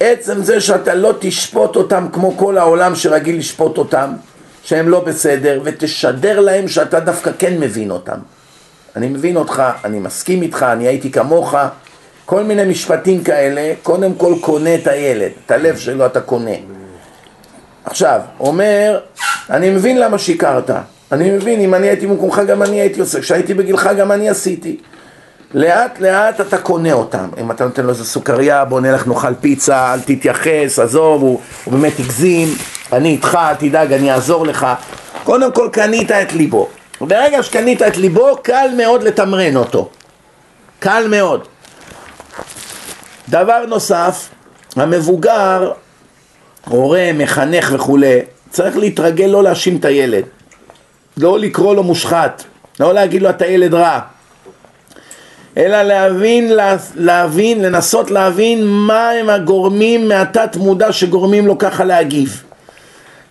עצם 0.00 0.42
זה 0.42 0.60
שאתה 0.60 0.94
לא 0.94 1.14
תשפוט 1.18 1.76
אותם 1.76 2.06
כמו 2.12 2.36
כל 2.36 2.58
העולם 2.58 2.94
שרגיל 2.94 3.38
לשפוט 3.38 3.78
אותם, 3.78 4.10
שהם 4.66 4.88
לא 4.88 5.00
בסדר, 5.00 5.60
ותשדר 5.64 6.40
להם 6.40 6.68
שאתה 6.68 7.00
דווקא 7.00 7.30
כן 7.38 7.60
מבין 7.60 7.90
אותם. 7.90 8.18
אני 8.96 9.08
מבין 9.08 9.36
אותך, 9.36 9.62
אני 9.84 9.98
מסכים 9.98 10.42
איתך, 10.42 10.66
אני 10.72 10.86
הייתי 10.86 11.10
כמוך, 11.10 11.54
כל 12.24 12.42
מיני 12.42 12.64
משפטים 12.64 13.24
כאלה, 13.24 13.72
קודם 13.82 14.14
כל 14.14 14.34
קונה 14.40 14.74
את 14.74 14.86
הילד, 14.86 15.30
את 15.46 15.50
הלב 15.50 15.76
שלו 15.76 16.06
אתה 16.06 16.20
קונה. 16.20 16.56
עכשיו, 17.84 18.20
אומר, 18.40 19.00
אני 19.50 19.70
מבין 19.70 20.00
למה 20.00 20.18
שיקרת, 20.18 20.70
אני 21.12 21.30
מבין, 21.30 21.60
אם 21.60 21.74
אני 21.74 21.86
הייתי 21.86 22.06
במקומך 22.06 22.40
גם 22.48 22.62
אני 22.62 22.80
הייתי 22.80 23.00
עושה, 23.00 23.20
כשהייתי 23.20 23.54
בגילך 23.54 23.90
גם 23.98 24.12
אני 24.12 24.28
עשיתי. 24.28 24.76
לאט 25.54 26.00
לאט 26.00 26.40
אתה 26.40 26.58
קונה 26.58 26.92
אותם, 26.92 27.28
אם 27.40 27.50
אתה 27.50 27.64
נותן 27.64 27.82
לו 27.82 27.90
איזה 27.90 28.04
סוכריה, 28.04 28.64
בוא 28.64 28.80
נלך 28.80 29.06
נאכל 29.06 29.34
פיצה, 29.40 29.94
אל 29.94 30.00
תתייחס, 30.00 30.78
עזוב, 30.78 31.22
הוא, 31.22 31.40
הוא 31.64 31.72
באמת 31.74 31.92
הגזים, 31.98 32.48
אני 32.92 33.08
איתך, 33.08 33.38
אל 33.40 33.54
תדאג, 33.54 33.92
אני 33.92 34.12
אעזור 34.12 34.46
לך. 34.46 34.66
קודם 35.24 35.52
כל 35.52 35.68
קנית 35.72 36.10
את 36.10 36.32
ליבו. 36.32 36.68
ברגע 37.00 37.42
שקנית 37.42 37.82
את 37.82 37.96
ליבו, 37.96 38.36
קל 38.42 38.68
מאוד 38.76 39.02
לתמרן 39.02 39.56
אותו. 39.56 39.88
קל 40.78 41.06
מאוד. 41.10 41.46
דבר 43.28 43.66
נוסף, 43.68 44.28
המבוגר, 44.76 45.72
הורה, 46.68 47.10
מחנך 47.14 47.70
וכולי, 47.74 48.18
צריך 48.50 48.76
להתרגל 48.76 49.26
לא 49.26 49.42
להאשים 49.42 49.76
את 49.76 49.84
הילד, 49.84 50.24
לא 51.16 51.38
לקרוא 51.38 51.74
לו 51.74 51.82
מושחת, 51.82 52.44
לא 52.80 52.94
להגיד 52.94 53.22
לו 53.22 53.30
אתה 53.30 53.46
ילד 53.46 53.74
רע, 53.74 54.00
אלא 55.56 55.82
להבין, 55.82 56.52
להבין, 56.94 57.62
לנסות 57.62 58.10
להבין 58.10 58.66
מה 58.66 59.10
הם 59.10 59.30
הגורמים 59.30 60.08
מהתת 60.08 60.56
מודע 60.56 60.92
שגורמים 60.92 61.46
לו 61.46 61.58
ככה 61.58 61.84
להגיב. 61.84 62.42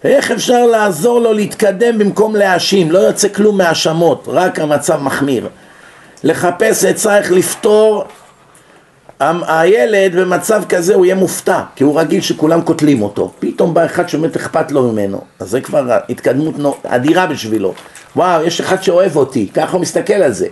איך 0.05 0.31
אפשר 0.31 0.65
לעזור 0.65 1.19
לו 1.19 1.33
להתקדם 1.33 1.97
במקום 1.97 2.35
להאשים, 2.35 2.91
לא 2.91 2.99
יוצא 2.99 3.27
כלום 3.29 3.57
מהאשמות, 3.57 4.27
רק 4.27 4.59
המצב 4.59 5.01
מחמיר. 5.01 5.49
לחפש 6.23 6.85
עצה 6.85 7.17
איך 7.17 7.31
לפתור, 7.31 8.03
הילד 9.19 10.15
במצב 10.15 10.63
כזה 10.69 10.95
הוא 10.95 11.05
יהיה 11.05 11.15
מופתע, 11.15 11.61
כי 11.75 11.83
הוא 11.83 11.99
רגיל 11.99 12.21
שכולם 12.21 12.61
קוטלים 12.61 13.01
אותו. 13.01 13.31
פתאום 13.39 13.73
בא 13.73 13.85
אחד 13.85 14.09
שבאמת 14.09 14.35
אכפת 14.35 14.71
לו 14.71 14.91
ממנו, 14.91 15.21
אז 15.39 15.49
זה 15.49 15.61
כבר 15.61 15.97
התקדמות 16.09 16.55
אדירה 16.83 17.27
בשבילו. 17.27 17.73
וואו, 18.15 18.43
יש 18.43 18.61
אחד 18.61 18.83
שאוהב 18.83 19.15
אותי, 19.15 19.47
ככה 19.53 19.71
הוא 19.71 19.81
מסתכל 19.81 20.13
על 20.13 20.31
זה. 20.31 20.47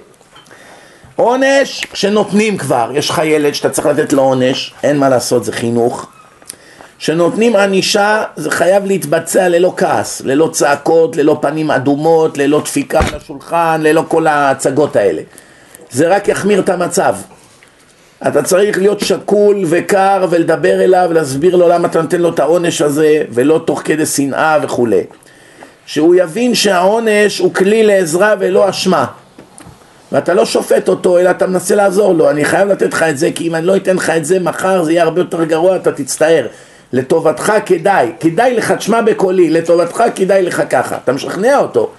עונש 1.15 1.87
שנותנים 1.93 2.57
כבר, 2.57 2.91
יש 2.93 3.09
לך 3.09 3.21
ילד 3.23 3.53
שאתה 3.53 3.69
צריך 3.69 3.87
לתת 3.87 4.13
לו 4.13 4.21
עונש, 4.21 4.73
אין 4.83 4.97
מה 4.97 5.09
לעשות, 5.09 5.43
זה 5.43 5.51
חינוך. 5.51 6.07
שנותנים 7.03 7.55
ענישה 7.55 8.23
זה 8.35 8.51
חייב 8.51 8.85
להתבצע 8.85 9.49
ללא 9.49 9.73
כעס, 9.77 10.21
ללא 10.25 10.49
צעקות, 10.51 11.15
ללא 11.15 11.37
פנים 11.41 11.71
אדומות, 11.71 12.37
ללא 12.37 12.61
דפיקה 12.61 12.99
על 12.99 13.15
השולחן, 13.15 13.81
ללא 13.83 14.05
כל 14.07 14.27
ההצגות 14.27 14.95
האלה. 14.95 15.21
זה 15.91 16.07
רק 16.07 16.27
יחמיר 16.27 16.59
את 16.59 16.69
המצב. 16.69 17.15
אתה 18.27 18.43
צריך 18.43 18.77
להיות 18.77 18.99
שקול 18.99 19.57
וקר 19.69 20.25
ולדבר 20.29 20.83
אליו 20.83 21.07
ולהסביר 21.09 21.55
לו 21.55 21.69
למה 21.69 21.87
אתה 21.87 22.01
נותן 22.01 22.21
לו 22.21 22.29
את 22.29 22.39
העונש 22.39 22.81
הזה 22.81 23.23
ולא 23.29 23.61
תוך 23.65 23.81
כדי 23.85 24.05
שנאה 24.05 24.57
וכולי. 24.61 25.03
שהוא 25.85 26.15
יבין 26.15 26.55
שהעונש 26.55 27.39
הוא 27.39 27.53
כלי 27.53 27.83
לעזרה 27.83 28.35
ולא 28.39 28.69
אשמה. 28.69 29.05
ואתה 30.11 30.33
לא 30.33 30.45
שופט 30.45 30.89
אותו, 30.89 31.19
אלא 31.19 31.29
אתה 31.29 31.47
מנסה 31.47 31.75
לעזור 31.75 32.13
לו. 32.13 32.29
אני 32.29 32.45
חייב 32.45 32.69
לתת 32.69 32.93
לך 32.93 33.03
את 33.03 33.17
זה, 33.17 33.29
כי 33.35 33.47
אם 33.47 33.55
אני 33.55 33.65
לא 33.65 33.75
אתן 33.75 33.95
לך 33.95 34.09
את 34.09 34.25
זה, 34.25 34.39
מחר 34.39 34.83
זה 34.83 34.91
יהיה 34.91 35.03
הרבה 35.03 35.21
יותר 35.21 35.43
גרוע, 35.43 35.75
אתה 35.75 35.91
תצטער. 35.91 36.47
לטובתך 36.93 37.53
כדאי, 37.65 38.11
כדאי 38.19 38.55
לך, 38.55 38.71
תשמע 38.71 39.01
בקולי, 39.01 39.49
לטובתך 39.49 40.03
כדאי 40.15 40.41
לך 40.41 40.63
ככה. 40.69 40.97
אתה 41.03 41.13
משכנע 41.13 41.57
אותו. 41.57 41.91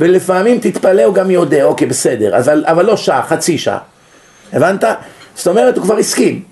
ולפעמים 0.00 0.58
תתפלא, 0.60 1.02
הוא 1.02 1.14
גם 1.14 1.30
יודע, 1.30 1.64
אוקיי, 1.64 1.86
בסדר, 1.86 2.38
אבל, 2.38 2.64
אבל 2.66 2.84
לא 2.84 2.96
שעה, 2.96 3.22
חצי 3.22 3.58
שעה. 3.58 3.78
הבנת? 4.52 4.84
זאת 5.34 5.46
אומרת, 5.46 5.76
הוא 5.76 5.84
כבר 5.84 5.96
הסכים. 5.96 6.42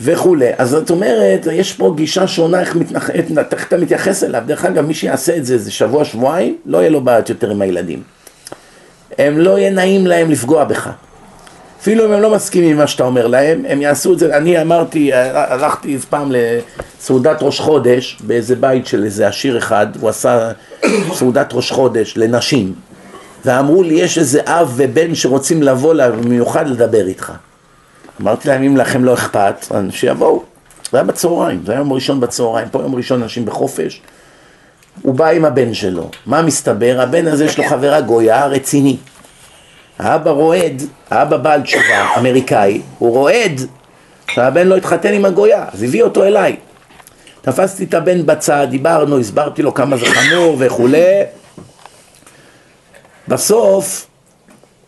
וכולי. 0.00 0.50
אז 0.58 0.70
זאת 0.70 0.90
אומרת, 0.90 1.46
יש 1.52 1.72
פה 1.72 1.92
גישה 1.96 2.26
שונה 2.26 2.60
איך, 2.60 2.76
מתנח... 2.76 3.10
איך 3.10 3.26
אתה 3.68 3.76
מתייחס 3.76 4.24
אליו. 4.24 4.42
דרך 4.46 4.64
אגב, 4.64 4.86
מי 4.86 4.94
שיעשה 4.94 5.36
את 5.36 5.46
זה 5.46 5.54
איזה 5.54 5.70
שבוע, 5.70 6.04
שבועיים, 6.04 6.56
לא 6.66 6.78
יהיה 6.78 6.90
לו 6.90 7.00
בעיות 7.00 7.28
יותר 7.28 7.50
עם 7.50 7.62
הילדים. 7.62 8.02
הם 9.18 9.38
לא 9.38 9.58
יהיה 9.58 9.70
נעים 9.70 10.06
להם 10.06 10.30
לפגוע 10.30 10.64
בך. 10.64 10.90
אפילו 11.80 12.04
אם 12.04 12.12
הם 12.12 12.20
לא 12.20 12.30
מסכימים 12.30 12.70
עם 12.70 12.76
מה 12.76 12.86
שאתה 12.86 13.04
אומר 13.04 13.26
להם, 13.26 13.64
הם 13.68 13.82
יעשו 13.82 14.12
את 14.12 14.18
זה. 14.18 14.36
אני 14.36 14.62
אמרתי, 14.62 15.10
הלכתי 15.12 15.94
איזה 15.94 16.06
פעם 16.06 16.32
לסעודת 16.32 17.38
ראש 17.40 17.60
חודש 17.60 18.18
באיזה 18.20 18.56
בית 18.56 18.86
של 18.86 19.04
איזה 19.04 19.28
עשיר 19.28 19.58
אחד, 19.58 19.86
הוא 20.00 20.08
עשה 20.10 20.52
סעודת 21.12 21.50
ראש 21.52 21.72
חודש 21.72 22.14
לנשים, 22.16 22.72
ואמרו 23.44 23.82
לי, 23.82 23.94
יש 23.94 24.18
איזה 24.18 24.40
אב 24.44 24.72
ובן 24.76 25.14
שרוצים 25.14 25.62
לבוא 25.62 25.94
במיוחד 25.94 26.68
לדבר 26.68 27.06
איתך. 27.06 27.32
אמרתי 28.20 28.48
להם, 28.48 28.62
אם 28.62 28.76
לכם 28.76 29.04
לא 29.04 29.14
אכפת, 29.14 29.66
שיבואו. 29.90 30.42
זה 30.92 30.98
היה 30.98 31.04
בצהריים, 31.04 31.62
זה 31.66 31.72
היה 31.72 31.78
יום 31.78 31.92
ראשון 31.92 32.20
בצהריים, 32.20 32.68
פה 32.68 32.82
יום 32.82 32.94
ראשון 32.94 33.22
אנשים 33.22 33.44
בחופש. 33.44 34.00
הוא 35.02 35.14
בא 35.14 35.28
עם 35.28 35.44
הבן 35.44 35.74
שלו. 35.74 36.10
מה 36.26 36.42
מסתבר? 36.42 37.00
הבן 37.00 37.26
הזה 37.26 37.44
יש 37.44 37.58
לו 37.58 37.64
חברה 37.64 38.00
גויה 38.00 38.46
רציני. 38.46 38.96
האבא 39.98 40.30
רועד, 40.30 40.82
האבא 41.10 41.36
בעל 41.36 41.62
תשובה, 41.62 42.14
אמריקאי, 42.18 42.80
הוא 42.98 43.10
רועד 43.10 43.60
שהבן 44.30 44.66
לא 44.66 44.76
התחתן 44.76 45.12
עם 45.12 45.24
הגויה, 45.24 45.64
אז 45.72 45.82
הביא 45.82 46.02
אותו 46.02 46.24
אליי. 46.24 46.56
תפסתי 47.40 47.84
את 47.84 47.94
הבן 47.94 48.26
בצד, 48.26 48.66
דיברנו, 48.70 49.18
הסברתי 49.18 49.62
לו 49.62 49.74
כמה 49.74 49.96
זה 49.96 50.06
חמור 50.06 50.56
וכולי. 50.58 51.22
בסוף, 53.28 54.06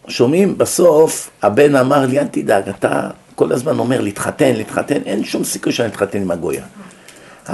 שומעים? 0.09 0.59
בסוף 0.59 1.31
הבן 1.43 1.77
אמר 1.77 2.07
לי, 2.07 2.19
אל 2.19 2.27
תדאג, 2.27 2.69
אתה 2.69 3.09
כל 3.35 3.53
הזמן 3.53 3.79
אומר 3.79 4.01
להתחתן, 4.01 4.55
להתחתן, 4.55 5.01
אין 5.07 5.25
שום 5.25 5.45
סיכוי 5.45 5.73
שאני 5.73 5.89
אתחתן 5.89 6.23
עם 6.23 6.31
הגויה. 6.31 6.63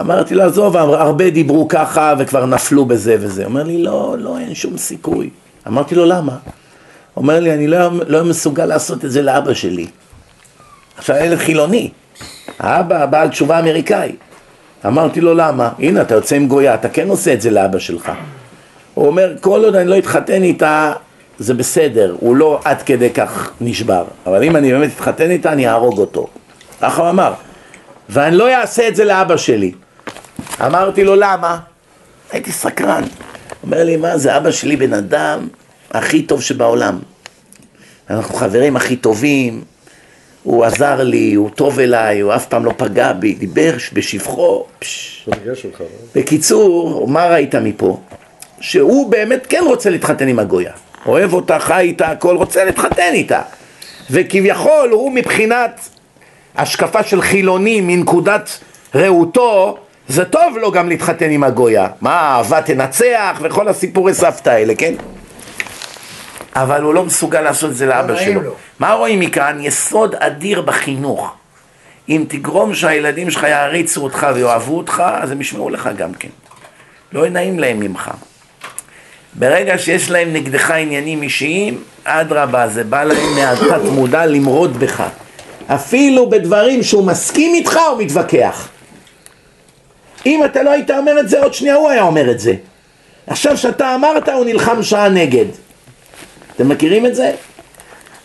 אמרתי 0.01 0.35
לו, 0.35 0.43
עזוב, 0.43 0.77
הרבה 0.77 1.31
דיברו 1.31 1.69
ככה 1.69 2.15
וכבר 2.19 2.47
נפלו 2.47 2.85
בזה 2.85 3.17
וזה. 3.21 3.45
אומר 3.45 3.63
לי, 3.63 3.83
לא, 3.83 4.17
לא, 4.19 4.39
אין 4.39 4.55
שום 4.55 4.77
סיכוי. 4.77 5.31
אמרתי 5.67 5.95
לו, 5.95 6.05
למה? 6.05 6.37
אומר 7.17 7.41
לי, 7.41 7.55
אני 7.55 7.67
לא, 7.67 7.79
לא 8.07 8.25
מסוגל 8.25 8.67
לעשות 8.67 9.05
את 9.05 9.11
זה 9.11 9.23
לאבא 9.23 9.55
שלי. 9.55 9.87
עכשיו, 10.99 11.17
ילד 11.17 11.39
חילוני. 11.39 11.91
האבא 12.59 13.07
בעל 13.07 13.29
תשובה 13.29 13.59
אמריקאי. 13.59 14.17
אמרתי 14.87 15.21
לו, 15.21 15.35
למה? 15.35 15.71
הנה, 15.79 16.03
אתה 16.03 16.15
יוצא 16.15 16.37
עם 16.37 16.49
גויה, 16.49 16.75
אתה 16.75 16.89
כן 16.89 17.09
עושה 17.09 17.33
את 17.33 17.41
זה 17.41 17.51
לאבא 17.51 17.79
שלך. 17.79 18.13
הוא 18.95 19.07
אומר, 19.07 19.35
כל 19.41 19.65
עוד 19.65 19.75
אני 19.75 19.89
לא 19.89 19.99
אתחתן 19.99 20.43
איתה, 20.43 20.93
זה 21.39 21.55
בסדר, 21.55 22.17
הוא 22.21 22.37
לא 22.37 22.61
עד 22.65 22.83
כדי 22.83 23.11
כך 23.11 23.51
נשבר. 23.61 24.05
אבל 24.27 24.43
אם 24.43 24.57
אני 24.57 24.73
באמת 24.73 24.91
אתחתן 24.95 25.31
איתה, 25.31 25.53
אני 25.53 25.69
אהרוג 25.69 25.99
אותו. 25.99 26.27
ככה 26.81 27.03
הוא 27.03 27.11
אמר. 27.11 27.33
ואני 28.09 28.37
לא 28.37 28.55
אעשה 28.55 28.89
את 28.89 28.97
זה 28.97 29.05
לאבא 29.05 29.37
שלי. 29.37 29.73
אמרתי 30.67 31.05
לו, 31.05 31.15
למה? 31.15 31.59
הייתי 32.33 32.53
סקרן. 32.53 33.03
אומר 33.63 33.85
לי, 33.85 33.97
מה 33.97 34.19
זה, 34.19 34.37
אבא 34.37 34.51
שלי 34.51 34.77
בן 34.77 34.93
אדם 34.93 35.49
הכי 35.99 36.23
טוב 36.23 36.43
שבעולם. 36.43 36.99
אנחנו 38.11 38.35
חברים 38.35 38.77
הכי 38.77 38.97
טובים, 38.97 39.65
הוא 40.43 40.65
עזר 40.65 41.03
לי, 41.03 41.35
הוא 41.35 41.51
טוב 41.51 41.79
אליי, 41.79 42.21
הוא 42.21 42.35
אף 42.35 42.47
פעם 42.47 42.65
לא 42.65 42.73
פגע 42.77 43.13
בי, 43.13 43.35
דיבר 43.35 43.75
בשבחו. 43.93 44.65
בקיצור, 46.15 47.09
מה 47.09 47.27
ראית 47.27 47.55
מפה? 47.55 48.01
שהוא 48.61 49.11
באמת 49.11 49.47
כן 49.49 49.63
רוצה 49.67 49.91
להתחתן 49.91 50.29
עם 50.29 50.39
הגויה. 50.39 50.73
אוהב 51.07 51.33
אותה, 51.33 51.59
חי 51.59 51.81
איתה, 51.81 52.09
הכל, 52.09 52.37
רוצה 52.37 52.65
להתחתן 52.65 53.11
איתה. 53.13 53.43
וכביכול 54.11 54.91
הוא 54.91 55.13
מבחינת 55.13 55.89
השקפה 56.57 57.03
של 57.03 57.23
חילוני 57.23 57.81
מנקודת 57.81 58.59
ראותו, 58.95 59.77
זה 60.09 60.25
טוב 60.25 60.57
לו 60.61 60.73
גם 60.73 60.89
להתחתן 60.89 61.31
עם 61.31 61.45
הגויה. 61.45 61.87
מה, 62.01 62.37
אהבה 62.37 62.63
תנצח 62.63 63.41
וכל 63.43 63.69
הסיפורי 63.69 64.15
סבתא 64.15 64.51
האלה, 64.51 64.75
כן? 64.75 64.95
אבל 66.57 66.83
הוא 66.83 66.95
לא 66.95 67.05
מסוגל 67.05 67.41
לעשות 67.41 67.71
את 67.71 67.77
זה 67.77 67.87
לאבא 67.87 68.13
לא 68.13 68.21
שלו. 68.21 68.53
מה 68.79 68.93
רואים 68.93 69.21
מכאן? 69.21 69.59
יסוד 69.61 70.15
אדיר 70.15 70.61
בחינוך. 70.61 71.35
אם 72.09 72.25
תגרום 72.29 72.75
שהילדים 72.75 73.31
שלך 73.31 73.43
יעריצו 73.43 74.05
אותך 74.05 74.27
ויאהבו 74.35 74.77
אותך, 74.79 75.03
אז 75.15 75.31
הם 75.31 75.41
ישמעו 75.41 75.71
לך 75.71 75.91
גם 75.97 76.15
כן. 76.15 76.29
לא 77.13 77.29
נעים 77.29 77.59
להם 77.59 77.81
ממך. 77.81 78.11
ברגע 79.35 79.79
שיש 79.79 80.11
להם 80.11 80.33
נגדך 80.33 80.71
עניינים 80.71 81.23
אישיים, 81.23 81.83
אדרבה, 82.05 82.69
זה 82.69 82.85
בא 82.85 83.05
להם 83.05 83.35
מהתת 83.35 83.81
מודע 83.93 84.27
למרוד 84.27 84.77
בך. 84.77 85.03
אפילו 85.67 86.31
בדברים 86.31 86.83
שהוא 86.83 87.07
מסכים 87.07 87.55
איתך, 87.55 87.79
הוא 87.91 88.03
מתווכח. 88.03 88.69
אם 90.27 90.45
אתה 90.45 90.63
לא 90.63 90.71
היית 90.71 90.91
אומר 90.91 91.21
את 91.21 91.29
זה, 91.29 91.43
עוד 91.43 91.55
שנייה 91.55 91.75
הוא 91.75 91.91
היה 91.91 92.03
אומר 92.03 92.31
את 92.31 92.41
זה. 92.41 92.55
עכשיו 93.27 93.57
שאתה 93.57 93.95
אמרת, 93.95 94.29
הוא 94.29 94.45
נלחם 94.45 94.83
שעה 94.83 95.09
נגד. 95.09 95.66
אתם 96.57 96.69
מכירים 96.69 97.07
את 97.07 97.15
זה? 97.15 97.33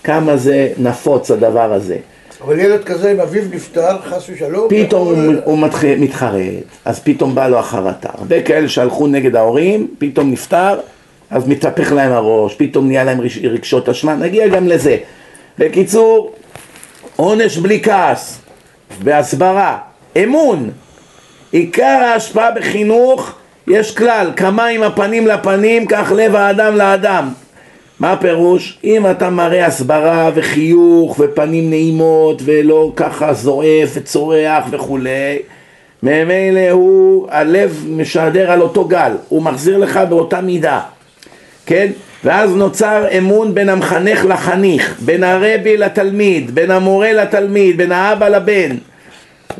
כמה 0.04 0.38
זה 0.38 0.70
נפוץ 0.78 1.32
הדבר 1.32 1.74
הזה. 1.74 1.98
אבל 2.44 2.60
ילד 2.60 2.84
כזה, 2.84 3.12
אם 3.12 3.20
אביו 3.20 3.44
נפטר, 3.52 4.02
חס 4.02 4.30
ושלום, 4.30 4.68
פתאום 4.70 5.08
הוא, 5.08 5.34
הוא 5.44 5.60
מתח... 5.60 5.84
מתחרט, 5.86 6.64
אז 6.86 7.00
פתאום 7.00 7.36
בא 7.36 7.48
לו 7.48 7.60
החרטה. 7.60 8.10
הרבה 8.14 8.42
כאלה 8.42 8.70
שהלכו 8.70 9.08
נגד 9.08 9.36
ההורים, 9.36 9.88
פתאום 9.98 10.32
נפטר, 10.32 10.80
אז 11.30 11.48
מתהפך 11.48 11.92
להם 11.92 12.12
הראש, 12.12 12.56
פתאום 12.56 12.88
נהיה 12.88 13.04
להם 13.04 13.22
רגשות 13.44 13.90
אשמה, 13.90 14.16
נגיע 14.16 14.48
גם 14.48 14.68
לזה. 14.68 14.98
בקיצור, 15.60 16.32
עונש 17.16 17.58
בלי 17.58 17.84
כעס, 17.84 18.40
בהסברה, 19.04 19.78
אמון. 20.24 20.70
עיקר 21.52 21.84
ההשפעה 21.84 22.52
בחינוך, 22.52 23.32
יש 23.68 23.96
כלל, 23.96 24.32
כמים 24.36 24.84
הפנים 24.84 25.28
לפנים, 25.28 25.86
כך 25.86 26.12
לב 26.16 26.36
האדם 26.36 26.76
לאדם. 26.76 27.30
מה 28.02 28.12
הפירוש? 28.12 28.78
אם 28.84 29.12
אתה 29.12 29.30
מראה 29.30 29.66
הסברה 29.66 30.32
וחיוך 30.36 31.20
ופנים 31.20 31.70
נעימות 31.70 32.42
ולא 32.46 32.92
ככה 32.96 33.34
זועף 33.34 33.90
וצורח 33.94 34.64
וכולי, 34.72 35.40
ממילא 36.04 36.70
הוא, 36.72 37.28
הלב 37.32 37.86
משדר 37.90 38.52
על 38.52 38.62
אותו 38.62 38.86
גל, 38.86 39.12
הוא 39.30 39.44
מחזיר 39.44 39.78
לך 39.78 40.00
באותה 40.10 40.42
מידה, 40.42 40.80
כן? 41.66 41.88
ואז 42.24 42.56
נוצר 42.56 43.06
אמון 43.18 43.56
בין 43.56 43.70
המחנך 43.70 44.26
לחניך, 44.26 44.96
בין 45.00 45.24
הרבי 45.24 45.78
לתלמיד, 45.78 46.56
בין 46.56 46.72
המורה 46.72 47.14
לתלמיד, 47.14 47.78
בין 47.78 47.92
האבא 47.92 48.28
לבן 48.28 48.76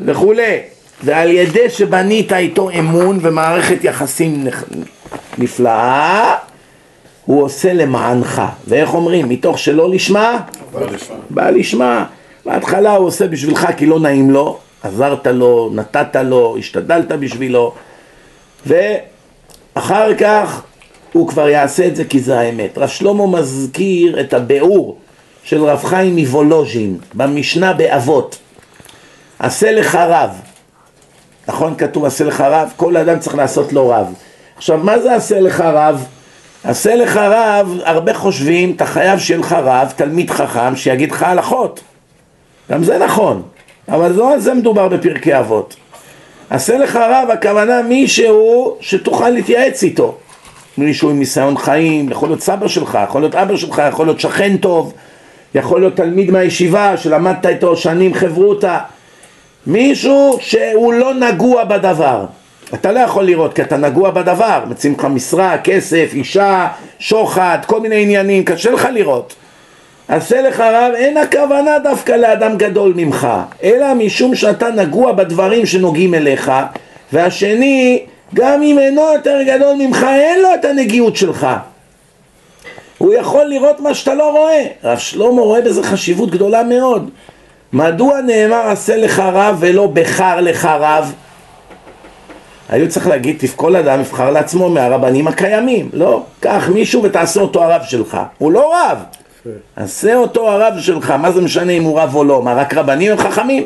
וכולי. 0.04 0.58
ועל 1.04 1.30
ידי 1.30 1.70
שבנית 1.70 2.32
איתו 2.32 2.70
אמון 2.78 3.18
ומערכת 3.22 3.84
יחסים 3.84 4.44
נפלאה, 5.38 6.34
הוא 7.26 7.42
עושה 7.44 7.72
למענך. 7.72 8.42
ואיך 8.68 8.94
אומרים? 8.94 9.28
מתוך 9.28 9.58
שלא 9.58 9.90
לשמה? 9.90 10.40
בא 11.30 11.50
לשמה. 11.50 12.04
בהתחלה 12.46 12.96
הוא 12.96 13.06
עושה 13.06 13.26
בשבילך 13.26 13.68
כי 13.76 13.86
לא 13.86 14.00
נעים 14.00 14.30
לו, 14.30 14.58
עזרת 14.82 15.26
לו, 15.26 15.70
נתת 15.74 16.16
לו, 16.24 16.56
השתדלת 16.58 17.12
בשבילו, 17.12 17.74
ואחר 18.66 20.14
כך 20.14 20.62
הוא 21.12 21.28
כבר 21.28 21.48
יעשה 21.48 21.86
את 21.86 21.96
זה 21.96 22.04
כי 22.04 22.20
זה 22.20 22.40
האמת. 22.40 22.78
רב 22.78 22.88
שלמה 22.88 23.26
מזכיר 23.26 24.20
את 24.20 24.34
הביאור 24.34 24.98
של 25.44 25.64
רב 25.64 25.84
חיים 25.84 26.16
מוולוז'ין 26.16 26.98
במשנה 27.14 27.72
באבות. 27.72 28.38
עשה 29.38 29.72
לך 29.72 29.94
רב. 29.94 30.30
נכון 31.48 31.74
כתוב 31.74 32.04
עשה 32.04 32.24
לך 32.24 32.40
רב? 32.40 32.72
כל 32.76 32.96
אדם 32.96 33.18
צריך 33.18 33.36
לעשות 33.36 33.72
לו 33.72 33.88
רב. 33.88 34.06
עכשיו 34.56 34.78
מה 34.78 34.98
זה 34.98 35.14
עשה 35.14 35.40
לך 35.40 35.60
רב? 35.60 36.06
עשה 36.64 36.94
לך 36.94 37.16
רב, 37.16 37.78
הרבה 37.84 38.14
חושבים, 38.14 38.72
אתה 38.76 38.86
חייב 38.86 39.18
שיהיה 39.18 39.40
לך 39.40 39.52
רב, 39.52 39.92
תלמיד 39.96 40.30
חכם, 40.30 40.76
שיגיד 40.76 41.12
לך 41.12 41.22
הלכות. 41.22 41.80
גם 42.70 42.84
זה 42.84 42.98
נכון, 42.98 43.42
אבל 43.88 44.12
לא 44.12 44.32
על 44.32 44.40
זה 44.40 44.54
מדובר 44.54 44.88
בפרקי 44.88 45.38
אבות. 45.38 45.76
עשה 46.50 46.78
לך 46.78 46.96
רב, 46.96 47.28
הכוונה 47.32 47.82
מישהו 47.82 48.76
שתוכל 48.80 49.28
להתייעץ 49.28 49.82
איתו. 49.82 50.14
מישהו 50.78 51.10
עם 51.10 51.18
ניסיון 51.18 51.58
חיים, 51.58 52.10
יכול 52.10 52.28
להיות 52.28 52.40
סבא 52.40 52.68
שלך, 52.68 52.98
יכול 53.08 53.20
להיות 53.20 53.34
אבא 53.34 53.56
שלך, 53.56 53.82
יכול 53.88 54.06
להיות 54.06 54.20
שכן 54.20 54.56
טוב, 54.56 54.92
יכול 55.54 55.80
להיות 55.80 55.96
תלמיד 55.96 56.30
מהישיבה 56.30 56.96
שלמדת 56.96 57.46
איתו 57.46 57.76
שנים 57.76 58.14
חברותה. 58.14 58.78
מישהו 59.66 60.38
שהוא 60.40 60.92
לא 60.92 61.14
נגוע 61.14 61.64
בדבר. 61.64 62.24
אתה 62.74 62.92
לא 62.92 63.00
יכול 63.00 63.24
לראות 63.24 63.54
כי 63.54 63.62
אתה 63.62 63.76
נגוע 63.76 64.10
בדבר, 64.10 64.64
מציעים 64.68 64.96
לך 64.98 65.04
משרה, 65.04 65.58
כסף, 65.58 66.10
אישה, 66.14 66.68
שוחד, 66.98 67.58
כל 67.66 67.80
מיני 67.80 68.02
עניינים, 68.02 68.44
קשה 68.44 68.70
לך 68.70 68.88
לראות. 68.92 69.34
עשה 70.08 70.42
לך 70.42 70.60
רב, 70.60 70.92
אין 70.94 71.16
הכוונה 71.16 71.78
דווקא 71.78 72.12
לאדם 72.12 72.56
גדול 72.56 72.92
ממך, 72.96 73.28
אלא 73.62 73.94
משום 73.94 74.34
שאתה 74.34 74.68
נגוע 74.70 75.12
בדברים 75.12 75.66
שנוגעים 75.66 76.14
אליך, 76.14 76.52
והשני, 77.12 78.04
גם 78.34 78.62
אם 78.62 78.78
אינו 78.78 79.02
יותר 79.14 79.38
גדול 79.46 79.74
ממך, 79.78 80.06
אין 80.08 80.42
לו 80.42 80.48
את 80.54 80.64
הנגיעות 80.64 81.16
שלך. 81.16 81.46
הוא 82.98 83.14
יכול 83.14 83.44
לראות 83.44 83.80
מה 83.80 83.94
שאתה 83.94 84.14
לא 84.14 84.30
רואה. 84.30 84.64
רב 84.84 84.98
שלמה 84.98 85.42
רואה 85.42 85.60
בזה 85.60 85.82
חשיבות 85.82 86.30
גדולה 86.30 86.62
מאוד. 86.62 87.10
מדוע 87.72 88.20
נאמר 88.20 88.68
עשה 88.68 88.96
לך 88.96 89.18
רב 89.18 89.56
ולא 89.60 89.86
בחר 89.86 90.40
לך 90.40 90.68
רב? 90.80 91.12
היו 92.72 92.88
צריך 92.88 93.06
להגיד, 93.06 93.42
כל 93.56 93.76
אדם 93.76 94.00
יבחר 94.00 94.30
לעצמו 94.30 94.70
מהרבנים 94.70 95.28
הקיימים. 95.28 95.88
לא, 95.92 96.22
קח 96.40 96.68
מישהו 96.74 97.02
ותעשה 97.02 97.40
אותו 97.40 97.64
הרב 97.64 97.82
שלך. 97.84 98.18
הוא 98.38 98.52
לא 98.52 98.74
רב. 98.74 98.98
עשה 99.76 100.14
אותו 100.14 100.50
הרב 100.50 100.74
שלך, 100.78 101.10
מה 101.10 101.32
זה 101.32 101.40
משנה 101.40 101.72
אם 101.72 101.82
הוא 101.82 102.00
רב 102.00 102.14
או 102.14 102.24
לא? 102.24 102.42
מה, 102.42 102.54
רק 102.54 102.74
רבנים 102.74 103.12
הם 103.12 103.18
חכמים? 103.18 103.64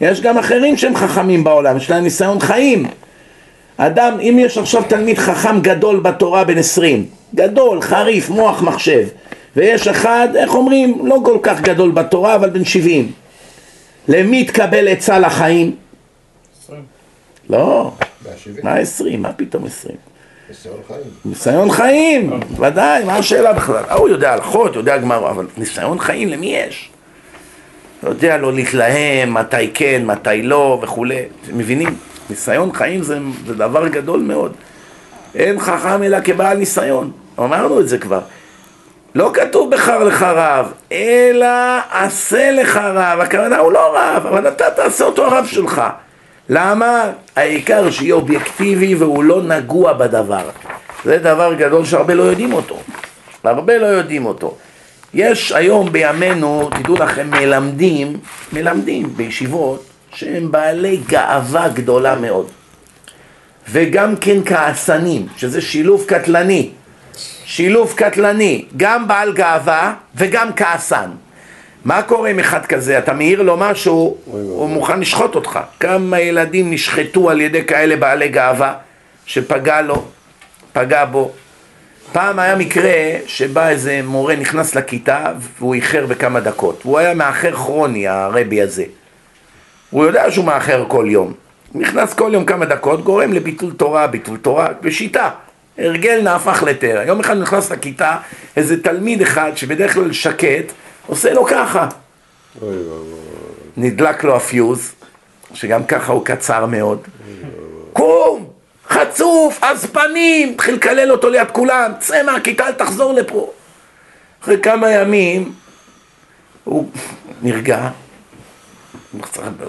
יש 0.00 0.20
גם 0.20 0.38
אחרים 0.38 0.76
שהם 0.76 0.96
חכמים 0.96 1.44
בעולם, 1.44 1.76
יש 1.76 1.90
להם 1.90 2.02
ניסיון 2.02 2.40
חיים. 2.40 2.86
אדם, 3.76 4.20
אם 4.20 4.36
יש 4.40 4.58
עכשיו 4.58 4.82
תלמיד 4.88 5.18
חכם 5.18 5.60
גדול 5.60 6.00
בתורה 6.00 6.44
בן 6.44 6.58
עשרים, 6.58 7.06
גדול, 7.34 7.82
חריף, 7.82 8.30
מוח 8.30 8.62
מחשב, 8.62 9.06
ויש 9.56 9.88
אחד, 9.88 10.28
איך 10.36 10.54
אומרים, 10.54 11.06
לא 11.06 11.18
כל 11.24 11.38
כך 11.42 11.60
גדול 11.60 11.90
בתורה, 11.90 12.34
אבל 12.34 12.50
בן 12.50 12.64
שבעים. 12.64 13.12
למי 14.08 14.44
תקבל 14.44 14.88
עצה 14.88 15.18
לחיים? 15.18 15.76
לא, 17.50 17.90
מה 18.62 18.74
עשרים? 18.74 19.22
מה 19.22 19.32
פתאום 19.32 19.64
עשרים? 19.64 19.96
ניסיון 20.48 20.80
חיים. 20.88 21.00
ניסיון 21.24 21.70
חיים, 21.70 22.40
ודאי, 22.58 23.04
מה 23.04 23.16
השאלה 23.16 23.52
בכלל? 23.52 23.84
הוא 23.90 24.08
יודע 24.08 24.32
הלכות, 24.32 24.76
יודע 24.76 24.98
גמר, 24.98 25.30
אבל 25.30 25.46
ניסיון 25.56 25.98
חיים 25.98 26.28
למי 26.28 26.46
יש? 26.46 26.90
יודע 28.02 28.36
לא 28.36 28.52
להתלהם, 28.52 29.34
מתי 29.34 29.70
כן, 29.74 30.02
מתי 30.06 30.42
לא 30.42 30.78
וכולי, 30.82 31.22
אתם 31.42 31.58
מבינים? 31.58 31.96
ניסיון 32.30 32.72
חיים 32.72 33.02
זה, 33.02 33.18
זה 33.46 33.54
דבר 33.54 33.88
גדול 33.88 34.20
מאוד. 34.20 34.52
אין 35.34 35.60
חכם 35.60 36.02
אלא 36.02 36.18
כבעל 36.24 36.56
ניסיון, 36.56 37.10
אמרנו 37.38 37.80
את 37.80 37.88
זה 37.88 37.98
כבר. 37.98 38.20
לא 39.14 39.30
כתוב 39.34 39.70
בחר 39.70 40.04
לך 40.04 40.22
רב, 40.22 40.72
אלא 40.92 41.46
עשה 41.90 42.50
לך 42.50 42.76
רב, 42.76 43.20
הכוונה 43.20 43.58
הוא 43.58 43.72
לא 43.72 43.96
רב, 43.98 44.26
אבל 44.26 44.48
אתה 44.48 44.70
תעשה 44.70 45.04
אותו 45.04 45.26
הרב 45.26 45.46
שלך. 45.46 45.82
למה? 46.52 47.10
העיקר 47.36 47.90
שיהיה 47.90 48.14
אובייקטיבי 48.14 48.94
והוא 48.94 49.24
לא 49.24 49.42
נגוע 49.42 49.92
בדבר. 49.92 50.50
זה 51.04 51.18
דבר 51.18 51.54
גדול 51.54 51.84
שהרבה 51.84 52.14
לא 52.14 52.22
יודעים 52.22 52.52
אותו. 52.52 52.78
הרבה 53.44 53.78
לא 53.78 53.86
יודעים 53.86 54.26
אותו. 54.26 54.56
יש 55.14 55.52
היום 55.52 55.92
בימינו, 55.92 56.70
תדעו 56.72 56.94
לכם, 56.94 57.30
מלמדים, 57.30 58.16
מלמדים 58.52 59.16
בישיבות 59.16 59.84
שהם 60.14 60.52
בעלי 60.52 60.96
גאווה 60.96 61.68
גדולה 61.68 62.14
מאוד. 62.14 62.46
וגם 63.70 64.16
כן 64.16 64.38
כעסנים, 64.44 65.26
שזה 65.36 65.60
שילוב 65.60 66.04
קטלני. 66.06 66.70
שילוב 67.44 67.92
קטלני, 67.96 68.64
גם 68.76 69.08
בעל 69.08 69.32
גאווה 69.32 69.94
וגם 70.14 70.52
כעסן. 70.56 71.10
מה 71.84 72.02
קורה 72.02 72.30
עם 72.30 72.38
אחד 72.38 72.66
כזה? 72.66 72.98
אתה 72.98 73.12
מעיר 73.12 73.42
לו 73.42 73.56
משהו, 73.56 74.16
הוא 74.24 74.68
מוכן 74.68 75.00
לשחוט 75.00 75.34
אותך. 75.34 75.60
כמה 75.80 76.20
ילדים 76.20 76.70
נשחטו 76.70 77.30
על 77.30 77.40
ידי 77.40 77.64
כאלה 77.64 77.96
בעלי 77.96 78.28
גאווה, 78.28 78.74
שפגע 79.26 79.80
לו, 79.80 80.04
פגע 80.72 81.04
בו. 81.04 81.30
פעם 82.12 82.38
היה 82.38 82.56
מקרה 82.56 82.92
שבא 83.26 83.68
איזה 83.68 84.00
מורה, 84.04 84.36
נכנס 84.36 84.74
לכיתה, 84.74 85.32
והוא 85.58 85.74
איחר 85.74 86.06
בכמה 86.06 86.40
דקות. 86.40 86.80
הוא 86.82 86.98
היה 86.98 87.14
מאחר 87.14 87.52
כרוני, 87.52 88.08
הרבי 88.08 88.62
הזה. 88.62 88.84
הוא 89.90 90.04
יודע 90.04 90.30
שהוא 90.30 90.44
מאחר 90.44 90.84
כל 90.88 91.06
יום. 91.08 91.32
נכנס 91.74 92.14
כל 92.14 92.30
יום 92.32 92.44
כמה 92.44 92.64
דקות, 92.64 93.04
גורם 93.04 93.32
לביטול 93.32 93.72
תורה, 93.72 94.06
ביטול 94.06 94.36
תורה, 94.36 94.68
בשיטה. 94.82 95.30
הרגל 95.78 96.20
נהפך 96.22 96.62
לתרא. 96.66 97.02
יום 97.02 97.20
אחד 97.20 97.36
נכנס 97.36 97.70
לכיתה, 97.70 98.16
איזה 98.56 98.82
תלמיד 98.82 99.22
אחד 99.22 99.52
שבדרך 99.56 99.94
כלל 99.94 100.12
שקט, 100.12 100.72
עושה 101.06 101.32
לו 101.34 101.44
ככה. 101.44 101.88
נדלק 103.76 104.24
לו 104.24 104.36
הפיוז, 104.36 104.92
שגם 105.54 105.84
ככה 105.84 106.12
הוא 106.12 106.24
קצר 106.24 106.66
מאוד. 106.66 107.00
קום, 107.92 108.46
חצוף, 108.88 109.58
אז 109.62 109.86
פנים, 109.86 110.52
התחיל 110.52 110.74
לקלל 110.74 111.12
אותו 111.12 111.30
ליד 111.30 111.50
כולם, 111.50 111.92
צא 112.00 112.22
מהכיתה, 112.22 112.66
אל 112.66 112.72
תחזור 112.72 113.12
לפה. 113.12 113.50
אחרי 114.42 114.60
כמה 114.62 114.90
ימים 114.90 115.52
הוא 116.64 116.90
נרגע, 117.42 117.88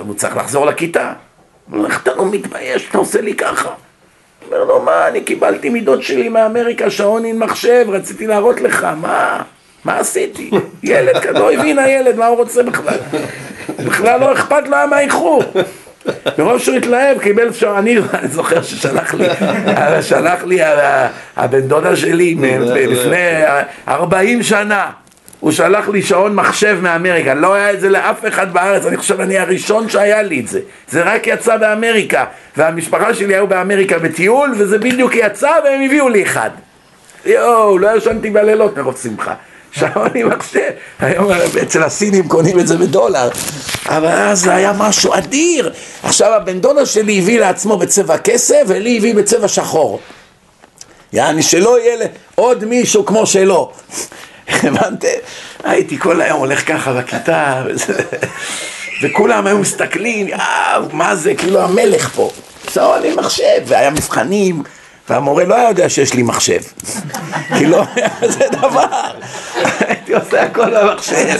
הוא 0.06 0.16
צריך, 0.16 0.38
לחזור 0.38 0.66
לכיתה. 0.66 1.14
הוא 1.70 1.78
אומר, 1.78 1.90
איך 1.90 2.04
אתה 2.04 2.16
לא 2.16 2.26
מתבייש, 2.26 2.90
אתה 2.90 2.98
עושה 2.98 3.22
לי 3.22 3.36
ככה? 3.36 3.70
אומר 4.46 4.64
לו, 4.64 4.82
מה, 4.82 5.08
אני 5.08 5.22
קיבלתי 5.22 5.70
מידות 5.70 6.04
שלי 6.04 6.30
מאמריקה, 6.30 6.90
שעון 6.90 7.26
עם 7.26 7.40
מחשב, 7.40 7.86
רציתי 7.90 8.28
להראות 8.28 8.62
לך, 8.62 8.84
מה? 8.84 9.44
מה 9.86 10.00
עשיתי? 10.00 10.52
ילד 10.84 11.20
כזה, 11.20 11.40
לא 11.40 11.54
הבין 11.54 11.80
הילד 11.80 12.16
מה 12.16 12.28
הוא 12.28 12.38
רוצה 12.38 12.64
בכלל. 12.64 12.98
בכלל 13.86 14.20
לא 14.20 14.34
אכפת 14.34 14.68
לו 14.68 14.78
מה 14.90 14.96
האיחור. 14.96 15.44
מרוב 16.38 16.58
שהוא 16.58 16.76
התלהב, 16.76 17.20
קיבל 17.20 17.54
שעון, 17.54 17.78
אני 17.78 17.98
זוכר 18.32 18.62
ששלח 18.62 19.14
לי, 19.14 19.26
שלח 20.02 20.44
לי 20.44 20.60
הבן 21.38 21.62
דודה 21.62 21.96
שלי 21.96 22.36
לפני 22.70 23.42
40 23.88 24.44
שנה. 24.44 24.90
הוא 25.40 25.52
שלח 25.52 25.90
לי 25.90 26.02
שעון 26.02 26.36
מחשב 26.36 26.78
מאמריקה, 26.82 27.34
לא 27.34 27.54
היה 27.54 27.72
את 27.72 27.80
זה 27.80 27.90
לאף 27.90 28.26
אחד 28.28 28.54
בארץ, 28.54 28.86
אני 28.86 28.98
חושב 28.98 29.22
אני 29.22 29.38
הראשון 29.38 29.90
שהיה 29.90 30.22
לי 30.22 30.40
את 30.40 30.48
זה. 30.48 30.60
זה 30.88 31.04
רק 31.04 31.28
יצא 31.28 31.58
באמריקה, 31.58 32.26
והמשפחה 32.58 33.14
שלי 33.14 33.36
היו 33.36 33.48
באמריקה 33.48 34.00
בטיול, 34.00 34.54
וזה 34.58 34.78
בדיוק 34.78 35.16
יצא 35.16 35.52
והם 35.64 35.82
הביאו 35.82 36.10
לי 36.10 36.24
אחד. 36.24 36.50
יואו, 37.26 37.78
לא 37.78 37.98
ישנתי 37.98 38.30
בלילות 38.30 38.78
מרוב 38.78 38.98
שמחה. 39.04 39.34
שעון 39.72 40.10
עם 40.16 40.30
מחשב. 40.30 40.70
היום 41.00 41.32
אצל 41.62 41.84
הסינים 41.84 42.28
קונים 42.28 42.60
את 42.60 42.68
זה 42.68 42.78
בדולר. 42.78 43.30
אבל 43.86 44.08
אז 44.08 44.40
זה 44.40 44.56
היה 44.56 44.74
משהו 44.78 45.14
אדיר. 45.14 45.74
עכשיו 46.04 46.34
הבן 46.34 46.60
דודה 46.60 46.86
שלי 46.86 47.20
הביא 47.20 47.40
לעצמו 47.40 47.78
בצבע 47.78 48.18
כסף, 48.18 48.62
ולי 48.68 48.98
הביא 48.98 49.16
בצבע 49.16 49.48
שחור. 49.48 50.00
יעני 51.14 51.44
שלא 51.44 51.80
יהיה 51.80 52.08
עוד 52.36 52.66
מישהו 52.66 53.06
כמו 53.06 53.26
שלו. 53.26 53.72
הבנתם? 54.48 55.08
הייתי 55.64 56.00
כל 56.00 56.22
היום 56.22 56.40
הולך 56.40 56.68
ככה 56.68 56.94
בכיתה, 56.94 57.64
וכולם 59.04 59.48
היו 59.48 59.58
מסתכלים, 59.58 60.28
מה 60.92 61.16
זה, 61.16 61.36
כאילו 61.36 61.62
המלך 61.62 62.10
פה. 62.16 62.32
שעון 62.74 63.04
עם 63.04 63.20
מחשב, 63.20 63.62
והיה 63.66 63.90
מבחנים. 63.90 64.64
והמורה 65.10 65.46
לא 65.46 65.56
היה 65.56 65.70
יודע 65.70 65.90
שיש 65.90 66.14
לי 66.14 66.24
מחשב. 66.24 66.62
כי 67.58 67.66
לא 67.66 67.84
היה 67.96 68.10
כזה 68.22 68.44
דבר. 68.52 68.86
הייתי 69.80 70.14
עושה 70.14 70.44
הכל 70.44 70.82
במחשב. 70.82 71.38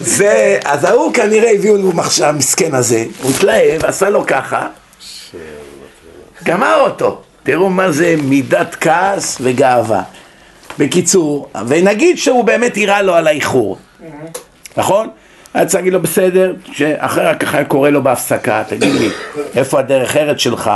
זה, 0.00 0.58
אז 0.64 0.84
ההוא 0.84 1.14
כנראה 1.14 1.50
הביאו 1.50 1.76
לו 1.76 1.92
מחשב, 1.92 2.24
המסכן 2.24 2.74
הזה, 2.74 3.04
הוא 3.22 3.30
התלהב, 3.30 3.84
עשה 3.84 4.10
לו 4.10 4.26
ככה, 4.26 4.66
גמר 6.44 6.80
אותו. 6.80 7.20
תראו 7.42 7.70
מה 7.70 7.92
זה 7.92 8.14
מידת 8.22 8.76
כעס 8.80 9.38
וגאווה. 9.40 10.02
בקיצור, 10.78 11.48
ונגיד 11.68 12.18
שהוא 12.18 12.44
באמת 12.44 12.76
יירה 12.76 13.02
לו 13.02 13.14
על 13.14 13.26
האיחור, 13.26 13.78
נכון? 14.76 15.08
היה 15.54 15.66
צריך 15.66 15.74
להגיד 15.74 15.92
לו 15.92 16.02
בסדר, 16.02 16.54
שאחרי 16.72 17.32
כך 17.40 17.54
היה 17.54 17.64
קורא 17.64 17.90
לו 17.90 18.02
בהפסקה, 18.02 18.62
תגיד 18.68 18.94
לי, 18.94 19.08
איפה 19.56 19.78
הדרך 19.78 20.16
ארץ 20.16 20.38
שלך? 20.38 20.70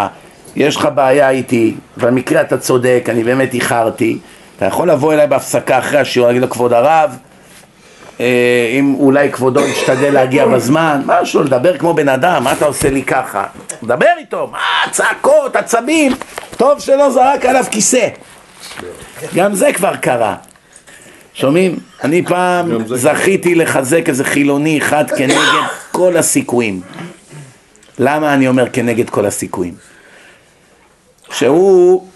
יש 0.58 0.76
לך 0.76 0.88
בעיה 0.94 1.30
איתי, 1.30 1.74
במקרה 1.96 2.40
אתה 2.40 2.58
צודק, 2.58 3.06
אני 3.08 3.24
באמת 3.24 3.54
איחרתי, 3.54 4.18
אתה 4.56 4.66
יכול 4.66 4.90
לבוא 4.90 5.12
אליי 5.12 5.26
בהפסקה 5.26 5.78
אחרי 5.78 5.98
השיעור, 5.98 6.28
להגיד 6.28 6.42
לו 6.42 6.50
כבוד 6.50 6.72
הרב, 6.72 7.16
אה, 8.20 8.70
אם 8.78 8.94
אולי 8.98 9.32
כבודו 9.32 9.60
ישתדל 9.60 10.10
להגיע 10.10 10.46
בזמן, 10.46 11.02
משהו, 11.06 11.42
לדבר 11.42 11.78
כמו 11.78 11.94
בן 11.94 12.08
אדם, 12.08 12.44
מה 12.44 12.52
אתה 12.52 12.64
עושה 12.64 12.90
לי 12.90 13.02
ככה? 13.02 13.44
דבר 13.82 14.06
איתו, 14.18 14.48
מה, 14.52 14.58
צעקות, 14.90 15.56
עצבים, 15.56 16.12
טוב 16.56 16.80
שלא 16.80 17.10
זרק 17.10 17.46
עליו 17.46 17.64
כיסא. 17.70 18.08
גם 19.34 19.54
זה 19.54 19.72
כבר 19.72 19.96
קרה. 19.96 20.34
שומעים? 21.34 21.76
אני 22.04 22.24
פעם 22.24 22.84
זכיתי 22.86 23.54
לחזק 23.54 24.08
איזה 24.08 24.24
חילוני 24.24 24.78
אחד 24.78 25.10
כנגד 25.10 25.62
כל 25.92 26.16
הסיכויים. 26.16 26.80
למה 27.98 28.34
אני 28.34 28.48
אומר 28.48 28.68
כנגד 28.72 29.10
כל 29.10 29.26
הסיכויים? 29.26 29.74
שהוא 31.32 32.06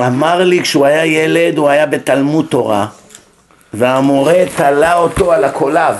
אמר 0.00 0.44
לי 0.44 0.62
כשהוא 0.62 0.86
היה 0.86 1.06
ילד, 1.06 1.58
הוא 1.58 1.68
היה 1.68 1.86
בתלמוד 1.86 2.46
תורה, 2.48 2.86
והמורה 3.74 4.44
תלה 4.56 4.94
אותו 4.94 5.32
על 5.32 5.44
הקולב. 5.44 5.94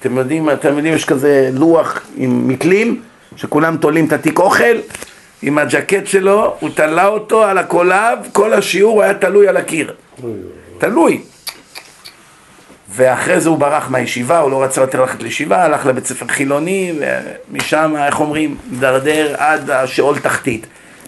אתם 0.00 0.16
יודעים, 0.16 0.50
אתם 0.50 0.76
יודעים, 0.76 0.94
יש 0.94 1.04
כזה 1.04 1.50
לוח 1.52 2.00
עם 2.16 2.48
מתלים, 2.48 3.02
שכולם 3.36 3.76
תולים 3.76 4.06
את 4.06 4.12
התיק 4.12 4.38
אוכל, 4.38 4.76
עם 5.42 5.58
הג'קט 5.58 6.06
שלו, 6.06 6.56
הוא 6.60 6.70
תלה 6.74 7.06
אותו 7.06 7.44
על 7.44 7.58
הקולב, 7.58 8.18
כל 8.32 8.52
השיעור 8.52 9.02
היה 9.02 9.14
תלוי 9.14 9.48
על 9.48 9.56
הקיר. 9.56 9.94
תלוי. 10.78 11.22
ואחרי 12.94 13.40
זה 13.40 13.48
הוא 13.48 13.58
ברח 13.58 13.90
מהישיבה, 13.90 14.38
הוא 14.38 14.50
לא 14.50 14.62
רצה 14.62 14.80
יותר 14.80 15.00
ללכת 15.00 15.22
לישיבה, 15.22 15.64
הלך 15.64 15.86
לבית 15.86 16.06
ספר 16.06 16.26
חילוני, 16.26 16.92
ומשם, 17.50 17.94
איך 18.06 18.20
אומרים, 18.20 18.56
דרדר 18.78 19.34
עד 19.38 19.70
השאול 19.70 20.18
תחתית. 20.18 20.66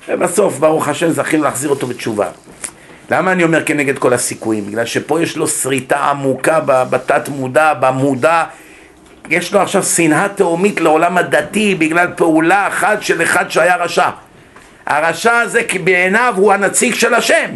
ובסוף, 0.09 0.59
ברוך 0.59 0.89
השם, 0.89 1.11
זכינו 1.11 1.45
להחזיר 1.45 1.71
אותו 1.71 1.87
בתשובה. 1.87 2.29
למה 3.11 3.33
אני 3.33 3.45
אומר 3.45 3.65
כנגד 3.65 3.99
כל 3.99 4.13
הסיכויים? 4.13 4.67
בגלל 4.67 4.87
שפה 4.87 5.23
יש 5.23 5.37
לו 5.37 5.49
שריטה 5.49 5.99
עמוקה 5.99 6.61
בתת 6.67 7.29
מודע, 7.29 7.75
במודע, 7.75 8.45
יש 9.31 9.53
לו 9.53 9.61
עכשיו 9.61 9.83
שנאה 9.83 10.29
תהומית 10.29 10.81
לעולם 10.81 11.19
הדתי 11.19 11.75
בגלל 11.75 12.07
פעולה 12.17 12.69
אחת 12.69 13.03
של 13.03 13.23
אחד 13.23 13.51
שהיה 13.51 13.77
רשע. 13.77 14.09
הרשע 14.87 15.39
הזה 15.39 15.61
בעיניו 15.85 16.35
הוא 16.37 16.53
הנציג 16.53 16.95
של 16.95 17.15
השם. 17.15 17.51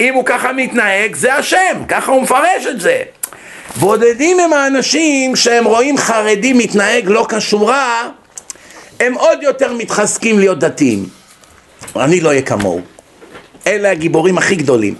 אם 0.00 0.14
הוא 0.14 0.24
ככה 0.26 0.52
מתנהג, 0.52 1.14
זה 1.14 1.34
השם, 1.34 1.84
ככה 1.88 2.12
הוא 2.12 2.22
מפרש 2.22 2.66
את 2.70 2.80
זה. 2.80 3.02
בודדים 3.76 4.40
הם 4.40 4.52
האנשים 4.52 5.36
שהם 5.36 5.64
רואים 5.64 5.98
חרדי 5.98 6.52
מתנהג 6.52 7.04
לא 7.08 7.26
כשורה, 7.28 8.08
הם 9.00 9.14
עוד 9.14 9.42
יותר 9.42 9.72
מתחזקים 9.72 10.38
להיות 10.38 10.58
דתיים. 10.58 11.19
אני 11.96 12.20
לא 12.20 12.28
אהיה 12.28 12.42
כמוהו. 12.42 12.80
אלה 13.66 13.90
הגיבורים 13.90 14.38
הכי 14.38 14.56
גדולים. 14.56 14.94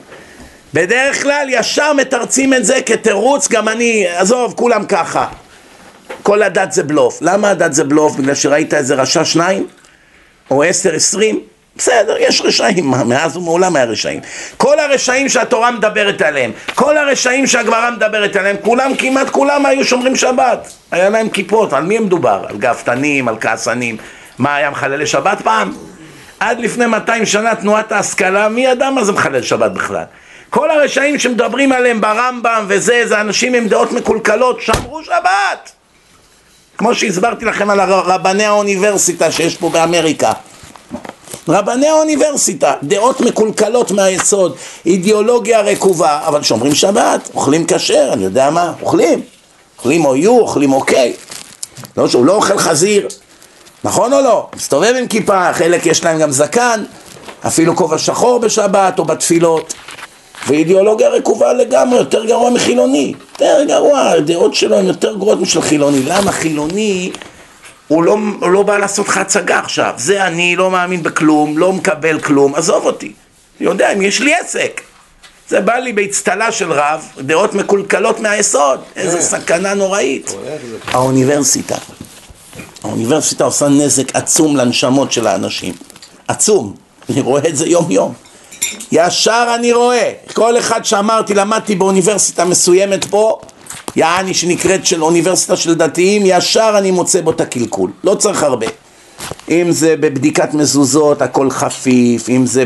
בדרך 0.75 1.23
כלל 1.23 1.47
ישר 1.51 1.93
מתרצים 1.93 2.55
את 2.55 2.65
זה 2.65 2.83
כתירוץ, 2.87 3.49
גם 3.49 3.69
אני, 3.69 4.07
עזוב, 4.09 4.55
כולם 4.57 4.85
ככה. 4.87 5.27
כל 6.23 6.43
הדת 6.43 6.73
זה 6.73 6.83
בלוף. 6.83 7.19
למה 7.23 7.51
הדת 7.51 7.73
זה 7.73 7.85
בלוף? 7.85 8.17
בגלל 8.17 8.35
שראית 8.35 8.75
איזה 8.75 8.95
רשע 8.95 9.25
שניים? 9.25 9.67
או 10.51 10.63
עשר, 10.63 10.95
עשרים? 10.95 11.41
בסדר, 11.77 12.17
יש 12.19 12.41
רשעים, 12.41 12.91
מאז 13.07 13.37
ומעולם 13.37 13.77
היה 13.77 13.85
רשעים. 13.85 14.21
כל 14.57 14.79
הרשעים 14.79 15.29
שהתורה 15.29 15.71
מדברת 15.71 16.23
עליהם, 16.23 16.53
כל 16.75 16.99
הרשעים 16.99 17.47
שהגמרא 17.47 17.91
מדברת 17.91 18.37
עליהם, 18.37 18.57
כולם, 18.63 18.93
כמעט 18.99 19.31
כולם 19.31 19.67
היו 19.67 19.85
שומרים 19.85 20.17
שבת. 20.17 20.73
היה 20.91 21.09
להם 21.11 21.29
כיפות, 21.29 21.73
על 21.73 21.83
מי 21.85 21.99
מדובר? 21.99 22.45
על 22.49 22.57
גאוותנים, 22.59 23.29
על 23.29 23.37
כעסנים. 23.41 23.97
מה, 24.39 24.57
היה 24.57 24.71
מחללי 24.71 25.07
שבת 25.07 25.41
פעם? 25.45 25.73
עד 26.41 26.61
לפני 26.61 26.87
200 26.87 27.27
שנה 27.27 27.55
תנועת 27.55 27.93
ההשכלה, 27.93 28.49
מי 28.49 28.65
ידע 28.67 28.91
מה 28.91 29.05
זה 29.05 29.13
מחלל 29.13 29.43
שבת 29.43 29.71
בכלל? 29.71 30.05
כל 30.51 30.71
הרשעים 30.71 31.19
שמדברים 31.19 31.73
עליהם 31.73 32.01
ברמב"ם 32.01 32.65
וזה, 32.69 33.03
זה 33.07 33.21
אנשים 33.21 33.55
עם 33.55 33.69
דעות 33.69 33.93
מקולקלות, 33.93 34.61
שמרו 34.61 35.05
שבת! 35.05 35.73
כמו 36.79 36.95
שהסברתי 36.95 37.45
לכם 37.45 37.71
על 37.71 37.81
רבני 37.91 38.45
האוניברסיטה 38.45 39.33
שיש 39.33 39.57
פה 39.57 39.69
באמריקה. 39.69 40.33
רבני 41.49 41.89
האוניברסיטה, 41.89 42.75
דעות 42.83 43.21
מקולקלות 43.21 43.91
מהיסוד, 43.91 44.57
אידיאולוגיה 44.87 45.61
רקובה, 45.61 46.21
אבל 46.27 46.43
שומרים 46.43 46.75
שבת, 46.75 47.31
אוכלים 47.35 47.65
כשר, 47.69 48.11
אני 48.13 48.25
יודע 48.25 48.51
מה, 48.51 48.73
אוכלים. 48.83 49.21
אוכלים 49.79 50.05
או 50.05 50.17
יו, 50.17 50.39
אוכלים 50.39 50.73
אוקיי. 50.73 51.13
לא 51.97 52.09
שהוא 52.09 52.27
לא 52.27 52.33
אוכל 52.33 52.59
חזיר, 52.59 53.09
נכון 53.85 54.13
או 54.13 54.21
לא? 54.21 54.49
מסתובב 54.57 54.95
עם 54.99 55.07
כיפה, 55.07 55.53
חלק 55.53 55.87
יש 55.87 56.05
להם 56.05 56.19
גם 56.19 56.31
זקן, 56.31 56.85
אפילו 57.47 57.77
כובע 57.77 57.99
שחור 57.99 58.39
בשבת 58.39 58.99
או 58.99 59.05
בתפילות. 59.05 59.75
ואידיאולוגיה 60.47 61.09
רקובה 61.09 61.53
לגמרי, 61.53 61.99
יותר 61.99 62.25
גרוע 62.25 62.51
מחילוני. 62.51 63.15
יותר 63.33 63.65
גרוע, 63.69 64.01
הדעות 64.01 64.55
שלו 64.55 64.79
הן 64.79 64.87
יותר 64.87 65.15
גרועות 65.17 65.41
משל 65.41 65.61
חילוני. 65.61 66.03
למה 66.03 66.33
חילוני 66.33 67.13
הוא 67.89 68.03
לא, 68.03 68.17
הוא 68.41 68.51
לא 68.51 68.63
בא 68.63 68.79
לעשות 68.79 69.09
לך 69.09 69.17
הצגה 69.17 69.59
עכשיו. 69.59 69.95
זה 69.97 70.27
אני 70.27 70.57
לא 70.57 70.71
מאמין 70.71 71.03
בכלום, 71.03 71.59
לא 71.59 71.73
מקבל 71.73 72.21
כלום, 72.21 72.55
עזוב 72.55 72.87
אותי. 72.87 73.13
אני 73.61 73.69
יודע 73.69 73.93
אם 73.93 74.03
יש 74.03 74.21
לי 74.21 74.35
עסק. 74.35 74.81
זה 75.49 75.61
בא 75.61 75.75
לי 75.75 75.93
באצטלה 75.93 76.53
של 76.53 76.73
רב, 76.73 77.09
דעות 77.19 77.55
מקולקלות 77.55 78.21
מהיסוד. 78.21 78.81
איזה 78.97 79.17
כן. 79.17 79.23
סכנה 79.23 79.75
נוראית. 79.75 80.35
האוניברסיטה. 80.87 81.77
האוניברסיטה 82.85 83.45
עושה 83.45 83.69
נזק 83.69 84.17
עצום 84.17 84.57
לנשמות 84.57 85.13
של 85.13 85.27
האנשים. 85.27 85.75
עצום. 86.29 86.75
אני 87.11 87.21
רואה 87.21 87.49
את 87.49 87.57
זה 87.57 87.67
יום 87.67 87.91
יום. 87.91 88.13
ישר 88.93 89.53
אני 89.55 89.73
רואה, 89.73 90.13
כל 90.33 90.59
אחד 90.59 90.85
שאמרתי, 90.85 91.35
למדתי 91.35 91.75
באוניברסיטה 91.75 92.45
מסוימת 92.45 93.05
פה, 93.05 93.39
יעני 93.97 94.35
שנקראת 94.35 94.87
של 94.87 95.03
אוניברסיטה 95.03 95.57
של 95.57 95.75
דתיים, 95.75 96.23
ישר 96.25 96.75
אני 96.79 96.91
מוצא 96.91 97.21
בו 97.21 97.31
את 97.31 97.41
הקלקול, 97.41 97.91
לא 98.05 98.15
צריך 98.15 98.43
הרבה. 98.43 98.67
אם 99.51 99.71
זה 99.71 99.95
בבדיקת 100.01 100.55
מזוזות, 100.55 101.23
הכל 101.23 101.51
חפיף, 101.51 102.29
אם 102.29 102.47
זה 102.47 102.65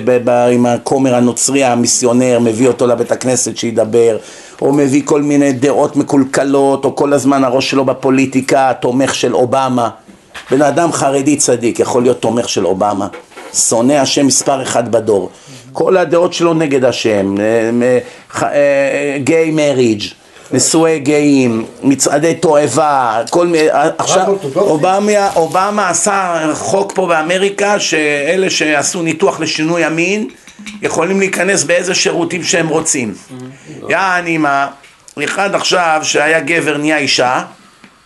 עם 0.53 0.67
הכומר 0.67 1.15
הנוצרי 1.15 1.65
המיסיונר, 1.65 2.39
מביא 2.39 2.69
אותו 2.69 2.87
לבית 2.87 3.12
הכנסת 3.12 3.57
שידבר, 3.57 4.17
או 4.62 4.73
מביא 4.73 5.03
כל 5.05 5.23
מיני 5.23 5.53
דעות 5.53 5.97
מקולקלות, 5.97 6.85
או 6.85 6.97
כל 6.97 7.12
הזמן 7.12 7.45
הראש 7.45 7.71
שלו 7.71 7.85
בפוליטיקה, 7.85 8.73
תומך 8.81 9.15
של 9.15 9.35
אובמה. 9.35 9.91
בן 10.51 10.63
אדם 10.63 10.93
חרדי 10.93 11.37
צדיק 11.37 11.81
יכול 11.81 12.03
להיות 12.03 12.21
תומך 12.21 12.49
של 12.49 12.67
אובמה, 12.67 13.09
שונא 13.55 13.93
השם 13.93 14.27
מספר 14.27 14.63
אחד 14.63 14.93
בדור. 14.93 15.31
כל 15.73 15.97
הדעות 15.97 16.33
שלו 16.33 16.55
נגד 16.55 16.85
השם, 16.85 17.35
גיי 19.19 19.49
אה, 19.49 19.53
מריג', 19.53 20.03
אה, 20.03 20.09
נישואי 20.51 20.99
גאים, 20.99 21.67
מצעדי 21.83 22.35
תועבה, 22.35 23.23
כל 23.31 23.47
מיני, 23.47 23.69
עכשיו 23.99 24.35
אובמה, 24.57 25.31
אובמה 25.37 25.89
עשה 25.89 26.47
חוק 26.55 26.93
פה 26.95 27.07
באמריקה 27.07 27.81
שאלה 27.81 28.51
שעשו 28.51 29.03
ניתוח 29.03 29.41
לשינוי 29.41 29.85
המין 29.85 30.29
יכולים 30.83 31.21
להיכנס 31.21 31.65
באיזה 31.65 31.95
שירותים 31.95 32.45
שהם 32.45 32.69
רוצים. 32.69 33.15
יעני 33.89 34.39
מה, 34.39 34.67
אחד 35.25 35.55
עכשיו 35.55 36.01
שהיה 36.03 36.41
גבר 36.41 36.77
נהיה 36.77 36.99
אישה, 36.99 37.43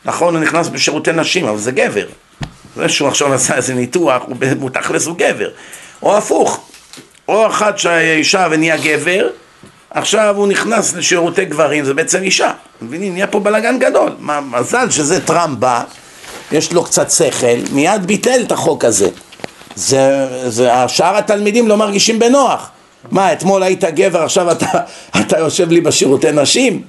נכון 0.04 0.34
הוא 0.34 0.42
נכנס 0.42 0.68
בשירותי 0.68 1.12
נשים 1.12 1.44
אבל 1.44 1.58
זה 1.58 1.72
גבר, 1.72 2.06
זה 2.78 2.88
שהוא 2.88 3.08
עכשיו 3.08 3.34
עשה 3.34 3.56
איזה 3.56 3.74
ניתוח, 3.74 4.22
הוא 4.60 4.70
תכלס 4.70 5.06
הוא 5.06 5.16
גבר, 5.16 5.48
או 6.02 6.16
הפוך 6.16 6.60
או 7.28 7.46
אחת 7.46 7.78
שהיה 7.78 8.14
אישה 8.14 8.48
ונהיה 8.50 8.76
גבר, 8.76 9.28
עכשיו 9.90 10.36
הוא 10.36 10.48
נכנס 10.48 10.94
לשירותי 10.94 11.44
גברים, 11.44 11.84
זה 11.84 11.94
בעצם 11.94 12.22
אישה. 12.22 12.52
מבינים? 12.82 13.12
נהיה 13.12 13.26
פה 13.26 13.40
בלאגן 13.40 13.78
גדול. 13.78 14.12
מה, 14.18 14.40
מזל 14.40 14.90
שזה 14.90 15.26
טראמפ 15.26 15.58
בא, 15.58 15.82
יש 16.52 16.72
לו 16.72 16.84
קצת 16.84 17.10
שכל, 17.10 17.46
מיד 17.72 18.06
ביטל 18.06 18.40
את 18.46 18.52
החוק 18.52 18.84
הזה. 18.84 19.08
זה, 19.74 20.26
זה, 20.48 20.70
שאר 20.88 21.16
התלמידים 21.16 21.68
לא 21.68 21.76
מרגישים 21.76 22.18
בנוח. 22.18 22.70
מה, 23.10 23.32
אתמול 23.32 23.62
היית 23.62 23.84
גבר, 23.84 24.22
עכשיו 24.22 24.52
אתה, 24.52 24.66
אתה 25.20 25.38
יושב 25.38 25.70
לי 25.70 25.80
בשירותי 25.80 26.32
נשים? 26.32 26.82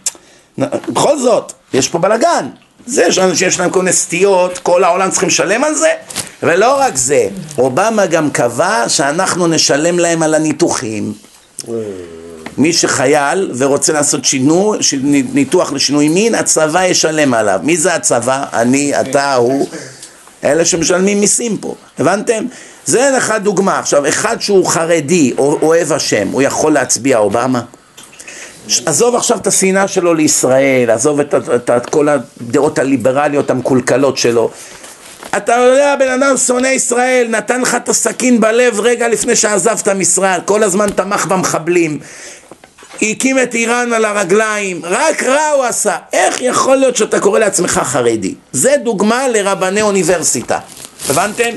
בכל 0.57 1.17
זאת, 1.17 1.53
יש 1.73 1.87
פה 1.87 1.99
בלאגן. 1.99 2.49
זה 2.86 3.11
שאנשים 3.11 3.36
שיש 3.36 3.59
להם 3.59 3.69
כל 3.69 3.80
מיני 3.80 3.93
סטיות, 3.93 4.57
כל 4.57 4.84
העולם 4.84 5.11
צריכים 5.11 5.30
לשלם 5.30 5.63
על 5.63 5.75
זה? 5.75 5.89
ולא 6.43 6.80
רק 6.80 6.95
זה, 6.95 7.27
אובמה 7.57 8.05
גם 8.05 8.32
קבע 8.32 8.84
שאנחנו 8.88 9.47
נשלם 9.47 9.99
להם 9.99 10.23
על 10.23 10.36
הניתוחים. 10.36 11.13
מי 12.57 12.73
שחייל 12.73 13.51
ורוצה 13.57 13.93
לעשות 13.93 14.25
שינו, 14.25 14.73
ניתוח 15.34 15.73
לשינוי 15.73 16.09
מין, 16.09 16.36
הצבא 16.36 16.86
ישלם 16.86 17.34
עליו. 17.34 17.59
מי 17.63 17.77
זה 17.77 17.95
הצבא? 17.95 18.45
אני, 18.53 19.01
אתה, 19.01 19.36
הוא. 19.36 19.67
אלה 20.43 20.65
שמשלמים 20.65 21.19
מיסים 21.19 21.57
פה, 21.57 21.75
הבנתם? 21.99 22.45
זה 22.86 23.11
לך 23.17 23.34
דוגמה. 23.43 23.80
עכשיו, 23.80 24.07
אחד 24.09 24.41
שהוא 24.41 24.67
חרדי, 24.67 25.34
או 25.38 25.59
אוהב 25.61 25.93
השם, 25.93 26.27
הוא 26.32 26.41
יכול 26.41 26.73
להצביע 26.73 27.17
אובמה? 27.17 27.61
עזוב 28.86 29.15
עכשיו 29.15 29.38
את 29.38 29.47
השנאה 29.47 29.88
שלו 29.88 30.13
לישראל, 30.13 30.89
עזוב 30.91 31.20
את, 31.20 31.36
את, 31.36 31.49
את, 31.55 31.70
את 31.70 31.89
כל 31.89 32.07
הדעות 32.09 32.80
הליברליות 32.80 33.49
המקולקלות 33.49 34.17
שלו. 34.17 34.49
אתה 35.38 35.53
יודע, 35.53 35.95
בן 35.99 36.09
אדם 36.09 36.38
שונא 36.38 36.67
ישראל, 36.67 37.28
נתן 37.30 37.61
לך 37.61 37.76
את 37.76 37.89
הסכין 37.89 38.39
בלב 38.39 38.80
רגע 38.80 39.07
לפני 39.07 39.36
שעזבת 39.36 39.88
משרד, 39.88 40.41
כל 40.45 40.63
הזמן 40.63 40.89
תמך 40.89 41.26
במחבלים, 41.26 41.99
הקים 43.01 43.39
את 43.39 43.53
איראן 43.53 43.93
על 43.93 44.05
הרגליים, 44.05 44.82
רק 44.84 45.24
רע 45.24 45.47
הוא 45.55 45.63
עשה. 45.65 45.97
איך 46.13 46.41
יכול 46.41 46.76
להיות 46.76 46.95
שאתה 46.95 47.20
קורא 47.20 47.39
לעצמך 47.39 47.82
חרדי? 47.84 48.36
זה 48.51 48.76
דוגמה 48.84 49.28
לרבני 49.28 49.82
אוניברסיטה. 49.82 50.59
הבנתם? 51.09 51.49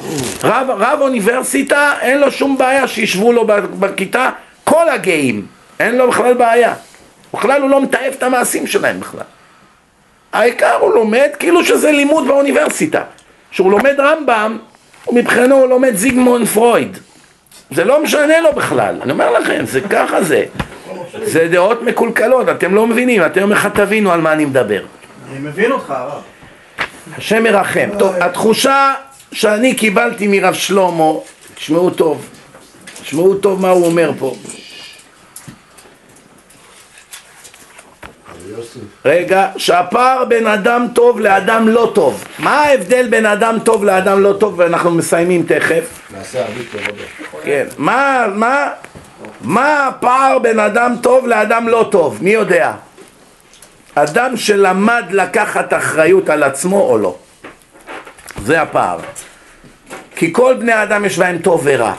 רב, 0.45 0.67
רב 0.71 0.99
אוניברסיטה, 1.01 1.93
אין 2.01 2.19
לו 2.19 2.33
שום 2.33 2.59
בעיה 2.59 2.89
שישבו 2.89 3.33
לו 3.33 3.47
בכיתה 3.79 4.31
כל 4.65 4.89
הגאים, 4.89 5.47
אין 5.81 5.97
לו 5.97 6.11
בכלל 6.11 6.35
בעיה. 6.35 6.75
בכלל 7.35 7.63
הוא 7.63 7.71
לא 7.71 7.83
מתעב 7.83 8.13
את 8.19 8.23
המעשים 8.23 8.67
שלהם 8.67 9.01
בכלל. 9.01 9.25
העיקר 10.33 10.75
הוא 10.75 10.95
לומד 10.95 11.29
כאילו 11.39 11.65
שזה 11.65 11.91
לימוד 11.93 12.27
באוניברסיטה. 12.27 13.03
כשהוא 13.51 13.71
לומד 13.71 13.95
רמב"ם, 13.99 14.59
מבחינתו 15.13 15.55
הוא 15.55 15.69
לומד 15.69 15.95
זיגמונד 15.95 16.47
פרויד. 16.47 16.99
זה 17.71 17.85
לא 17.85 18.03
משנה 18.03 18.41
לו 18.41 18.53
בכלל, 18.53 18.99
אני 19.03 19.13
אומר 19.13 19.31
לכם, 19.31 19.65
זה 19.67 19.81
ככה 19.81 20.23
זה. 20.23 20.45
זה 21.23 21.49
דעות 21.49 21.83
מקולקלות, 21.83 22.49
אתם 22.49 22.75
לא 22.75 22.87
מבינים, 22.87 23.27
אתם 23.27 23.41
יום 23.41 23.53
אחד 23.53 23.69
תבינו 23.69 24.13
על 24.13 24.21
מה 24.21 24.33
אני 24.33 24.45
מדבר. 24.45 24.83
אני 25.31 25.39
מבין 25.39 25.73
אותך, 25.73 25.91
הרב. 25.91 26.23
השם 27.17 27.47
ירחם. 27.47 27.89
טוב, 27.99 28.15
התחושה 28.21 28.95
שאני 29.33 29.75
קיבלתי 29.75 30.29
מרב 30.29 30.55
שלמה, 30.55 31.13
תשמעו 31.55 31.91
טוב, 31.91 32.27
תשמעו 33.03 33.35
טוב 33.35 33.63
מה 33.63 33.71
הוא 33.71 33.87
אומר 33.87 34.13
פה. 34.19 34.35
רגע, 39.05 39.49
שהפער 39.57 40.25
בין 40.25 40.47
אדם 40.47 40.87
טוב 40.95 41.21
לאדם 41.21 41.69
לא 41.69 41.93
טוב. 41.95 42.25
מה 42.39 42.61
ההבדל 42.61 43.09
בין 43.09 43.27
אדם 43.27 43.59
טוב 43.65 43.85
לאדם 43.85 44.23
לא 44.23 44.33
טוב, 44.41 44.55
ואנחנו 44.59 44.91
מסיימים 44.91 45.43
תכף. 45.43 46.01
נעשה 46.17 46.41
הרבה 46.41 46.61
טוב 46.73 46.81
כן, 47.45 47.67
מה, 47.79 48.27
מה, 48.35 48.69
מה 49.41 49.87
הפער 49.87 50.39
בין 50.39 50.61
אדם 50.61 50.95
טוב 51.01 51.27
לאדם 51.27 51.69
לא 51.69 51.89
טוב? 51.91 52.19
מי 52.21 52.31
יודע? 52.31 52.73
אדם 53.95 54.37
שלמד 54.37 55.05
לקחת 55.11 55.73
אחריות 55.73 56.29
על 56.29 56.43
עצמו 56.43 56.81
או 56.81 56.99
לא. 56.99 57.17
זה 58.45 58.63
הפער. 58.63 58.99
כי 60.17 60.33
כל 60.33 60.55
בני 60.55 60.73
האדם 60.73 61.05
יש 61.05 61.19
בהם 61.19 61.39
טוב 61.39 61.61
ורע. 61.65 61.95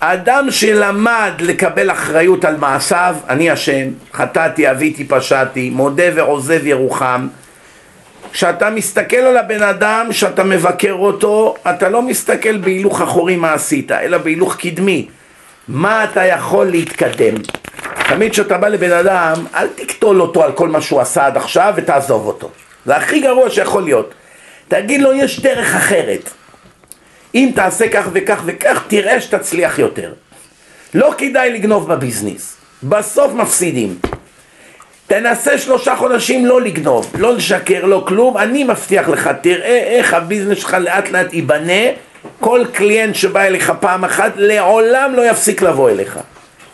אדם 0.00 0.50
שלמד 0.50 1.32
לקבל 1.40 1.90
אחריות 1.90 2.44
על 2.44 2.56
מעשיו, 2.56 3.16
אני 3.28 3.52
אשם, 3.52 3.88
חטאתי, 4.12 4.70
אביתי, 4.70 5.04
פשעתי, 5.04 5.70
מודה 5.70 6.04
ועוזב 6.14 6.66
ירוחם. 6.66 7.28
כשאתה 8.32 8.70
מסתכל 8.70 9.16
על 9.16 9.36
הבן 9.36 9.62
אדם, 9.62 10.06
כשאתה 10.10 10.44
מבקר 10.44 10.92
אותו, 10.92 11.54
אתה 11.70 11.88
לא 11.88 12.02
מסתכל 12.02 12.56
בהילוך 12.56 13.00
אחורי 13.00 13.36
מה 13.36 13.52
עשית, 13.52 13.92
אלא 13.92 14.18
בהילוך 14.18 14.56
קדמי. 14.56 15.08
מה 15.68 16.04
אתה 16.04 16.24
יכול 16.24 16.66
להתקדם? 16.66 17.34
תמיד 18.08 18.32
כשאתה 18.32 18.58
בא 18.58 18.68
לבן 18.68 18.92
אדם, 18.92 19.34
אל 19.54 19.68
תקטול 19.68 20.20
אותו 20.20 20.44
על 20.44 20.52
כל 20.52 20.68
מה 20.68 20.80
שהוא 20.80 21.00
עשה 21.00 21.26
עד 21.26 21.36
עכשיו 21.36 21.72
ותעזוב 21.76 22.26
אותו. 22.26 22.50
זה 22.86 22.96
הכי 22.96 23.20
גרוע 23.20 23.50
שיכול 23.50 23.82
להיות. 23.82 24.14
תגיד 24.68 25.00
לו, 25.00 25.12
יש 25.12 25.40
דרך 25.40 25.74
אחרת. 25.74 26.30
אם 27.34 27.50
תעשה 27.54 27.88
כך 27.88 28.08
וכך 28.12 28.42
וכך, 28.46 28.84
תראה 28.88 29.20
שתצליח 29.20 29.78
יותר. 29.78 30.12
לא 30.94 31.14
כדאי 31.18 31.52
לגנוב 31.52 31.88
בביזנס. 31.92 32.56
בסוף 32.82 33.32
מפסידים. 33.32 33.98
תנסה 35.06 35.58
שלושה 35.58 35.96
חודשים 35.96 36.46
לא 36.46 36.60
לגנוב, 36.60 37.12
לא 37.18 37.34
לשקר, 37.34 37.84
לא 37.84 38.04
כלום, 38.08 38.38
אני 38.38 38.64
מבטיח 38.64 39.08
לך, 39.08 39.30
תראה 39.40 39.78
איך 39.78 40.14
ה 40.14 40.19
business 40.19 40.58
שלך 40.58 40.76
לאט 40.80 41.10
לאט 41.10 41.32
ייבנה, 41.32 41.82
כל 42.40 42.64
client 42.72 43.14
שבא 43.14 43.42
אליך 43.42 43.72
פעם 43.80 44.04
אחת, 44.04 44.32
לעולם 44.36 45.12
לא 45.16 45.30
יפסיק 45.30 45.62
לבוא 45.62 45.90
אליך. 45.90 46.18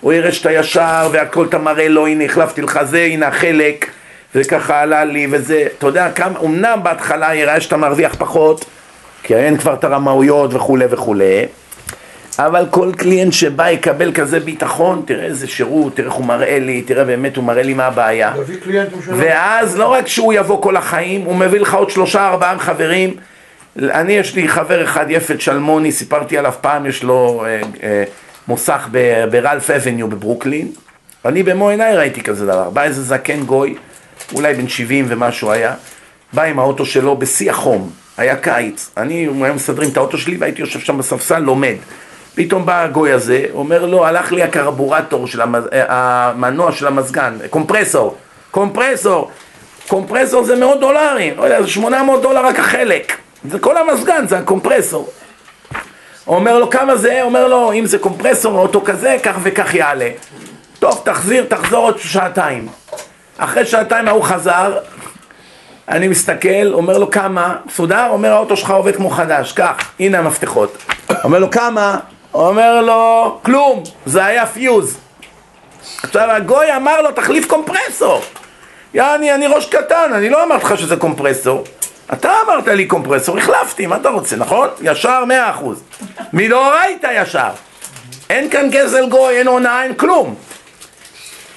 הוא 0.00 0.12
יראה 0.12 0.32
שאתה 0.32 0.52
ישר, 0.52 1.09
והכל 1.12 1.46
אתה 1.46 1.59
מראה 1.59 1.88
לו, 1.88 2.07
הנה 2.07 2.24
החלפתי 2.24 2.62
לך 2.62 2.80
זה, 2.82 3.02
הנה 3.02 3.26
החלק, 3.28 3.90
וככה 4.34 4.80
עלה 4.80 5.04
לי, 5.04 5.26
וזה, 5.30 5.66
אתה 5.78 5.86
יודע 5.86 6.11
כמה, 6.11 6.38
אמנם 6.44 6.80
בהתחלה 6.82 7.34
יראה 7.34 7.61
שאתה 7.61 7.76
מרוויח 7.76 8.14
פחות, 8.18 8.64
כי 9.26 9.36
אין 9.36 9.56
כבר 9.56 9.74
את 9.74 9.84
הרמאויות 9.84 10.54
וכולי 10.54 10.84
וכולי, 10.90 11.46
אבל 12.38 12.66
כל 12.70 12.92
client 12.96 13.32
שבא 13.32 13.70
יקבל 13.70 14.12
כזה 14.12 14.40
ביטחון, 14.40 15.02
תראה 15.06 15.24
איזה 15.24 15.46
שירות, 15.46 15.96
תראה 15.96 16.08
איך 16.08 16.14
הוא 16.14 16.26
מראה 16.26 16.58
לי, 16.58 16.82
תראה 16.82 17.04
באמת 17.04 17.36
הוא 17.36 17.44
מראה 17.44 17.62
לי 17.62 17.74
מה 17.74 17.86
הבעיה. 17.86 18.32
ואז 19.16 19.78
לא 19.78 19.92
רק 19.92 20.06
שהוא 20.06 20.32
יבוא 20.32 20.62
כל 20.62 20.76
החיים, 20.76 21.20
הוא 21.20 21.36
מביא 21.36 21.60
לך 21.60 21.74
עוד 21.74 21.90
שלושה 21.90 22.28
ארבעה 22.28 22.58
חברים. 22.58 23.14
אני 23.78 24.12
יש 24.12 24.34
לי 24.34 24.48
חבר 24.48 24.84
אחד, 24.84 25.06
יפת 25.08 25.40
שלמוני, 25.40 25.92
סיפרתי 25.92 26.38
עליו 26.38 26.54
פעם, 26.60 26.86
יש 26.86 27.02
לו 27.02 27.44
אה, 27.46 27.60
אה, 27.82 28.04
מוסך 28.48 28.88
ברלף 29.30 29.70
אבניו 29.70 30.08
בברוקלין. 30.08 30.68
אני 31.24 31.42
במו 31.42 31.68
עיניי 31.68 31.96
ראיתי 31.96 32.22
כזה 32.22 32.46
דבר. 32.46 32.70
בא 32.70 32.82
איזה 32.82 33.02
זקן 33.02 33.42
גוי, 33.42 33.74
אולי 34.34 34.54
בן 34.54 34.68
70 34.68 35.04
ומשהו 35.08 35.50
היה, 35.50 35.74
בא 36.32 36.42
עם 36.42 36.58
האוטו 36.58 36.86
שלו 36.86 37.16
בשיא 37.16 37.50
החום. 37.50 38.05
היה 38.16 38.36
קיץ, 38.36 38.90
אני, 38.96 39.14
היו 39.14 39.54
מסדרים 39.54 39.90
את 39.90 39.96
האוטו 39.96 40.18
שלי 40.18 40.36
והייתי 40.36 40.60
יושב 40.60 40.80
שם 40.80 40.98
בספסל, 40.98 41.38
לומד. 41.38 41.76
פתאום 42.34 42.66
בא 42.66 42.82
הגוי 42.82 43.12
הזה, 43.12 43.44
אומר 43.54 43.86
לו, 43.86 44.06
הלך 44.06 44.32
לי 44.32 44.42
הקרבורטור 44.42 45.26
של 45.26 45.40
המז... 45.40 45.64
אה, 45.72 45.84
המנוע 45.88 46.72
של 46.72 46.86
המזגן, 46.86 47.38
קומפרסור, 47.50 48.16
קומפרסור, 48.50 49.30
קומפרסור 49.88 50.44
זה 50.44 50.56
מאות 50.56 50.80
דולרים, 50.80 51.36
לא 51.36 51.42
יודע, 51.42 51.62
זה 51.62 51.68
שמונה 51.68 52.02
מאות 52.02 52.22
דולר 52.22 52.46
רק 52.46 52.58
החלק, 52.58 53.16
זה 53.50 53.58
כל 53.58 53.76
המזגן, 53.76 54.26
זה 54.26 54.38
הקומפרסור. 54.38 55.10
אומר 56.26 56.58
לו, 56.58 56.70
כמה 56.70 56.96
זה? 56.96 57.22
אומר 57.22 57.48
לו, 57.48 57.72
אם 57.72 57.86
זה 57.86 57.98
קומפרסור, 57.98 58.58
אוטו 58.58 58.84
כזה, 58.84 59.16
כך 59.22 59.36
וכך 59.42 59.74
יעלה. 59.74 60.10
טוב, 60.78 61.00
תחזיר, 61.04 61.44
תחזור 61.48 61.84
עוד 61.84 61.98
שעתיים. 61.98 62.68
אחרי 63.38 63.66
שעתיים 63.66 64.08
ההוא 64.08 64.24
חזר, 64.24 64.78
אני 65.89 66.09
מסתכל, 66.09 66.72
אומר 66.72 66.99
לו 66.99 67.11
כמה, 67.11 67.57
מסודר? 67.66 68.07
אומר 68.11 68.32
האוטו 68.32 68.57
שלך 68.57 68.70
עובד 68.70 68.97
כמו 68.97 69.11
חדש, 69.11 69.53
קח, 69.53 69.91
הנה 70.01 70.18
המפתחות. 70.18 70.76
אומר 71.24 71.39
לו 71.39 71.51
כמה? 71.51 71.99
אומר 72.34 72.80
לו 72.80 73.39
כלום, 73.43 73.82
זה 74.07 74.24
היה 74.24 74.47
פיוז. 74.47 74.99
עכשיו 76.03 76.30
הגוי 76.30 76.76
אמר 76.76 77.03
לו 77.03 77.12
תחליף 77.12 77.47
קומפרסור. 77.47 78.22
יעני, 78.95 79.34
אני 79.34 79.47
ראש 79.47 79.66
קטן, 79.66 80.11
אני 80.14 80.30
לא 80.30 80.45
אמרתי 80.45 80.64
לך 80.64 80.78
שזה 80.78 80.97
קומפרסור. 80.97 81.64
אתה 82.12 82.32
אמרת 82.47 82.68
לי 82.68 82.87
קומפרסור, 82.87 83.39
החלפתי, 83.39 83.87
מה 83.87 83.97
אתה 83.97 84.09
רוצה, 84.09 84.37
נכון? 84.37 84.68
ישר 84.82 85.24
מאה 85.24 85.51
אחוז. 85.51 85.82
מדאורייתא 86.32 87.22
ישר. 87.22 87.51
אין 88.30 88.51
כאן 88.51 88.70
גזל 88.70 89.09
גוי, 89.09 89.39
אין 89.39 89.47
הונאה, 89.47 89.82
אין 89.82 89.95
כלום. 89.95 90.34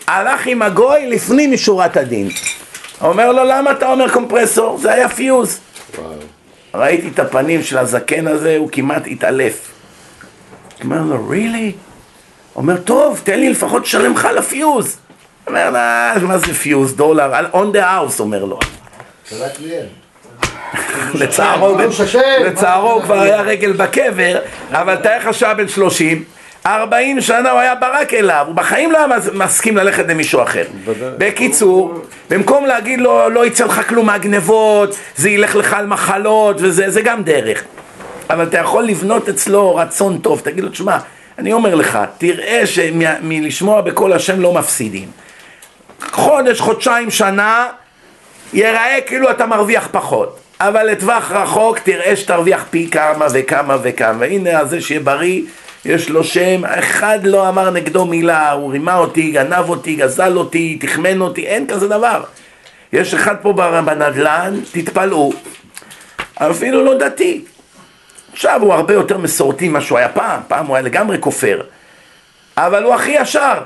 הלך 0.07 0.47
עם 0.47 0.61
הגוי 0.61 1.07
לפנים 1.07 1.51
משורת 1.51 1.97
הדין. 1.97 2.29
אומר 3.01 3.31
לו, 3.31 3.43
למה 3.43 3.71
אתה 3.71 3.91
אומר 3.91 4.09
קומפרסור? 4.13 4.77
זה 4.77 4.93
היה 4.93 5.09
פיוז. 5.09 5.59
וואו. 5.97 6.11
ראיתי 6.73 7.07
את 7.07 7.19
הפנים 7.19 7.63
של 7.63 7.77
הזקן 7.77 8.27
הזה, 8.27 8.57
הוא 8.57 8.69
כמעט 8.71 9.03
התעלף. 9.07 9.71
אומר 10.83 11.01
לו, 11.01 11.31
really? 11.31 11.73
אומר, 12.55 12.77
טוב, 12.77 13.21
תן 13.23 13.39
לי 13.39 13.49
לפחות 13.49 13.83
לשלם 13.83 14.13
לך 14.13 14.25
על 14.25 14.37
הפיוז. 14.37 14.97
אומר, 15.47 15.69
מה 16.21 16.37
זה 16.37 16.53
פיוז? 16.53 16.95
דולר? 16.95 17.49
on 17.53 17.75
the 17.75 17.81
house, 17.81 18.19
אומר 18.19 18.45
לו. 18.45 18.59
לצערו, 22.45 22.91
הוא 22.91 23.03
כבר 23.03 23.19
היה 23.19 23.41
רגל 23.41 23.71
בקבר, 23.71 24.39
אבל 24.71 24.95
תאר 24.95 25.17
לך 25.17 25.33
שעה 25.33 25.53
בן 25.53 25.67
שלושים 25.67 26.23
ארבעים 26.75 27.21
שנה 27.21 27.51
הוא 27.51 27.59
היה 27.59 27.75
ברק 27.75 28.13
אליו, 28.13 28.43
הוא 28.47 28.55
בחיים 28.55 28.91
לא 28.91 28.97
היה 28.97 29.07
מסכים 29.33 29.77
ללכת 29.77 30.05
למישהו 30.07 30.43
אחר. 30.43 30.63
בקיצור, 31.17 32.01
במקום 32.29 32.65
להגיד 32.65 33.01
לו, 33.01 33.29
לא 33.29 33.45
יצא 33.45 33.65
לך 33.65 33.89
כלום 33.89 34.05
מהגנבות, 34.05 34.95
זה 35.15 35.29
ילך 35.29 35.55
לך 35.55 35.73
על 35.73 35.87
מחלות 35.87 36.55
וזה, 36.59 36.89
זה 36.89 37.01
גם 37.01 37.23
דרך. 37.23 37.63
אבל 38.29 38.43
אתה 38.43 38.57
יכול 38.57 38.83
לבנות 38.83 39.29
אצלו 39.29 39.75
רצון 39.75 40.17
טוב, 40.17 40.41
תגיד 40.43 40.63
לו, 40.63 40.69
תשמע, 40.69 40.97
אני 41.39 41.53
אומר 41.53 41.75
לך, 41.75 41.99
תראה 42.17 42.67
שמלשמוע 42.67 43.81
בקול 43.81 44.13
השם 44.13 44.41
לא 44.41 44.53
מפסידים. 44.53 45.07
חודש, 46.11 46.59
חודשיים, 46.59 47.11
שנה, 47.11 47.67
ייראה 48.53 48.97
כאילו 49.05 49.31
אתה 49.31 49.45
מרוויח 49.45 49.87
פחות, 49.91 50.39
אבל 50.59 50.83
לטווח 50.83 51.31
רחוק 51.31 51.79
תראה 51.79 52.15
שתרוויח 52.15 52.65
פי 52.69 52.89
כמה 52.91 53.27
וכמה 53.33 53.77
וכמה, 53.81 54.17
והנה 54.19 54.59
הזה 54.59 54.81
שיהיה 54.81 54.99
בריא, 54.99 55.41
יש 55.85 56.09
לו 56.09 56.23
שם, 56.23 56.65
אחד 56.65 57.19
לא 57.23 57.49
אמר 57.49 57.69
נגדו 57.69 58.05
מילה, 58.05 58.51
הוא 58.51 58.71
רימה 58.71 58.95
אותי, 58.95 59.31
גנב 59.31 59.69
אותי, 59.69 59.95
גזל 59.95 60.37
אותי, 60.37 60.77
תחמן 60.81 61.21
אותי, 61.21 61.47
אין 61.47 61.67
כזה 61.67 61.87
דבר. 61.87 62.23
יש 62.93 63.13
אחד 63.13 63.35
פה 63.41 63.53
בנדל"ן, 63.53 64.59
תתפלאו, 64.71 65.33
אפילו 66.35 66.85
לא 66.85 66.97
דתי. 66.97 67.41
עכשיו 68.33 68.61
הוא 68.61 68.73
הרבה 68.73 68.93
יותר 68.93 69.17
מסורתי 69.17 69.69
ממה 69.69 69.81
שהוא 69.81 69.97
היה 69.97 70.09
פעם, 70.09 70.41
פעם 70.47 70.65
הוא 70.65 70.75
היה 70.75 70.83
לגמרי 70.85 71.17
כופר. 71.19 71.61
אבל 72.57 72.83
הוא 72.83 72.93
הכי 72.93 73.11
ישר. 73.11 73.61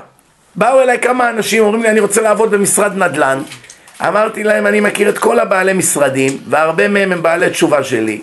באו 0.54 0.80
אליי 0.80 1.00
כמה 1.00 1.30
אנשים, 1.30 1.62
אומרים 1.62 1.82
לי, 1.82 1.90
אני 1.90 2.00
רוצה 2.00 2.22
לעבוד 2.22 2.50
במשרד 2.50 2.96
נדל"ן. 2.96 3.42
אמרתי 4.00 4.44
להם, 4.44 4.66
אני 4.66 4.80
מכיר 4.80 5.08
את 5.08 5.18
כל 5.18 5.40
הבעלי 5.40 5.72
משרדים, 5.72 6.38
והרבה 6.48 6.88
מהם 6.88 7.12
הם 7.12 7.22
בעלי 7.22 7.50
תשובה 7.50 7.84
שלי. 7.84 8.20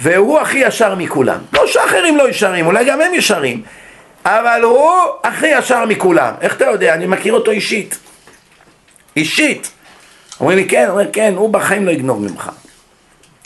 והוא 0.00 0.40
הכי 0.40 0.58
ישר 0.58 0.94
מכולם. 0.94 1.38
לא 1.52 1.66
שאחרים 1.66 2.16
לא 2.16 2.28
ישרים, 2.28 2.66
אולי 2.66 2.84
גם 2.84 3.00
הם 3.00 3.14
ישרים. 3.14 3.62
אבל 4.24 4.60
הוא 4.62 4.90
הכי 5.24 5.46
ישר 5.46 5.84
מכולם. 5.84 6.34
איך 6.40 6.56
אתה 6.56 6.64
יודע? 6.64 6.94
אני 6.94 7.06
מכיר 7.06 7.32
אותו 7.32 7.50
אישית. 7.50 7.98
אישית. 9.16 9.70
אומרים 10.40 10.58
לי, 10.58 10.68
כן, 10.68 10.86
אומר, 10.88 11.12
כן, 11.12 11.34
הוא 11.36 11.50
בחיים 11.50 11.86
לא 11.86 11.90
יגנוב 11.90 12.22
ממך. 12.22 12.50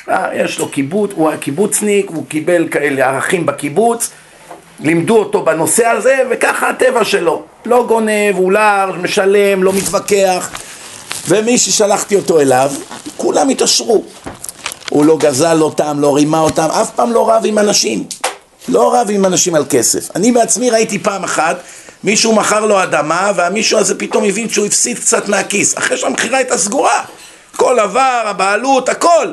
אה, 0.09 0.29
יש 0.35 0.59
לו 0.59 0.69
קיבוץ, 0.69 1.11
הוא 1.15 1.29
היה 1.29 1.39
קיבוצניק, 1.39 2.11
הוא 2.11 2.27
קיבל 2.29 2.69
כאלה 2.69 3.07
ערכים 3.07 3.47
בקיבוץ, 3.47 4.11
לימדו 4.81 5.17
אותו 5.17 5.43
בנושא 5.43 5.87
הזה, 5.87 6.17
וככה 6.31 6.69
הטבע 6.69 7.05
שלו. 7.05 7.43
לא 7.67 7.85
גונב, 7.89 8.35
הוא 8.35 8.53
לארג', 8.53 8.97
משלם, 9.03 9.63
לא 9.63 9.73
מתווכח. 9.73 10.51
ומי 11.29 11.59
ששלחתי 11.59 12.17
אותו 12.17 12.41
אליו, 12.41 12.71
כולם 13.17 13.49
התעשרו. 13.49 14.05
הוא 14.91 15.05
לא 15.05 15.17
גזל 15.17 15.63
אותם, 15.63 16.01
לא 16.01 16.17
רימה 16.17 16.41
אותם, 16.41 16.69
אף 16.81 16.91
פעם 16.91 17.13
לא 17.13 17.31
רב 17.31 17.43
עם 17.45 17.59
אנשים. 17.59 18.05
לא 18.69 18.95
רב 18.95 19.07
עם 19.11 19.25
אנשים 19.25 19.55
על 19.55 19.65
כסף. 19.71 20.17
אני 20.17 20.33
בעצמי 20.33 20.71
ראיתי 20.71 20.99
פעם 20.99 21.25
אחת, 21.25 21.57
מישהו 22.05 22.35
מכר 22.35 22.67
לו 22.67 22.83
אדמה, 22.83 23.33
והמישהו 23.37 23.79
הזה 23.79 23.99
פתאום 23.99 24.25
הבין 24.25 24.49
שהוא 24.49 24.67
הפסיד 24.67 24.99
קצת 24.99 25.29
מהכיס, 25.29 25.79
אחרי 25.79 25.97
שהמכירה 25.97 26.39
הייתה 26.39 26.59
סגורה. 26.59 27.05
כל 27.57 27.79
עבר, 27.79 28.23
הבעלות, 28.25 28.89
הכל. 28.89 29.33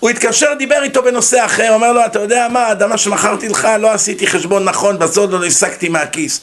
הוא 0.00 0.10
התקשר, 0.10 0.54
דיבר 0.58 0.82
איתו 0.82 1.02
בנושא 1.02 1.44
אחר, 1.44 1.74
אומר 1.74 1.92
לו, 1.92 2.06
אתה 2.06 2.18
יודע 2.18 2.48
מה, 2.50 2.66
האדמה 2.66 2.98
שמכרתי 2.98 3.48
לך, 3.48 3.68
לא 3.80 3.90
עשיתי 3.90 4.26
חשבון 4.26 4.64
נכון, 4.64 4.98
בסוד 4.98 5.32
לא 5.32 5.44
הפסקתי 5.44 5.88
מהכיס. 5.88 6.40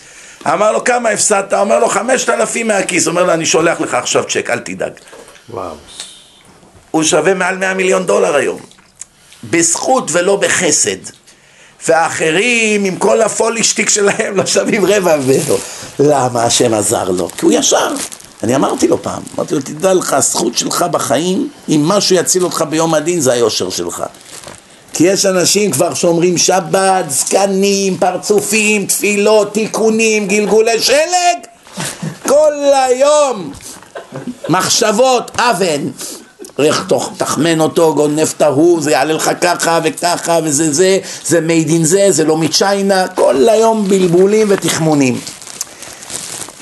אמר 0.48 0.72
לו, 0.72 0.84
כמה 0.84 1.10
הפסדת? 1.10 1.54
אומר 1.54 1.80
לו, 1.80 1.90
חמשת 1.90 2.30
אלפים 2.30 2.68
מהכיס. 2.68 3.08
אומר 3.08 3.24
לו, 3.24 3.34
אני 3.34 3.46
שולח 3.46 3.82
לך 3.82 3.94
עכשיו 3.94 4.24
צ'ק, 4.24 4.50
אל 4.50 4.60
תדאג. 4.60 4.92
וואו. 5.50 5.76
הוא 6.92 7.04
שווה 7.04 7.34
מעל 7.34 7.58
100 7.58 7.74
מיליון 7.74 8.06
דולר 8.06 8.36
היום. 8.36 8.60
בזכות 9.50 10.10
ולא 10.12 10.36
בחסד. 10.36 10.98
והאחרים, 11.88 12.86
עם 12.86 12.96
כל 12.96 13.22
הפולישטיק 13.22 13.90
שלהם, 13.90 14.38
לא 14.38 14.46
שווים 14.46 14.86
רבע 14.86 15.18
ממנו. 15.18 15.58
למה 16.00 16.44
השם 16.44 16.74
עזר 16.74 17.10
לו? 17.10 17.30
כי 17.38 17.46
הוא 17.46 17.54
ישר. 17.54 17.94
אני 18.44 18.56
אמרתי 18.56 18.88
לו 18.88 19.04
פעם, 19.04 19.24
אמרתי 19.36 19.56
לו, 19.56 19.62
תדע 19.62 19.94
לך, 19.94 20.14
הזכות 20.14 20.58
שלך 20.58 20.86
בחיים, 20.92 21.50
אם 21.70 21.82
משהו 21.86 22.16
יציל 22.16 22.44
אותך 22.44 22.64
ביום 22.70 22.94
הדין, 22.94 23.20
זה 23.20 23.34
היושר 23.34 23.70
שלך. 23.70 24.04
כי 24.94 25.04
יש 25.04 25.26
אנשים 25.26 25.72
כבר 25.72 25.94
שאומרים 25.94 26.38
שבת, 26.38 27.06
זקנים, 27.10 27.98
פרצופים, 27.98 28.86
תפילות, 28.86 29.54
תיקונים, 29.54 30.28
גלגולי 30.28 30.80
שלג, 30.80 31.38
כל 32.28 32.54
היום 32.74 33.52
מחשבות, 34.50 35.32
אבן. 35.40 35.82
איך 36.66 36.94
תחמן 37.18 37.62
אותו, 37.62 37.96
גונב 37.96 38.28
את 38.38 38.42
ההוא, 38.42 38.82
זה 38.82 38.92
יעלה 38.92 39.14
לך 39.14 39.32
ככה 39.42 39.80
וככה 39.84 40.40
וזה 40.44 40.74
זה, 40.74 41.00
זה 41.26 41.40
made 41.40 41.70
in 41.70 41.84
זה, 41.84 42.06
זה 42.10 42.24
לא 42.24 42.38
מצ'יינה, 42.38 43.08
כל 43.08 43.50
היום 43.50 43.88
בלבולים 43.88 44.48
ותחמונים. 44.50 45.20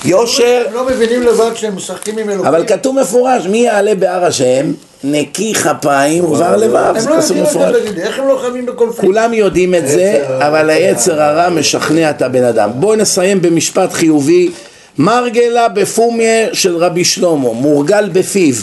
יושר... 0.04 0.62
הם 0.68 0.74
לא 0.74 0.86
מבינים 0.86 1.22
לבד 1.22 1.50
שהם 1.54 1.76
משחקים 1.76 2.18
עם 2.18 2.30
אלוקים. 2.30 2.46
אבל 2.46 2.66
כתוב 2.66 3.00
מפורש, 3.00 3.46
מי 3.46 3.58
יעלה 3.58 3.94
בהר 3.94 4.24
השם, 4.24 4.72
נקי 5.04 5.54
כפיים 5.54 6.24
ובר 6.24 6.56
לבב, 6.56 6.76
הם 6.76 6.98
זה 6.98 7.10
לא 7.10 7.22
כתוב 7.22 7.42
מפורש. 7.42 7.76
זה, 7.94 8.02
איך 8.02 8.18
הם 8.18 8.28
לא 8.28 8.38
חייבים 8.40 8.66
בקונפליקט? 8.66 9.04
כולם 9.04 9.34
יודעים 9.34 9.74
את 9.74 9.88
זה, 9.88 10.24
אבל 10.38 10.70
היצר 10.70 11.22
הרע 11.22 11.48
משכנע 11.48 12.10
את 12.10 12.22
הבן 12.22 12.44
אדם. 12.44 12.70
בואו 12.74 12.96
נסיים 12.96 13.42
במשפט 13.42 13.92
חיובי. 13.92 14.50
מרגלה 14.98 15.68
בפומיה 15.68 16.48
של 16.52 16.76
רבי 16.76 17.04
שלמה, 17.04 17.52
מורגל 17.52 18.08
בפיו, 18.12 18.54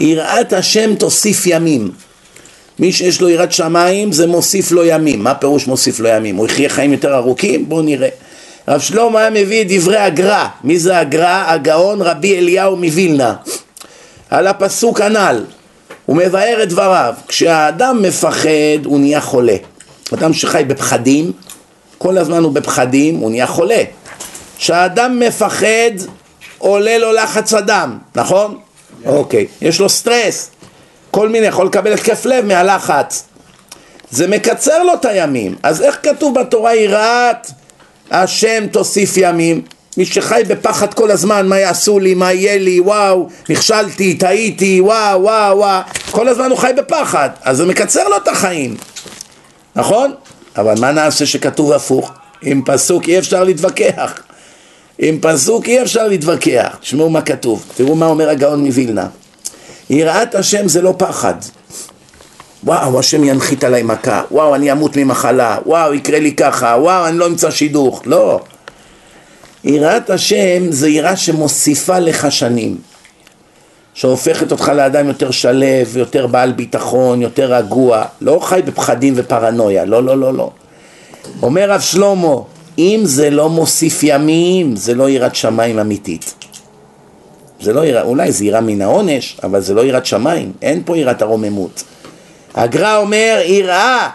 יראת 0.00 0.52
השם 0.52 0.94
תוסיף 0.94 1.42
ימים. 1.46 1.90
מי 2.78 2.92
שיש 2.92 3.20
לו 3.20 3.28
יראת 3.28 3.52
שמיים 3.52 4.12
זה 4.12 4.26
מוסיף 4.26 4.72
לו 4.72 4.84
ימים. 4.84 5.24
מה 5.24 5.34
פירוש 5.34 5.66
מוסיף 5.66 6.00
לו 6.00 6.08
ימים? 6.08 6.36
הוא 6.36 6.46
יחיה 6.46 6.68
חיים 6.68 6.92
יותר 6.92 7.14
ארוכים? 7.14 7.68
בואו 7.68 7.82
נראה. 7.82 8.08
רב 8.68 8.80
שלמה 8.80 9.20
היה 9.20 9.30
מביא 9.30 9.62
את 9.62 9.66
דברי 9.68 9.96
הגר"א. 9.96 10.46
מי 10.64 10.78
זה 10.78 10.98
הגר"א? 10.98 11.44
הגאון 11.46 12.02
רבי 12.02 12.38
אליהו 12.38 12.76
מווילנה. 12.76 13.34
על 14.30 14.46
הפסוק 14.46 15.00
הנ"ל. 15.00 15.44
הוא 16.06 16.16
מבאר 16.16 16.62
את 16.62 16.68
דבריו. 16.68 17.14
כשהאדם 17.28 18.02
מפחד 18.02 18.84
הוא 18.84 19.00
נהיה 19.00 19.20
חולה. 19.20 19.56
אדם 20.14 20.32
שחי 20.32 20.64
בפחדים, 20.66 21.32
כל 21.98 22.18
הזמן 22.18 22.42
הוא 22.42 22.52
בפחדים, 22.52 23.16
הוא 23.16 23.30
נהיה 23.30 23.46
חולה. 23.46 23.82
כשהאדם 24.58 25.20
מפחד 25.20 25.90
עולה 26.58 26.98
לו 26.98 27.12
לחץ 27.12 27.54
הדם, 27.54 27.98
נכון? 28.14 28.58
אוקיי, 29.06 29.46
יש 29.60 29.80
לו 29.80 29.88
סטרס, 29.88 30.50
כל 31.10 31.28
מיני, 31.28 31.46
יכול 31.46 31.66
לקבל 31.66 31.92
התקף 31.92 32.24
לב 32.26 32.44
מהלחץ. 32.44 33.24
זה 34.10 34.26
מקצר 34.28 34.82
לו 34.82 34.94
את 34.94 35.04
הימים. 35.04 35.56
אז 35.62 35.82
איך 35.82 35.98
כתוב 36.02 36.40
בתורה 36.40 36.74
יראת 36.74 37.46
השם 38.10 38.66
תוסיף 38.66 39.12
ימים? 39.16 39.62
מי 39.96 40.04
שחי 40.04 40.42
בפחד 40.48 40.94
כל 40.94 41.10
הזמן, 41.10 41.46
מה 41.48 41.58
יעשו 41.58 41.98
לי, 41.98 42.14
מה 42.14 42.32
יהיה 42.32 42.58
לי, 42.58 42.80
וואו, 42.80 43.28
נכשלתי, 43.48 44.14
טעיתי, 44.14 44.80
וואו, 44.80 45.22
וואו, 45.22 45.58
וואו, 45.58 45.82
כל 46.10 46.28
הזמן 46.28 46.50
הוא 46.50 46.58
חי 46.58 46.72
בפחד, 46.76 47.30
אז 47.42 47.56
זה 47.56 47.66
מקצר 47.66 48.08
לו 48.08 48.16
את 48.16 48.28
החיים, 48.28 48.76
נכון? 49.76 50.14
אבל 50.56 50.74
מה 50.80 50.92
נעשה 50.92 51.26
שכתוב 51.26 51.72
הפוך? 51.72 52.12
עם 52.42 52.62
פסוק 52.66 53.08
אי 53.08 53.18
אפשר 53.18 53.44
להתווכח. 53.44 54.22
עם 55.02 55.18
פסוק 55.20 55.66
אי 55.66 55.82
אפשר 55.82 56.08
להתווכח. 56.08 56.76
תשמעו 56.80 57.10
מה 57.10 57.22
כתוב, 57.22 57.64
תראו 57.76 57.94
מה 57.94 58.06
אומר 58.06 58.28
הגאון 58.28 58.64
מווילנה. 58.64 59.06
יראת 59.90 60.34
השם 60.34 60.68
זה 60.68 60.82
לא 60.82 60.94
פחד. 60.98 61.34
וואו, 62.64 62.98
השם 62.98 63.24
ינחית 63.24 63.64
עליי 63.64 63.82
מכה, 63.82 64.22
וואו, 64.30 64.54
אני 64.54 64.72
אמות 64.72 64.96
ממחלה, 64.96 65.58
וואו, 65.66 65.94
יקרה 65.94 66.18
לי 66.18 66.32
ככה, 66.32 66.76
וואו, 66.80 67.06
אני 67.06 67.18
לא 67.18 67.26
אמצא 67.26 67.50
שידוך. 67.50 68.02
לא. 68.06 68.40
יראת 69.64 70.10
השם 70.10 70.72
זה 70.72 70.88
יראה 70.88 71.16
שמוסיפה 71.16 71.98
לך 71.98 72.32
שנים. 72.32 72.76
שהופכת 73.94 74.52
אותך 74.52 74.68
לאדם 74.68 75.08
יותר 75.08 75.30
שלו, 75.30 75.66
יותר 75.96 76.26
בעל 76.26 76.52
ביטחון, 76.52 77.22
יותר 77.22 77.54
רגוע, 77.54 78.04
לא 78.20 78.38
חי 78.42 78.60
בפחדים 78.64 79.14
ופרנויה, 79.16 79.84
לא, 79.84 80.02
לא, 80.02 80.18
לא, 80.18 80.34
לא. 80.34 80.50
אומר 81.42 81.70
רב 81.70 81.80
שלמה, 81.80 82.36
אם 82.80 83.00
זה 83.04 83.30
לא 83.30 83.48
מוסיף 83.48 84.00
ימים, 84.02 84.76
זה 84.76 84.94
לא 84.94 85.10
יראת 85.10 85.34
שמיים 85.34 85.78
אמיתית. 85.78 86.34
זה 87.60 87.72
לא 87.72 87.86
יראה, 87.86 88.02
אולי 88.02 88.32
זה 88.32 88.44
יראה 88.44 88.60
מן 88.60 88.82
העונש, 88.82 89.36
אבל 89.42 89.60
זה 89.60 89.74
לא 89.74 89.84
יראת 89.84 90.06
שמיים, 90.06 90.52
אין 90.62 90.82
פה 90.84 90.96
יראת 90.96 91.22
הרוממות. 91.22 91.84
הגר"א 92.54 92.96
אומר, 92.96 93.40
יראה 93.44 94.10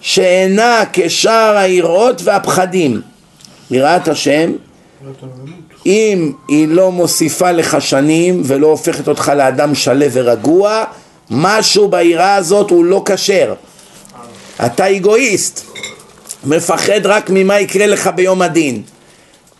שאינה 0.00 0.82
כשאר 0.92 1.56
היראות 1.56 2.22
והפחדים. 2.24 3.00
יראת 3.70 4.08
השם, 4.08 4.52
אם 5.86 6.32
היא 6.48 6.68
לא 6.68 6.92
מוסיפה 6.92 7.52
לך 7.52 7.80
שנים 7.80 8.42
ולא 8.44 8.66
הופכת 8.66 9.08
אותך 9.08 9.32
לאדם 9.36 9.74
שלו 9.74 10.06
ורגוע, 10.12 10.84
משהו 11.30 11.88
ביראה 11.88 12.34
הזאת 12.34 12.70
הוא 12.70 12.84
לא 12.84 13.02
כשר. 13.04 13.54
אתה 14.66 14.96
אגואיסט, 14.96 15.66
מפחד 16.44 17.06
רק 17.06 17.30
ממה 17.30 17.60
יקרה 17.60 17.86
לך 17.86 18.10
ביום 18.14 18.42
הדין. 18.42 18.82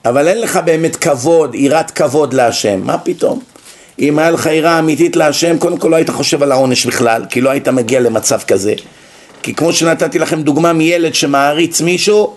אבל 0.04 0.28
אין 0.28 0.40
לך 0.40 0.60
באמת 0.64 0.96
כבוד, 0.96 1.54
יראת 1.54 1.90
כבוד 1.90 2.34
להשם, 2.34 2.80
מה 2.84 2.98
פתאום? 2.98 3.40
אם 3.98 4.18
היה 4.18 4.30
לך 4.30 4.46
יראה 4.46 4.78
אמיתית 4.78 5.16
להשם, 5.16 5.58
קודם 5.58 5.76
כל 5.76 5.88
לא 5.88 5.96
היית 5.96 6.10
חושב 6.10 6.42
על 6.42 6.52
העונש 6.52 6.86
בכלל, 6.86 7.24
כי 7.30 7.40
לא 7.40 7.50
היית 7.50 7.68
מגיע 7.68 8.00
למצב 8.00 8.40
כזה. 8.46 8.74
כי 9.42 9.54
כמו 9.54 9.72
שנתתי 9.72 10.18
לכם 10.18 10.42
דוגמה 10.42 10.72
מילד 10.72 11.14
שמעריץ 11.14 11.80
מישהו, 11.80 12.34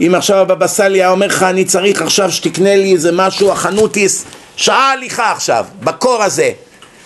אם 0.00 0.14
עכשיו 0.14 0.38
הבבא 0.38 0.66
סאלי 0.66 0.98
היה 0.98 1.10
אומר 1.10 1.26
לך, 1.26 1.42
אני 1.42 1.64
צריך 1.64 2.02
עכשיו 2.02 2.32
שתקנה 2.32 2.76
לי 2.76 2.92
איזה 2.92 3.12
משהו, 3.12 3.52
החנותיס, 3.52 4.24
שעה 4.56 4.92
הליכה 4.92 5.32
עכשיו, 5.32 5.64
בקור 5.82 6.22
הזה. 6.22 6.50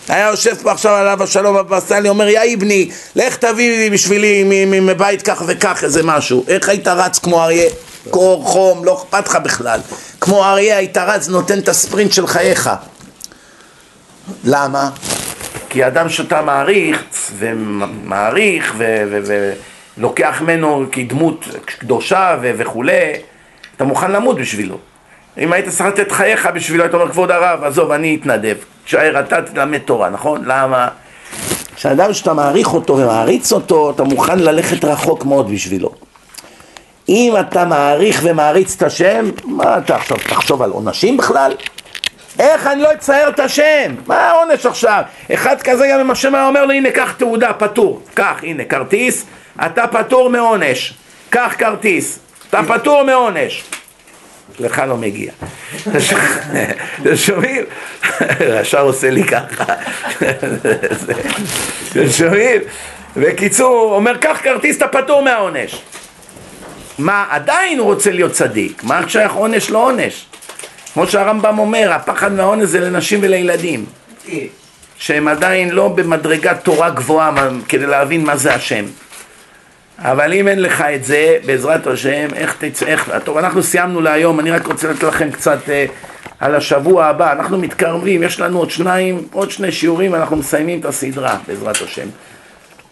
היה 0.07 0.27
יושב 0.27 0.55
פה 0.61 0.71
עכשיו 0.71 0.93
עליו 0.93 1.23
השלום 1.23 1.57
הבבא 1.57 1.79
סאלי, 1.79 2.09
אומר, 2.09 2.27
יא 2.27 2.55
אבני, 2.57 2.89
לך 3.15 3.35
תביא 3.35 3.77
לי 3.77 3.89
בשבילי 3.89 4.43
מבית 4.81 5.21
כך 5.21 5.43
וכך 5.47 5.83
איזה 5.83 6.03
משהו. 6.03 6.45
איך 6.47 6.69
היית 6.69 6.87
רץ 6.87 7.19
כמו 7.19 7.43
אריה? 7.43 7.69
קור, 8.09 8.45
חום, 8.45 8.85
לא 8.85 8.93
אכפת 8.93 9.27
לך 9.27 9.35
בכלל. 9.35 9.79
כמו 10.21 10.45
אריה 10.45 10.77
היית 10.77 10.97
רץ, 10.97 11.27
נותן 11.27 11.59
את 11.59 11.69
הספרינט 11.69 12.11
של 12.11 12.27
חייך. 12.27 12.69
למה? 14.43 14.89
כי 15.69 15.87
אדם 15.87 16.09
שאתה 16.09 16.41
מעריך 16.41 17.03
ומעריך 17.37 18.75
ולוקח 19.97 20.41
ממנו 20.41 20.85
כדמות 20.91 21.45
קדושה 21.65 22.37
וכולי, 22.41 23.13
אתה 23.75 23.83
מוכן 23.83 24.11
למות 24.11 24.39
בשבילו. 24.39 24.77
אם 25.37 25.53
היית 25.53 25.69
צריך 25.69 25.81
לתת 25.81 26.11
חייך 26.11 26.45
בשבילו, 26.45 26.83
היית 26.83 26.93
אומר, 26.93 27.11
כבוד 27.11 27.31
הרב, 27.31 27.63
עזוב, 27.63 27.91
אני 27.91 28.17
אתנדב. 28.21 28.55
תשאר 28.91 29.19
אתה 29.19 29.41
תלמד 29.41 29.77
תורה, 29.77 30.09
נכון? 30.09 30.41
למה? 30.45 30.87
כשאדם 31.75 32.13
שאתה 32.13 32.33
מעריך 32.33 32.73
אותו 32.73 32.97
ומעריץ 32.97 33.51
אותו, 33.51 33.91
אתה 33.91 34.03
מוכן 34.03 34.39
ללכת 34.39 34.85
רחוק 34.85 35.25
מאוד 35.25 35.51
בשבילו. 35.51 35.91
אם 37.09 37.33
אתה 37.39 37.65
מעריך 37.65 38.21
ומעריץ 38.23 38.75
את 38.75 38.83
השם, 38.83 39.29
מה 39.45 39.77
אתה 39.77 39.95
עכשיו 39.95 40.17
תחשוב 40.17 40.61
על 40.61 40.71
עונשים 40.71 41.17
בכלל? 41.17 41.53
איך 42.39 42.67
אני 42.67 42.81
לא 42.81 42.93
אצייר 42.93 43.29
את 43.29 43.39
השם? 43.39 43.95
מה 44.07 44.15
העונש 44.15 44.65
עכשיו? 44.65 45.01
אחד 45.33 45.61
כזה 45.61 45.87
גם 45.93 45.99
אם 45.99 46.11
השם 46.11 46.35
היה 46.35 46.47
אומר 46.47 46.65
לו 46.65 46.71
הנה 46.71 46.91
קח 46.91 47.11
תעודה, 47.11 47.53
פטור. 47.53 48.01
קח, 48.13 48.39
הנה 48.43 48.63
כרטיס, 48.63 49.25
אתה 49.65 49.87
פטור 49.87 50.29
מעונש. 50.29 50.93
קח 51.29 51.55
כרטיס, 51.57 52.19
אתה 52.49 52.59
פטור 52.67 53.03
מעונש. 53.03 53.63
לך 54.59 54.81
לא 54.87 54.97
מגיע. 54.97 55.31
אתם 55.81 57.15
שומעים? 57.25 57.63
ישר 58.61 58.81
עושה 58.81 59.09
לי 59.09 59.23
ככה. 59.23 59.63
אתם 61.91 62.09
שומעים? 62.17 62.61
בקיצור, 63.17 63.79
הוא 63.79 63.95
אומר, 63.95 64.17
קח 64.17 64.39
כרטיס, 64.43 64.77
אתה 64.77 64.87
פטור 64.87 65.21
מהעונש. 65.21 65.81
מה, 66.97 67.25
עדיין 67.29 67.79
הוא 67.79 67.93
רוצה 67.93 68.11
להיות 68.11 68.31
צדיק. 68.31 68.83
מה 68.83 69.09
שייך 69.09 69.33
עונש 69.33 69.69
לא 69.69 69.77
עונש? 69.77 70.25
כמו 70.93 71.07
שהרמב"ם 71.07 71.59
אומר, 71.59 71.93
הפחד 71.93 72.33
מהעונש 72.33 72.63
זה 72.63 72.79
לנשים 72.79 73.19
ולילדים. 73.21 73.85
שהם 74.97 75.27
עדיין 75.27 75.69
לא 75.69 75.87
במדרגת 75.87 76.57
תורה 76.63 76.89
גבוהה 76.89 77.31
כדי 77.69 77.85
להבין 77.85 78.23
מה 78.23 78.37
זה 78.37 78.53
השם. 78.53 78.85
אבל 80.03 80.33
אם 80.33 80.47
אין 80.47 80.61
לך 80.61 80.81
את 80.81 81.03
זה, 81.03 81.37
בעזרת 81.45 81.87
השם, 81.87 82.27
איך 82.35 82.55
תצא, 82.59 82.85
איך, 82.85 83.11
טוב, 83.23 83.37
אנחנו 83.37 83.63
סיימנו 83.63 84.01
להיום, 84.01 84.39
אני 84.39 84.51
רק 84.51 84.67
רוצה 84.67 84.91
לתת 84.91 85.03
לכם 85.03 85.31
קצת 85.31 85.69
אה, 85.69 85.85
על 86.39 86.55
השבוע 86.55 87.05
הבא, 87.05 87.31
אנחנו 87.31 87.57
מתקרבים, 87.57 88.23
יש 88.23 88.39
לנו 88.39 88.59
עוד 88.59 88.69
שניים, 88.69 89.27
עוד 89.31 89.51
שני 89.51 89.71
שיעורים, 89.71 90.15
אנחנו 90.15 90.35
מסיימים 90.35 90.79
את 90.79 90.85
הסדרה, 90.85 91.37
בעזרת 91.47 91.81
השם. 91.81 92.07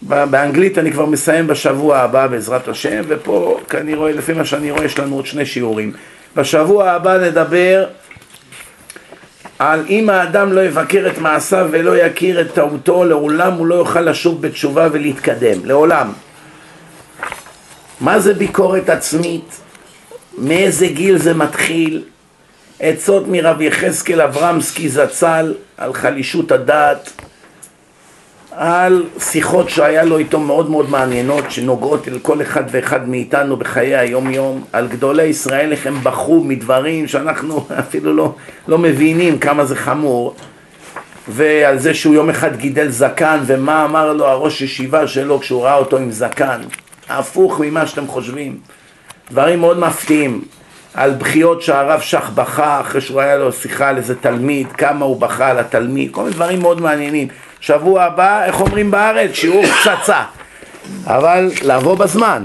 באנגלית 0.02 0.78
אני 0.78 0.92
כבר 0.92 1.06
מסיים 1.06 1.48
בשבוע 1.48 1.98
הבא, 1.98 2.28
בעזרת 2.28 2.68
השם, 2.68 3.02
ופה, 3.08 3.60
אני 3.74 3.96
רואה, 3.96 4.12
לפי 4.12 4.34
מה 4.34 4.46
שאני 4.46 4.72
רואה, 4.72 4.86
יש 4.86 5.00
לנו 5.00 5.16
עוד 5.16 5.26
שני 5.26 5.46
שיעורים. 5.46 5.94
בשבוע 6.36 6.92
הבא 6.92 7.18
נדבר 7.18 7.86
על 9.60 9.86
אם 9.90 10.10
האדם 10.10 10.54
לא 10.54 10.62
יבקר 10.62 11.08
את 11.08 11.18
מעשיו 11.18 11.68
ולא 11.72 11.98
יכיר 11.98 12.42
את 12.42 12.54
טעותו, 12.54 13.06
לעולם 13.06 13.54
הוא 13.54 13.68
לא 13.68 13.76
יוכל 13.76 14.02
לשוב 14.02 14.42
בתשובה 14.42 14.88
ולהתקדם, 14.92 15.66
לעולם. 15.66 16.12
מה 18.02 18.20
זה 18.20 18.34
ביקורת 18.34 18.90
עצמית? 18.90 19.62
מאיזה 20.38 20.88
גיל 20.88 21.18
זה 21.18 21.34
מתחיל? 21.34 22.04
עצות 22.80 23.28
מרב 23.28 23.62
יחזקאל 23.62 24.22
אברמסקי 24.22 24.90
זצ"ל 24.90 25.54
על 25.78 25.94
חלישות 25.94 26.52
הדעת, 26.52 27.12
על 28.52 29.04
שיחות 29.20 29.70
שהיה 29.70 30.04
לו 30.04 30.18
איתו 30.18 30.40
מאוד 30.40 30.70
מאוד 30.70 30.90
מעניינות 30.90 31.52
שנוגעות 31.52 32.08
אל 32.08 32.20
כל 32.20 32.42
אחד 32.42 32.64
ואחד 32.72 33.10
מאיתנו 33.10 33.58
בחיי 33.58 33.98
היום 33.98 34.32
יום 34.32 34.64
על 34.74 34.88
גדולי 34.88 35.24
ישראל 35.24 35.72
איך 35.72 35.88
הם 35.88 36.04
בכו 36.04 36.44
מדברים 36.44 37.08
שאנחנו 37.08 37.66
אפילו 37.80 38.14
לא, 38.14 38.36
לא 38.68 38.78
מבינים 38.78 39.40
כמה 39.40 39.66
זה 39.66 39.76
חמור 39.76 40.36
ועל 41.28 41.80
זה 41.80 41.94
שהוא 41.94 42.14
יום 42.14 42.30
אחד 42.30 42.56
גידל 42.56 42.90
זקן 42.90 43.40
ומה 43.46 43.86
אמר 43.86 44.14
לו 44.14 44.26
הראש 44.26 44.62
ישיבה 44.62 45.08
שלו 45.08 45.40
כשהוא 45.40 45.64
ראה 45.64 45.76
אותו 45.76 45.98
עם 45.98 46.12
זקן 46.12 46.62
הפוך 47.10 47.60
ממה 47.60 47.88
שאתם 47.88 48.08
חושבים 48.08 48.58
דברים 49.32 49.60
מאוד 49.60 49.80
מפתיעים 49.80 50.42
על 50.94 51.12
בכיות 51.12 51.62
שהרב 51.62 52.02
שך 52.02 52.30
בכה 52.36 52.82
אחרי 52.82 53.02
שהוא 53.02 53.22
היה 53.22 53.38
לו 53.38 53.54
שיחה 53.54 53.90
על 53.90 53.98
איזה 53.98 54.16
תלמיד 54.16 54.72
כמה 54.72 55.06
הוא 55.06 55.22
בכה 55.22 55.50
על 55.50 55.60
התלמיד 55.60 56.12
כל 56.12 56.22
מיני 56.22 56.36
דברים 56.36 56.62
מאוד 56.62 56.82
מעניינים 56.82 57.28
שבוע 57.60 58.04
הבא, 58.04 58.46
איך 58.46 58.60
אומרים 58.62 58.92
בארץ? 58.92 59.32
שיעור 59.34 59.66
פצצה. 59.66 60.24
אבל 61.08 61.52
לבוא 61.64 61.98
בזמן. 61.98 62.44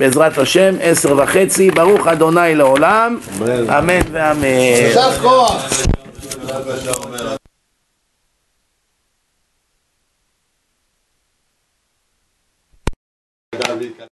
בעזרת 0.00 0.38
השם, 0.38 0.74
עשר 0.80 1.16
וחצי, 1.18 1.70
ברוך 1.70 2.06
אדוני 2.06 2.54
לעולם, 2.54 3.18
אמן 3.78 4.00
ואמן. 4.12 4.48
Grazie. 13.78 14.06